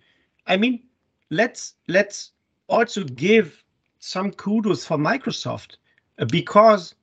I 0.46 0.56
mean, 0.56 0.82
let's 1.30 1.74
let's 1.88 2.32
also 2.68 3.04
give 3.04 3.64
some 4.00 4.32
kudos 4.32 4.84
for 4.84 4.98
Microsoft 4.98 5.76
uh, 6.18 6.24
because 6.26 6.94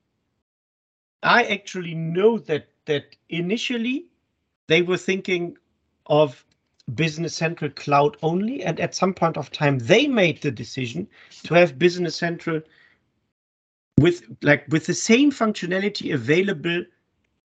I 1.22 1.44
actually 1.44 1.94
know 1.94 2.38
that 2.38 2.68
that 2.84 3.16
initially 3.28 4.06
they 4.68 4.82
were 4.82 4.96
thinking 4.96 5.56
of 6.06 6.44
Business 6.94 7.34
Central 7.34 7.70
Cloud 7.70 8.16
only. 8.22 8.62
And 8.62 8.80
at 8.80 8.94
some 8.94 9.14
point 9.14 9.36
of 9.36 9.50
time, 9.50 9.78
they 9.78 10.06
made 10.06 10.42
the 10.42 10.50
decision 10.50 11.08
to 11.44 11.54
have 11.54 11.78
Business 11.78 12.16
Central 12.16 12.60
with 13.98 14.22
like 14.42 14.64
with 14.68 14.86
the 14.86 14.94
same 14.94 15.30
functionality 15.30 16.14
available 16.14 16.84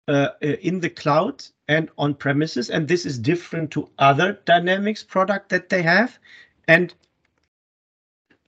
uh, 0.08 0.30
uh, 0.42 0.56
in 0.62 0.80
the 0.80 0.90
cloud 0.90 1.44
and 1.68 1.90
on 1.98 2.14
premises. 2.14 2.70
And 2.70 2.88
this 2.88 3.04
is 3.04 3.18
different 3.18 3.70
to 3.72 3.90
other 3.98 4.40
Dynamics 4.44 5.02
product 5.02 5.50
that 5.50 5.68
they 5.68 5.82
have. 5.82 6.18
And 6.66 6.94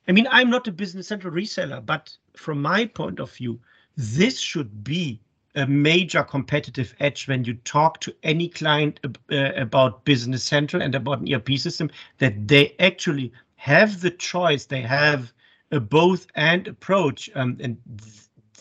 I 0.09 0.13
mean, 0.13 0.27
I'm 0.31 0.51
not 0.51 0.69
a 0.69 0.73
Business 0.73 1.09
Central 1.09 1.33
reseller, 1.33 1.85
but 1.85 2.17
from 2.35 2.63
my 2.63 2.87
point 2.87 3.21
of 3.21 3.31
view, 3.33 3.61
this 3.97 4.41
should 4.41 4.83
be 4.83 5.21
a 5.55 5.67
major 5.67 6.23
competitive 6.23 6.95
edge 7.01 7.27
when 7.27 7.45
you 7.45 7.55
talk 7.55 8.01
to 8.01 8.15
any 8.23 8.49
client 8.49 9.01
uh, 9.05 9.53
about 9.57 10.05
Business 10.05 10.45
Central 10.45 10.83
and 10.83 10.95
about 10.95 11.21
an 11.21 11.33
ERP 11.33 11.59
system 11.59 11.91
that 12.19 12.47
they 12.47 12.75
actually 12.79 13.33
have 13.57 14.01
the 14.01 14.11
choice. 14.11 14.67
They 14.67 14.83
have 14.83 15.33
a 15.73 15.81
both 15.81 16.27
and 16.35 16.67
approach, 16.69 17.31
um, 17.35 17.57
and 17.61 17.77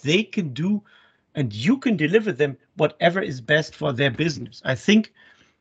they 0.02 0.24
can 0.24 0.54
do, 0.54 0.82
and 1.36 1.54
you 1.54 1.78
can 1.78 1.96
deliver 1.96 2.32
them 2.32 2.58
whatever 2.76 3.22
is 3.22 3.40
best 3.40 3.76
for 3.76 3.94
their 3.94 4.12
business. 4.12 4.62
I 4.66 4.76
think 4.76 5.14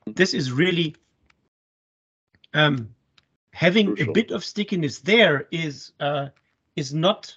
this 0.06 0.32
is 0.34 0.50
really 0.50 0.96
um, 2.54 2.88
having 3.52 3.86
Crucial. 3.86 4.10
a 4.10 4.12
bit 4.12 4.30
of 4.30 4.44
stickiness 4.44 5.00
there 5.00 5.46
is 5.50 5.92
uh, 6.00 6.28
is 6.76 6.94
not 6.94 7.36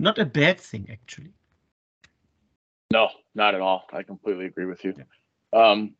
not 0.00 0.18
a 0.18 0.24
bad 0.24 0.58
thing 0.58 0.88
actually. 0.90 1.32
No, 2.92 3.08
not 3.34 3.54
at 3.54 3.60
all. 3.60 3.86
I 3.92 4.02
completely 4.02 4.46
agree 4.46 4.66
with 4.66 4.84
you. 4.84 4.94
Um, 5.52 5.94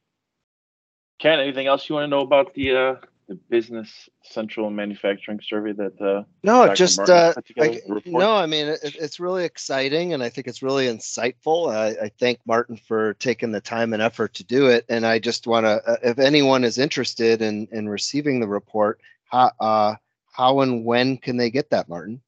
Ken, 1.19 1.41
anything 1.41 1.67
else 1.67 1.89
you 1.89 1.95
want 1.95 2.05
to 2.05 2.09
know 2.09 2.21
about 2.21 2.55
the 2.55 2.77
uh, 2.77 2.95
the 3.29 3.35
business 3.35 4.09
central 4.23 4.71
manufacturing 4.71 5.41
survey 5.43 5.73
that 5.73 6.01
uh, 6.01 6.25
no 6.43 6.67
Dr. 6.67 6.75
just 6.75 7.01
uh, 7.01 7.33
I, 7.59 7.81
no 8.05 8.35
i 8.35 8.47
mean 8.47 8.67
it, 8.67 8.81
it's 8.83 9.19
really 9.19 9.45
exciting 9.45 10.13
and 10.13 10.23
i 10.23 10.29
think 10.29 10.47
it's 10.47 10.63
really 10.63 10.87
insightful 10.87 11.73
I, 11.73 12.05
I, 12.05 12.11
thank 12.21 12.41
martin 12.47 12.77
for 12.77 13.15
taking 13.15 13.51
the 13.51 13.61
time 13.61 13.93
and 13.93 14.03
effort 14.03 14.35
to 14.35 14.45
do 14.45 14.67
it 14.67 14.85
and 14.89 15.07
i 15.07 15.19
just 15.19 15.47
want 15.47 15.65
to 15.65 15.83
uh, 15.87 15.97
if 16.03 16.19
anyone 16.19 16.65
is 16.65 16.79
interested 16.79 17.41
in 17.41 17.67
in 17.73 17.89
receiving 17.89 18.41
the 18.41 18.49
report 18.49 19.01
how 19.25 19.51
uh, 19.59 19.95
how 20.31 20.61
and 20.61 20.85
when 20.85 21.17
can 21.17 21.37
they 21.37 21.51
get 21.51 21.71
that 21.71 21.89
martin 21.89 22.21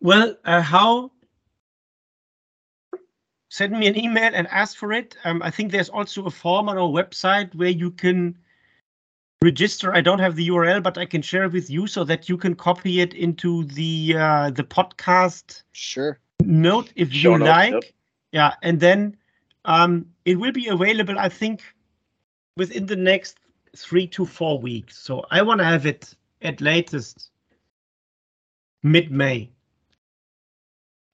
well 0.00 0.34
uh, 0.44 0.62
how 0.62 1.10
send 3.48 3.78
me 3.78 3.86
an 3.86 3.98
email 3.98 4.30
and 4.34 4.46
ask 4.48 4.76
for 4.76 4.92
it. 4.92 5.16
Um, 5.24 5.42
I 5.42 5.50
think 5.50 5.72
there's 5.72 5.88
also 5.88 6.26
a 6.26 6.30
form 6.30 6.68
on 6.68 6.76
our 6.78 6.88
website 6.88 7.54
where 7.54 7.70
you 7.70 7.90
can 7.90 8.36
register. 9.42 9.94
I 9.94 10.00
don't 10.00 10.18
have 10.18 10.36
the 10.36 10.48
URL, 10.48 10.82
but 10.82 10.98
I 10.98 11.06
can 11.06 11.22
share 11.22 11.44
it 11.44 11.52
with 11.52 11.70
you 11.70 11.86
so 11.86 12.04
that 12.04 12.28
you 12.28 12.36
can 12.36 12.54
copy 12.54 13.00
it 13.00 13.14
into 13.14 13.64
the 13.64 14.14
uh, 14.18 14.50
the 14.50 14.64
podcast. 14.64 15.62
Sure. 15.72 16.18
Note 16.42 16.92
if 16.94 17.12
Show 17.12 17.32
you 17.32 17.38
notes, 17.38 17.48
like. 17.48 17.72
Yep. 17.72 17.84
Yeah, 18.30 18.54
and 18.62 18.78
then 18.78 19.16
um, 19.64 20.06
it 20.26 20.38
will 20.38 20.52
be 20.52 20.68
available. 20.68 21.18
I 21.18 21.30
think 21.30 21.62
within 22.56 22.84
the 22.84 22.96
next 22.96 23.38
three 23.74 24.06
to 24.08 24.26
four 24.26 24.58
weeks. 24.58 24.98
So 24.98 25.24
I 25.30 25.40
want 25.40 25.60
to 25.60 25.64
have 25.64 25.86
it 25.86 26.14
at 26.42 26.60
latest 26.60 27.30
mid 28.82 29.10
May. 29.10 29.50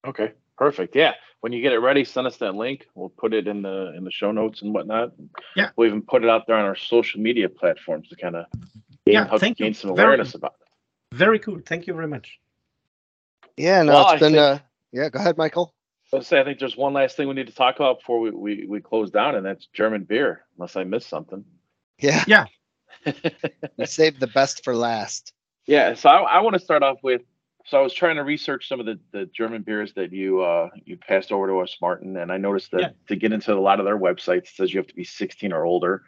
Okay, 0.05 0.33
perfect. 0.59 0.97
Yeah 0.97 1.15
when 1.45 1.53
you 1.53 1.61
get 1.61 1.75
it 1.75 1.79
ready, 1.79 2.05
send 2.05 2.27
us 2.27 2.39
that 2.39 2.55
link. 2.55 2.87
We'll 2.95 3.11
put 3.11 3.35
it 3.35 3.47
in 3.47 3.61
the 3.61 3.93
in 3.95 4.05
the 4.05 4.11
show 4.11 4.33
notes 4.33 4.63
and 4.63 4.73
whatnot. 4.73 5.13
Yeah. 5.55 5.73
We'll 5.77 5.89
even 5.89 6.01
put 6.01 6.25
it 6.25 6.31
out 6.31 6.47
there 6.47 6.57
on 6.57 6.65
our 6.65 6.75
social 6.75 7.21
media 7.21 7.51
platforms 7.51 8.09
to 8.09 8.17
kind 8.17 8.35
of 8.35 8.47
gain, 9.05 9.13
yeah, 9.13 9.37
thank 9.37 9.59
gain 9.59 9.69
you. 9.69 9.75
some 9.75 9.91
awareness 9.91 10.33
very, 10.33 10.39
about 10.39 10.55
it. 10.63 11.15
Very 11.15 11.39
cool. 11.39 11.61
Thank 11.67 11.87
you 11.87 11.93
very 11.93 12.09
much. 12.09 12.39
Yeah, 13.59 13.83
no, 13.83 13.93
well, 13.93 14.11
it's 14.13 14.21
been 14.21 14.33
think, 14.33 14.39
uh 14.39 14.59
yeah, 14.91 15.11
go 15.11 15.19
ahead, 15.19 15.37
Michael. 15.37 15.75
Let's 16.15 16.29
say 16.29 16.41
I 16.41 16.45
think 16.45 16.61
there's 16.61 16.79
one 16.79 16.95
last 16.95 17.15
thing 17.15 17.29
we 17.29 17.35
need 17.35 17.49
to 17.49 17.55
talk 17.55 17.77
about 17.77 17.99
before 17.99 18.21
we, 18.21 18.31
we, 18.31 18.67
we 18.67 18.81
close 18.81 19.11
down, 19.11 19.35
and 19.35 19.45
that's 19.45 19.67
German 19.67 20.05
beer, 20.05 20.47
unless 20.57 20.77
I 20.77 20.85
missed 20.85 21.11
something. 21.11 21.45
Yeah. 21.99 22.25
Yeah. 22.27 22.47
we 23.77 23.85
saved 23.85 24.19
the 24.19 24.29
best 24.29 24.65
for 24.65 24.75
last. 24.75 25.35
Yeah. 25.67 25.95
So 25.95 26.11
I, 26.11 26.21
I 26.21 26.41
want 26.41 26.53
to 26.55 26.61
start 26.61 26.83
off 26.83 26.99
with 27.03 27.23
so 27.67 27.79
I 27.79 27.83
was 27.83 27.95
trying 27.95 28.17
to 28.17 28.25
research 28.25 28.69
some 28.69 28.79
of 28.79 28.87
the, 28.87 28.99
the 29.13 29.27
German 29.27 29.63
beers 29.63 29.95
that 29.95 30.13
you 30.13 30.43
uh, 30.43 30.69
you 30.85 30.97
passed 30.97 31.33
over 31.33 31.47
to 31.49 31.61
us, 31.61 31.77
Martin, 31.81 32.17
and 32.17 32.31
I 32.31 32.37
noticed 32.37 32.71
that 32.73 32.81
yeah. 32.81 32.89
to 33.09 33.17
get 33.17 33.33
into 33.33 33.55
a 33.55 33.61
lot 33.61 33.81
of 33.81 33.87
their 33.87 33.99
websites, 33.99 34.45
it 34.45 34.49
says 34.49 34.73
you 34.73 34.79
have 34.79 34.87
to 34.87 34.95
be 34.95 35.05
16 35.05 35.53
or 35.53 35.65
older. 35.65 36.03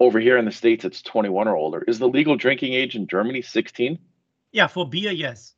Over 0.00 0.20
here 0.20 0.38
in 0.38 0.44
the 0.44 0.52
states, 0.52 0.84
it's 0.84 1.02
21 1.02 1.48
or 1.48 1.56
older. 1.56 1.84
Is 1.88 1.98
the 1.98 2.08
legal 2.08 2.36
drinking 2.36 2.72
age 2.72 2.94
in 2.94 3.06
Germany 3.06 3.42
16? 3.42 3.98
Yeah, 4.52 4.66
for 4.66 4.88
beer, 4.88 5.10
yes. 5.10 5.54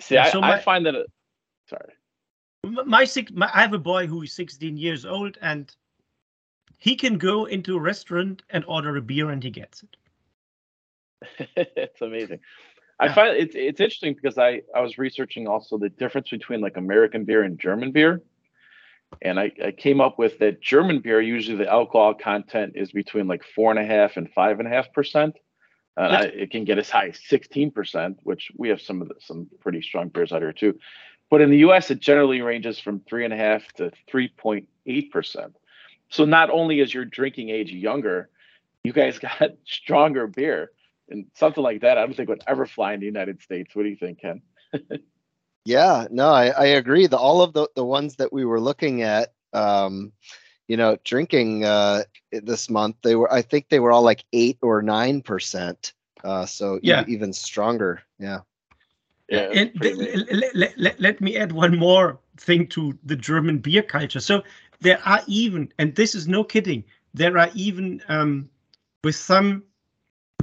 See, 0.00 0.14
yeah, 0.14 0.24
I, 0.24 0.30
so 0.30 0.40
my, 0.40 0.54
I, 0.54 0.60
find 0.60 0.84
that. 0.86 0.94
It, 0.94 1.06
sorry. 1.68 1.92
My, 2.64 3.06
my 3.32 3.50
I 3.52 3.60
have 3.60 3.72
a 3.72 3.78
boy 3.78 4.06
who 4.06 4.22
is 4.22 4.32
16 4.32 4.76
years 4.76 5.04
old, 5.06 5.38
and 5.40 5.74
he 6.78 6.96
can 6.96 7.18
go 7.18 7.44
into 7.46 7.76
a 7.76 7.80
restaurant 7.80 8.42
and 8.50 8.64
order 8.66 8.96
a 8.96 9.02
beer, 9.02 9.30
and 9.30 9.42
he 9.42 9.50
gets 9.50 9.82
it. 9.82 9.96
it's 11.56 12.02
amazing. 12.02 12.40
I 13.00 13.12
find 13.12 13.36
it's 13.36 13.54
it's 13.56 13.80
interesting 13.80 14.14
because 14.14 14.38
I 14.38 14.62
I 14.74 14.80
was 14.80 14.98
researching 14.98 15.48
also 15.48 15.78
the 15.78 15.88
difference 15.88 16.30
between 16.30 16.60
like 16.60 16.76
American 16.76 17.24
beer 17.24 17.42
and 17.42 17.58
German 17.58 17.90
beer, 17.92 18.22
and 19.22 19.38
I, 19.40 19.50
I 19.64 19.70
came 19.72 20.00
up 20.00 20.18
with 20.18 20.38
that 20.38 20.60
German 20.60 21.00
beer 21.00 21.20
usually 21.20 21.56
the 21.56 21.68
alcohol 21.68 22.14
content 22.14 22.72
is 22.76 22.92
between 22.92 23.26
like 23.26 23.42
four 23.54 23.70
and 23.70 23.80
a 23.80 23.84
half 23.84 24.16
and 24.16 24.30
five 24.32 24.58
and 24.60 24.68
a 24.68 24.70
half 24.70 24.92
percent, 24.92 25.36
Uh, 25.96 26.00
I- 26.20 26.22
it 26.42 26.50
can 26.50 26.64
get 26.64 26.78
as 26.78 26.90
high 26.90 27.08
as 27.08 27.18
16%, 27.30 28.16
which 28.22 28.50
we 28.56 28.68
have 28.68 28.80
some 28.80 29.02
of 29.02 29.08
the, 29.08 29.14
some 29.20 29.48
pretty 29.60 29.80
strong 29.82 30.08
beers 30.08 30.32
out 30.32 30.42
here 30.42 30.52
too. 30.52 30.78
But 31.30 31.40
in 31.40 31.50
the 31.50 31.58
US, 31.68 31.90
it 31.90 32.00
generally 32.00 32.42
ranges 32.42 32.78
from 32.80 33.00
three 33.00 33.24
and 33.24 33.32
a 33.34 33.36
half 33.36 33.62
to 33.74 33.90
3.8%. 34.12 35.52
So 36.10 36.24
not 36.24 36.50
only 36.50 36.80
is 36.80 36.92
your 36.92 37.04
drinking 37.04 37.50
age 37.50 37.72
younger, 37.72 38.28
you 38.84 38.92
guys 38.92 39.18
got 39.28 39.50
stronger 39.64 40.26
beer. 40.26 40.70
And 41.08 41.26
something 41.34 41.62
like 41.62 41.82
that, 41.82 41.98
I 41.98 42.02
don't 42.06 42.14
think 42.16 42.28
would 42.28 42.42
ever 42.46 42.66
fly 42.66 42.94
in 42.94 43.00
the 43.00 43.06
United 43.06 43.40
States. 43.42 43.74
What 43.74 43.82
do 43.82 43.88
you 43.88 43.96
think, 43.96 44.20
Ken? 44.20 44.42
Yeah, 45.64 46.06
no, 46.10 46.28
I, 46.30 46.48
I 46.48 46.66
agree. 46.66 47.06
The 47.06 47.16
all 47.16 47.42
of 47.42 47.52
the, 47.52 47.68
the 47.74 47.84
ones 47.84 48.16
that 48.16 48.32
we 48.32 48.44
were 48.44 48.60
looking 48.60 49.02
at, 49.02 49.32
um, 49.52 50.12
you 50.68 50.76
know, 50.76 50.96
drinking 51.04 51.64
uh, 51.64 52.04
this 52.32 52.68
month, 52.70 52.96
they 53.02 53.14
were 53.14 53.32
I 53.32 53.42
think 53.42 53.68
they 53.68 53.80
were 53.80 53.92
all 53.92 54.02
like 54.02 54.24
eight 54.32 54.58
or 54.62 54.82
nine 54.82 55.22
percent. 55.22 55.92
Uh, 56.22 56.46
so 56.46 56.78
e- 56.78 56.80
Yeah. 56.82 57.04
even 57.06 57.32
stronger. 57.32 58.02
Yeah. 58.18 58.40
Yeah, 59.28 59.48
and 59.52 59.80
th- 59.80 59.96
let, 59.96 60.54
let, 60.54 60.78
let, 60.78 61.00
let 61.00 61.20
me 61.20 61.36
add 61.36 61.52
one 61.52 61.78
more 61.78 62.18
thing 62.36 62.66
to 62.68 62.96
the 63.04 63.16
German 63.16 63.58
beer 63.58 63.82
culture. 63.82 64.20
So 64.20 64.42
there 64.80 65.00
are 65.04 65.22
even, 65.26 65.72
and 65.78 65.94
this 65.94 66.14
is 66.14 66.28
no 66.28 66.44
kidding, 66.44 66.84
there 67.14 67.36
are 67.38 67.50
even 67.54 68.02
um, 68.08 68.50
with 69.02 69.16
some 69.16 69.64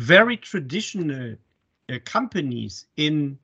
very 0.01 0.35
traditional 0.35 1.35
uh, 1.89 1.99
companies 2.05 2.87
in 2.97 3.37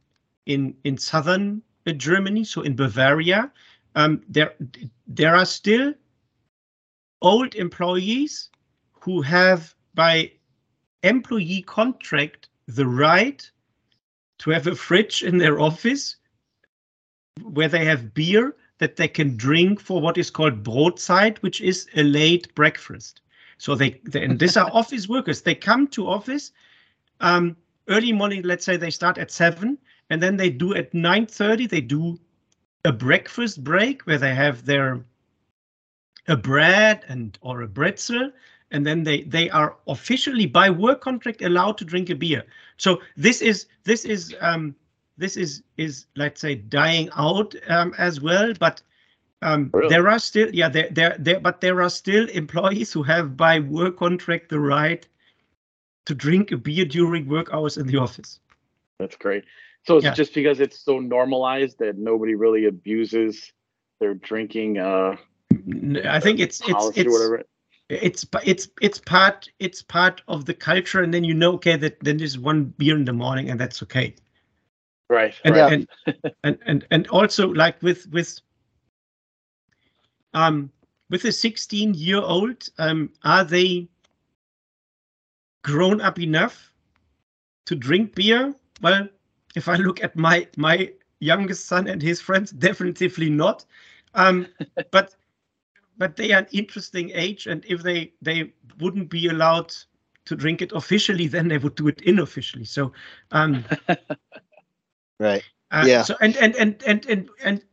in 0.46 0.76
in 0.84 0.98
southern 0.98 1.62
uh, 1.86 1.92
Germany, 1.92 2.44
so 2.44 2.62
in 2.62 2.76
Bavaria, 2.76 3.52
um, 3.96 4.22
there 4.28 4.56
there 5.08 5.36
are 5.36 5.46
still 5.46 5.94
old 7.22 7.56
employees 7.56 8.50
who 9.02 9.22
have 9.22 9.76
by 9.94 10.32
employee 11.04 11.62
contract 11.62 12.50
the 12.68 12.88
right 12.88 13.50
to 14.40 14.50
have 14.50 14.68
a 14.68 14.76
fridge 14.76 15.24
in 15.24 15.38
their 15.38 15.60
office 15.60 16.18
where 17.44 17.70
they 17.70 17.86
have 17.86 18.14
beer 18.14 18.56
that 18.80 18.96
they 18.96 19.08
can 19.08 19.38
drink 19.38 19.80
for 19.80 20.02
what 20.02 20.18
is 20.18 20.30
called 20.30 20.64
Brotzeit, 20.64 21.38
which 21.40 21.62
is 21.62 21.88
a 21.96 22.04
late 22.04 22.54
breakfast. 22.56 23.22
So 23.58 23.76
they, 23.76 24.00
they 24.04 24.24
and 24.24 24.40
these 24.40 24.58
are 24.58 24.70
office 24.72 25.08
workers. 25.10 25.42
They 25.42 25.56
come 25.56 25.88
to 25.90 26.08
office 26.08 26.52
um, 27.20 27.56
early 27.88 28.12
morning. 28.12 28.44
Let's 28.44 28.66
say 28.66 28.78
they 28.78 28.92
start 28.92 29.18
at 29.18 29.32
seven, 29.32 29.78
and 30.10 30.22
then 30.22 30.38
they 30.38 30.50
do 30.50 30.76
at 30.76 30.94
nine 30.94 31.26
thirty. 31.26 31.68
They 31.68 31.82
do 31.82 32.20
a 32.86 32.92
breakfast 32.92 33.64
break 33.64 34.04
where 34.04 34.18
they 34.18 34.34
have 34.36 34.66
their 34.66 35.04
a 36.28 36.36
bread 36.36 37.04
and 37.08 37.38
or 37.42 37.64
a 37.64 37.68
bretzel, 37.68 38.32
and 38.72 38.86
then 38.86 39.04
they 39.04 39.24
they 39.24 39.50
are 39.50 39.76
officially 39.88 40.46
by 40.46 40.70
work 40.70 41.02
contract 41.02 41.42
allowed 41.42 41.78
to 41.80 41.86
drink 41.86 42.10
a 42.10 42.16
beer. 42.16 42.44
So 42.78 43.02
this 43.16 43.42
is 43.42 43.68
this 43.84 44.06
is 44.06 44.36
um, 44.40 44.76
this 45.18 45.36
is 45.36 45.64
is 45.78 46.06
let's 46.16 46.42
say 46.42 46.56
dying 46.56 47.10
out 47.16 47.56
um, 47.70 47.94
as 47.98 48.22
well, 48.22 48.54
but 48.60 48.82
um, 49.42 49.70
Really? 49.74 49.90
there 49.90 50.08
are 50.10 50.20
still 50.20 50.50
yeah 50.54 50.70
there 50.70 50.90
there 50.92 51.16
there 51.20 51.40
but 51.40 51.62
there 51.62 51.82
are 51.82 51.90
still 51.90 52.28
employees 52.30 52.92
who 52.92 53.04
have 53.04 53.38
by 53.38 53.60
work 53.60 53.98
contract 53.98 54.50
the 54.50 54.60
right 54.60 55.08
to 56.06 56.16
drink 56.16 56.52
a 56.52 56.58
beer 56.58 56.86
during 56.86 57.28
work 57.28 57.54
hours 57.54 57.78
in 57.78 57.86
the 57.88 57.98
office. 57.98 58.40
That's 59.00 59.16
great. 59.16 59.44
So 59.86 59.98
it's 59.98 60.06
Yeah. 60.06 60.14
just 60.14 60.34
because 60.34 60.60
it's 60.60 60.80
so 60.80 61.00
normalized 61.00 61.80
that 61.80 61.98
nobody 61.98 62.36
really 62.36 62.66
abuses 62.66 63.52
their 64.00 64.16
drinking 64.16 64.78
uh, 64.78 65.16
I 66.06 66.20
think 66.20 66.40
it's 66.40 66.62
it's 66.68 66.98
it's 66.98 67.12
whatever. 67.12 67.44
it's 67.90 68.26
it's 68.44 68.70
it's 68.82 69.00
part 69.00 69.50
it's 69.60 69.82
part 69.82 70.22
of 70.28 70.46
the 70.46 70.54
culture, 70.54 71.02
and 71.02 71.14
then 71.14 71.24
you 71.24 71.34
know 71.34 71.54
okay 71.54 71.78
that 71.78 72.00
then 72.02 72.18
there's 72.18 72.38
one 72.38 72.66
beer 72.78 72.96
in 72.96 73.06
the 73.06 73.14
morning 73.14 73.50
and 73.50 73.60
that's 73.60 73.82
okay. 73.84 74.16
Right. 75.10 75.34
and 75.46 75.56
right. 75.56 75.74
and, 75.74 75.88
and 76.44 76.58
and 76.66 76.86
and 76.92 77.08
also 77.08 77.48
like 77.50 77.82
with 77.82 78.08
with 78.12 78.42
um 80.38 80.72
with 81.10 81.26
a 81.26 81.32
16 81.32 81.94
year 81.94 82.20
old 82.22 82.70
um 82.80 83.10
are 83.24 83.44
they 83.44 83.88
grown 85.64 86.02
up 86.02 86.20
enough 86.20 86.74
to 87.66 87.76
drink 87.76 88.16
beer 88.16 88.54
well 88.82 89.08
if 89.56 89.68
i 89.68 89.76
look 89.76 90.04
at 90.04 90.16
my 90.16 90.48
my 90.58 90.92
youngest 91.20 91.66
son 91.66 91.88
and 91.88 92.02
his 92.02 92.22
friends 92.22 92.52
definitely 92.52 93.30
not 93.30 93.66
um 94.16 94.48
but 94.92 95.16
but 95.98 96.16
they 96.18 96.32
are 96.32 96.40
an 96.40 96.48
interesting 96.52 97.12
age 97.14 97.48
and 97.48 97.66
if 97.66 97.84
they 97.84 98.14
they 98.22 98.54
wouldn't 98.80 99.10
be 99.10 99.28
allowed 99.28 99.74
to 100.26 100.36
drink 100.36 100.62
it 100.62 100.72
officially 100.74 101.28
then 101.28 101.48
they 101.48 101.58
would 101.58 101.76
do 101.76 101.88
it 101.88 102.02
unofficially 102.06 102.66
so 102.66 102.92
um 103.32 103.64
Right. 105.20 105.44
uh, 105.72 105.88
Yeah. 105.88 106.02
So 106.02 106.16
and 106.22 106.36
and 106.38 106.56
and 106.56 106.84
and 106.86 107.06
and 107.08 107.30
and 107.44 107.64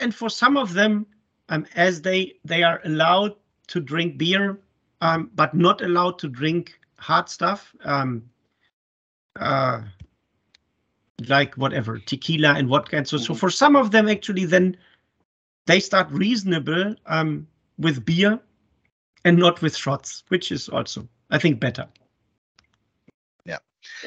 and 0.00 0.14
for 0.14 0.30
some 0.30 0.56
of 0.56 0.74
them, 0.74 1.06
um, 1.50 1.66
as 1.76 2.02
they 2.02 2.34
they 2.44 2.64
are 2.64 2.80
allowed 2.84 3.36
to 3.68 3.80
drink 3.80 4.18
beer, 4.18 4.60
um, 5.02 5.30
but 5.34 5.54
not 5.54 5.82
allowed 5.82 6.18
to 6.20 6.28
drink 6.28 6.80
hard 6.98 7.28
stuff, 7.28 7.74
um, 7.84 8.30
uh, 9.40 9.82
like 11.28 11.54
whatever 11.56 11.98
tequila 11.98 12.54
and 12.54 12.68
vodka. 12.68 12.96
And 12.98 13.08
so 13.08 13.18
so 13.18 13.34
Mhm. 13.34 13.38
for 13.38 13.50
some 13.50 13.76
of 13.76 13.90
them, 13.92 14.08
actually, 14.08 14.46
then 14.46 14.76
they 15.66 15.80
start 15.80 16.10
reasonable 16.10 16.94
um, 17.06 17.48
with 17.78 18.04
beer 18.04 18.40
and 19.24 19.38
not 19.38 19.62
with 19.62 19.76
shots, 19.76 20.24
which 20.28 20.52
is 20.52 20.68
also 20.68 21.08
I 21.30 21.38
think 21.38 21.60
better. 21.60 21.88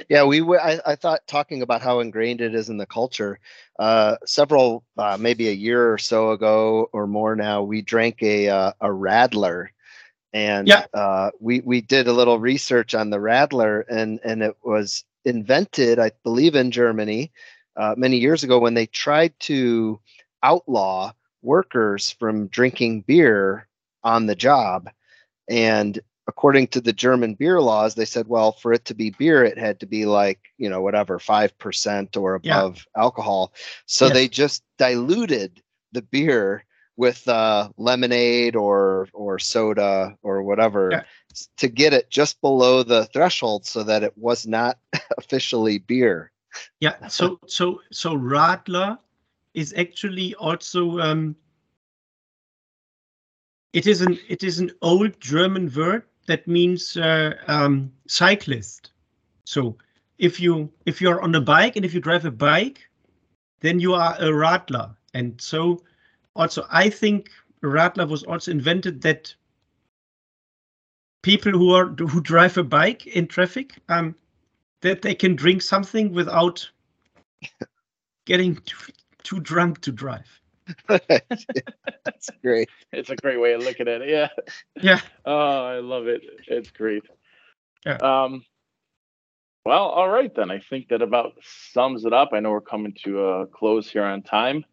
Yeah, 0.10 0.24
we. 0.24 0.40
w- 0.40 0.60
I, 0.60 0.80
I 0.86 0.96
thought 0.96 1.22
talking 1.28 1.62
about 1.62 1.82
how 1.82 2.00
ingrained 2.00 2.42
it 2.42 2.54
is 2.56 2.70
in 2.70 2.78
the 2.78 2.86
culture. 2.86 3.40
Uh, 3.80 4.16
several, 4.26 4.84
uh, 4.98 5.18
maybe 5.20 5.48
a 5.50 5.54
year 5.54 5.92
or 5.92 5.98
so 5.98 6.32
ago 6.32 6.90
or 6.94 7.08
more 7.08 7.36
now, 7.36 7.64
we 7.64 7.82
drank 7.82 8.22
a 8.22 8.50
uh, 8.50 8.72
a 8.82 8.88
Radler, 8.88 9.68
and 10.34 10.74
Yeah. 10.74 10.86
uh, 10.94 11.32
we 11.40 11.62
we 11.62 11.82
did 11.82 12.08
a 12.08 12.14
little 12.14 12.40
research 12.40 12.94
on 12.94 13.10
the 13.10 13.18
Radler, 13.18 13.84
and 13.90 14.20
and 14.24 14.42
it 14.44 14.56
was 14.64 15.04
invented, 15.26 16.00
I 16.00 16.12
believe, 16.24 16.56
in 16.56 16.72
Germany 16.72 17.32
uh, 17.76 17.96
many 17.98 18.18
years 18.18 18.44
ago 18.44 18.60
when 18.60 18.74
they 18.74 18.86
tried 18.88 19.34
to 19.42 20.00
outlaw 20.44 21.12
workers 21.42 22.12
from 22.12 22.48
drinking 22.48 23.02
beer 23.02 23.68
on 24.04 24.26
the 24.28 24.36
job, 24.36 24.90
and 25.50 26.00
according 26.28 26.68
to 26.68 26.82
the 26.82 26.94
German 26.94 27.34
beer 27.34 27.60
laws, 27.62 27.96
they 27.96 28.06
said, 28.06 28.28
well, 28.28 28.54
for 28.54 28.74
it 28.74 28.86
to 28.86 28.94
be 28.94 29.10
beer, 29.12 29.44
it 29.44 29.58
had 29.58 29.80
to 29.82 29.86
be 29.86 30.06
like, 30.06 30.40
you 30.58 30.70
know, 30.70 30.82
whatever, 30.82 31.20
5% 31.20 32.18
or 32.18 32.40
Yeah. 32.44 32.60
above 32.60 32.86
alcohol. 32.96 33.54
So 33.86 34.06
Yes. 34.06 34.14
they 34.14 34.28
just 34.28 34.64
diluted 34.78 35.62
the 35.92 36.02
beer 36.02 36.66
with 36.96 37.28
uh, 37.28 37.70
lemonade 37.78 38.56
or 38.56 39.08
or 39.14 39.40
soda 39.40 40.16
or 40.22 40.44
whatever 40.44 40.92
Yeah. 40.92 41.04
to 41.58 41.68
get 41.68 41.94
it 41.94 42.10
just 42.10 42.40
below 42.42 42.84
the 42.84 43.06
threshold 43.06 43.66
so 43.66 43.84
that 43.84 44.04
it 44.04 44.16
was 44.18 44.46
not 44.46 44.78
officially 45.18 45.80
beer. 45.80 46.32
Yeah. 46.80 47.08
So 47.08 47.40
so 47.48 47.82
so 47.92 48.16
Radler 48.16 49.00
is 49.56 49.74
actually 49.76 50.36
also 50.36 51.00
um, 51.00 51.36
it 53.74 53.88
is 53.88 54.02
an 54.02 54.20
it 54.30 54.44
is 54.44 54.60
an 54.60 54.72
old 54.82 55.20
German 55.20 55.72
word 55.76 56.04
that 56.26 56.48
means 56.48 56.98
uh, 56.98 57.36
um, 57.48 57.92
cyclist. 58.08 58.92
So 59.46 59.78
if 60.18 60.40
you 60.40 60.72
if 60.86 61.02
you're 61.02 61.22
on 61.22 61.36
a 61.36 61.42
bike 61.42 61.76
and 61.76 61.86
if 61.86 61.94
you 61.94 62.00
drive 62.00 62.26
a 62.26 62.32
bike, 62.32 62.82
then 63.60 63.80
you 63.80 63.94
are 63.94 64.16
a 64.20 64.30
Radler. 64.30 64.96
And 65.14 65.40
so 65.42 65.84
also 66.36 66.66
I 66.72 66.90
think 66.90 67.30
Radler 67.64 68.08
was 68.08 68.24
also 68.24 68.52
invented 68.52 69.02
that 69.02 69.34
people 71.22 71.52
who 71.52 71.74
are 71.74 71.88
who 71.88 72.22
drive 72.22 72.58
a 72.58 72.64
bike 72.64 73.08
in 73.08 73.28
traffic 73.28 73.80
um, 73.90 74.16
that 74.82 75.02
they 75.02 75.16
can 75.16 75.36
drink 75.36 75.62
something 75.62 76.14
without 76.14 76.70
getting 78.26 78.56
too, 78.66 78.92
too 79.24 79.40
drunk 79.40 79.82
to 79.82 79.92
drive. 79.92 80.43
That's 80.88 82.30
great. 82.42 82.70
It's 82.92 83.10
a 83.10 83.16
great 83.16 83.40
way 83.40 83.54
of 83.54 83.64
looking 83.64 83.88
at 83.88 84.02
it. 84.02 84.10
Yeah. 84.10 84.28
Yeah. 84.82 85.02
Oh, 85.26 85.66
I 85.66 85.80
love 85.80 86.08
it. 86.08 86.22
It's 86.48 86.72
great. 86.72 87.04
Yeah. 87.86 87.98
Um, 87.98 88.44
well, 89.66 89.84
all 89.90 90.10
right 90.10 90.34
then. 90.36 90.52
I 90.52 90.60
think 90.60 90.90
that 90.90 91.02
about 91.02 91.34
sums 91.72 92.06
it 92.06 92.14
up. 92.14 92.30
I 92.34 92.40
know 92.40 92.52
we're 92.52 92.62
coming 92.62 92.94
to 93.04 93.26
a 93.26 93.48
close 93.48 93.90
here 93.90 94.04
on 94.04 94.22
time. 94.22 94.66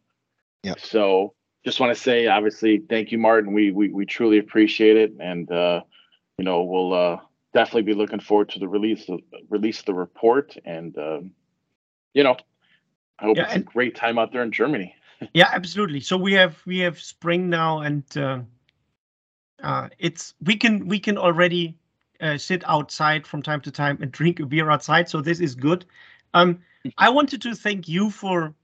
Yeah. 0.62 0.74
So 0.78 1.34
just 1.64 1.80
want 1.80 1.94
to 1.96 2.00
say, 2.02 2.26
obviously, 2.26 2.82
thank 2.88 3.12
you, 3.12 3.18
Martin. 3.18 3.52
We 3.52 3.70
we 3.70 3.88
we 3.90 4.04
truly 4.06 4.38
appreciate 4.38 4.96
it, 4.96 5.12
and 5.20 5.50
uh, 5.50 5.82
you 6.38 6.44
know 6.44 6.62
we'll 6.64 6.92
uh, 6.92 7.16
definitely 7.54 7.82
be 7.82 7.94
looking 7.94 8.20
forward 8.20 8.48
to 8.50 8.58
the 8.58 8.68
release 8.68 9.08
of 9.08 9.20
release 9.48 9.78
of 9.80 9.86
the 9.86 9.94
report, 9.94 10.56
and 10.64 10.96
um, 10.98 11.30
you 12.14 12.24
know, 12.24 12.36
I 13.18 13.24
hope 13.26 13.36
Yeah, 13.36 13.44
it's 13.44 13.54
and- 13.54 13.62
a 13.62 13.66
great 13.66 13.94
time 13.94 14.18
out 14.18 14.32
there 14.32 14.42
in 14.42 14.50
Germany. 14.52 14.94
Yeah, 15.34 15.48
absolutely. 15.52 16.00
So 16.00 16.16
we 16.16 16.32
have 16.34 16.60
we 16.66 16.78
have 16.78 17.00
spring 17.00 17.48
now, 17.50 17.80
and 17.80 18.04
uh, 18.16 18.40
uh, 19.62 19.88
it's 19.98 20.34
we 20.42 20.56
can 20.56 20.86
we 20.86 20.98
can 20.98 21.18
already 21.18 21.76
uh, 22.20 22.38
sit 22.38 22.62
outside 22.66 23.26
from 23.26 23.42
time 23.42 23.60
to 23.62 23.70
time 23.70 23.98
and 24.00 24.10
drink 24.18 24.40
a 24.40 24.46
beer 24.46 24.70
outside. 24.70 25.08
So 25.08 25.20
this 25.20 25.40
is 25.40 25.54
good. 25.54 25.84
Um, 26.34 26.60
I 26.98 27.10
wanted 27.10 27.42
to 27.42 27.54
thank 27.54 27.88
you 27.88 28.10
for 28.10 28.54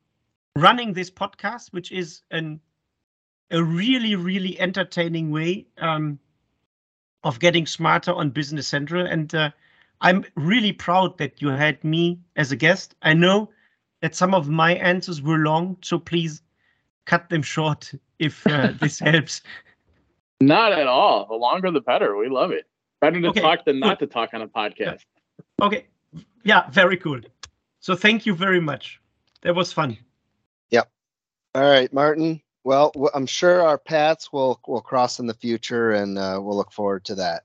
running 0.57 0.93
this 0.93 1.11
podcast, 1.11 1.73
which 1.73 1.93
is 1.93 2.23
an 2.31 2.61
a 3.51 3.63
really 3.63 4.17
really 4.17 4.59
entertaining 4.61 5.31
way 5.31 5.67
um, 5.79 6.19
of 7.25 7.41
getting 7.41 7.67
smarter 7.67 8.13
on 8.13 8.31
Business 8.31 8.67
Central, 8.69 9.07
and 9.07 9.35
uh, 9.35 9.51
I'm 10.01 10.25
really 10.35 10.73
proud 10.73 11.19
that 11.19 11.43
you 11.43 11.49
had 11.49 11.83
me 11.85 12.21
as 12.37 12.53
a 12.53 12.57
guest. 12.57 12.95
I 13.03 13.13
know 13.15 13.51
that 14.01 14.15
some 14.15 14.35
of 14.35 14.49
my 14.49 14.75
answers 14.77 15.21
were 15.21 15.39
long, 15.39 15.77
so 15.83 15.99
please 15.99 16.43
cut 17.07 17.29
them 17.31 17.43
short 17.43 17.93
if 18.19 18.47
uh, 18.47 18.73
this 18.81 18.99
helps. 19.11 19.41
Not 20.41 20.73
at 20.73 20.87
all. 20.87 21.27
The 21.27 21.35
longer 21.35 21.71
the 21.71 21.81
better. 21.81 22.17
We 22.17 22.29
love 22.29 22.51
it. 22.51 22.67
Better 23.01 23.21
to 23.21 23.29
Okay, 23.29 23.41
talk 23.41 23.65
than 23.65 23.81
not 23.81 23.99
to 24.01 24.07
talk 24.07 24.31
on 24.35 24.43
a 24.43 24.49
podcast. 24.49 25.01
Okay, 25.63 25.87
yeah, 26.45 26.69
very 26.71 26.97
cool. 26.97 27.21
So 27.81 27.95
thank 27.95 28.27
you 28.27 28.35
very 28.35 28.61
much. 28.61 29.01
That 29.43 29.55
was 29.55 29.73
fun. 29.73 29.97
Yep. 30.71 30.91
All 31.55 31.63
right, 31.63 31.93
Martin. 31.93 32.43
Well, 32.65 32.93
I'm 33.15 33.27
sure 33.27 33.63
our 33.63 33.79
paths 33.79 34.33
will 34.33 34.61
will 34.67 34.81
cross 34.81 35.21
in 35.21 35.27
the 35.27 35.35
future, 35.35 35.93
and 35.93 36.19
uh, 36.19 36.41
we'll 36.43 36.57
look 36.57 36.73
forward 36.73 37.05
to 37.07 37.15
that. 37.15 37.45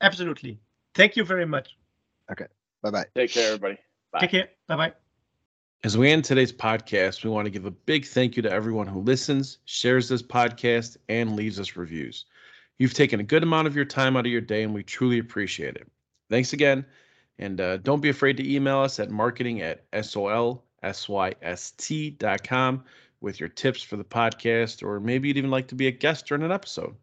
Absolutely. 0.00 0.58
Thank 0.94 1.16
you 1.16 1.24
very 1.24 1.46
much. 1.46 1.76
Okay. 2.30 2.46
Bye 2.82 2.90
bye. 2.90 3.06
Take 3.14 3.32
care, 3.32 3.46
everybody. 3.48 3.78
Bye. 4.12 4.20
Take 4.20 4.30
care. 4.30 4.48
Bye 4.68 4.76
bye. 4.76 5.03
As 5.84 5.96
we 5.98 6.10
end 6.10 6.24
today's 6.24 6.50
podcast, 6.50 7.22
we 7.24 7.30
want 7.30 7.44
to 7.44 7.50
give 7.50 7.66
a 7.66 7.70
big 7.70 8.06
thank 8.06 8.36
you 8.36 8.42
to 8.42 8.50
everyone 8.50 8.86
who 8.86 9.00
listens, 9.00 9.58
shares 9.66 10.08
this 10.08 10.22
podcast, 10.22 10.96
and 11.10 11.36
leaves 11.36 11.60
us 11.60 11.76
reviews. 11.76 12.24
You've 12.78 12.94
taken 12.94 13.20
a 13.20 13.22
good 13.22 13.42
amount 13.42 13.66
of 13.66 13.76
your 13.76 13.84
time 13.84 14.16
out 14.16 14.24
of 14.24 14.32
your 14.32 14.40
day, 14.40 14.62
and 14.62 14.72
we 14.72 14.82
truly 14.82 15.18
appreciate 15.18 15.76
it. 15.76 15.86
Thanks 16.30 16.54
again. 16.54 16.86
And 17.38 17.60
uh, 17.60 17.76
don't 17.76 18.00
be 18.00 18.08
afraid 18.08 18.38
to 18.38 18.50
email 18.50 18.78
us 18.78 18.98
at 18.98 19.10
marketing 19.10 19.60
at 19.60 19.84
solsyst.com 19.92 20.54
with 23.20 23.38
your 23.38 23.50
tips 23.50 23.82
for 23.82 23.98
the 23.98 24.04
podcast, 24.04 24.82
or 24.82 25.00
maybe 25.00 25.28
you'd 25.28 25.36
even 25.36 25.50
like 25.50 25.68
to 25.68 25.74
be 25.74 25.88
a 25.88 25.92
guest 25.92 26.24
during 26.26 26.44
an 26.44 26.50
episode. 26.50 26.96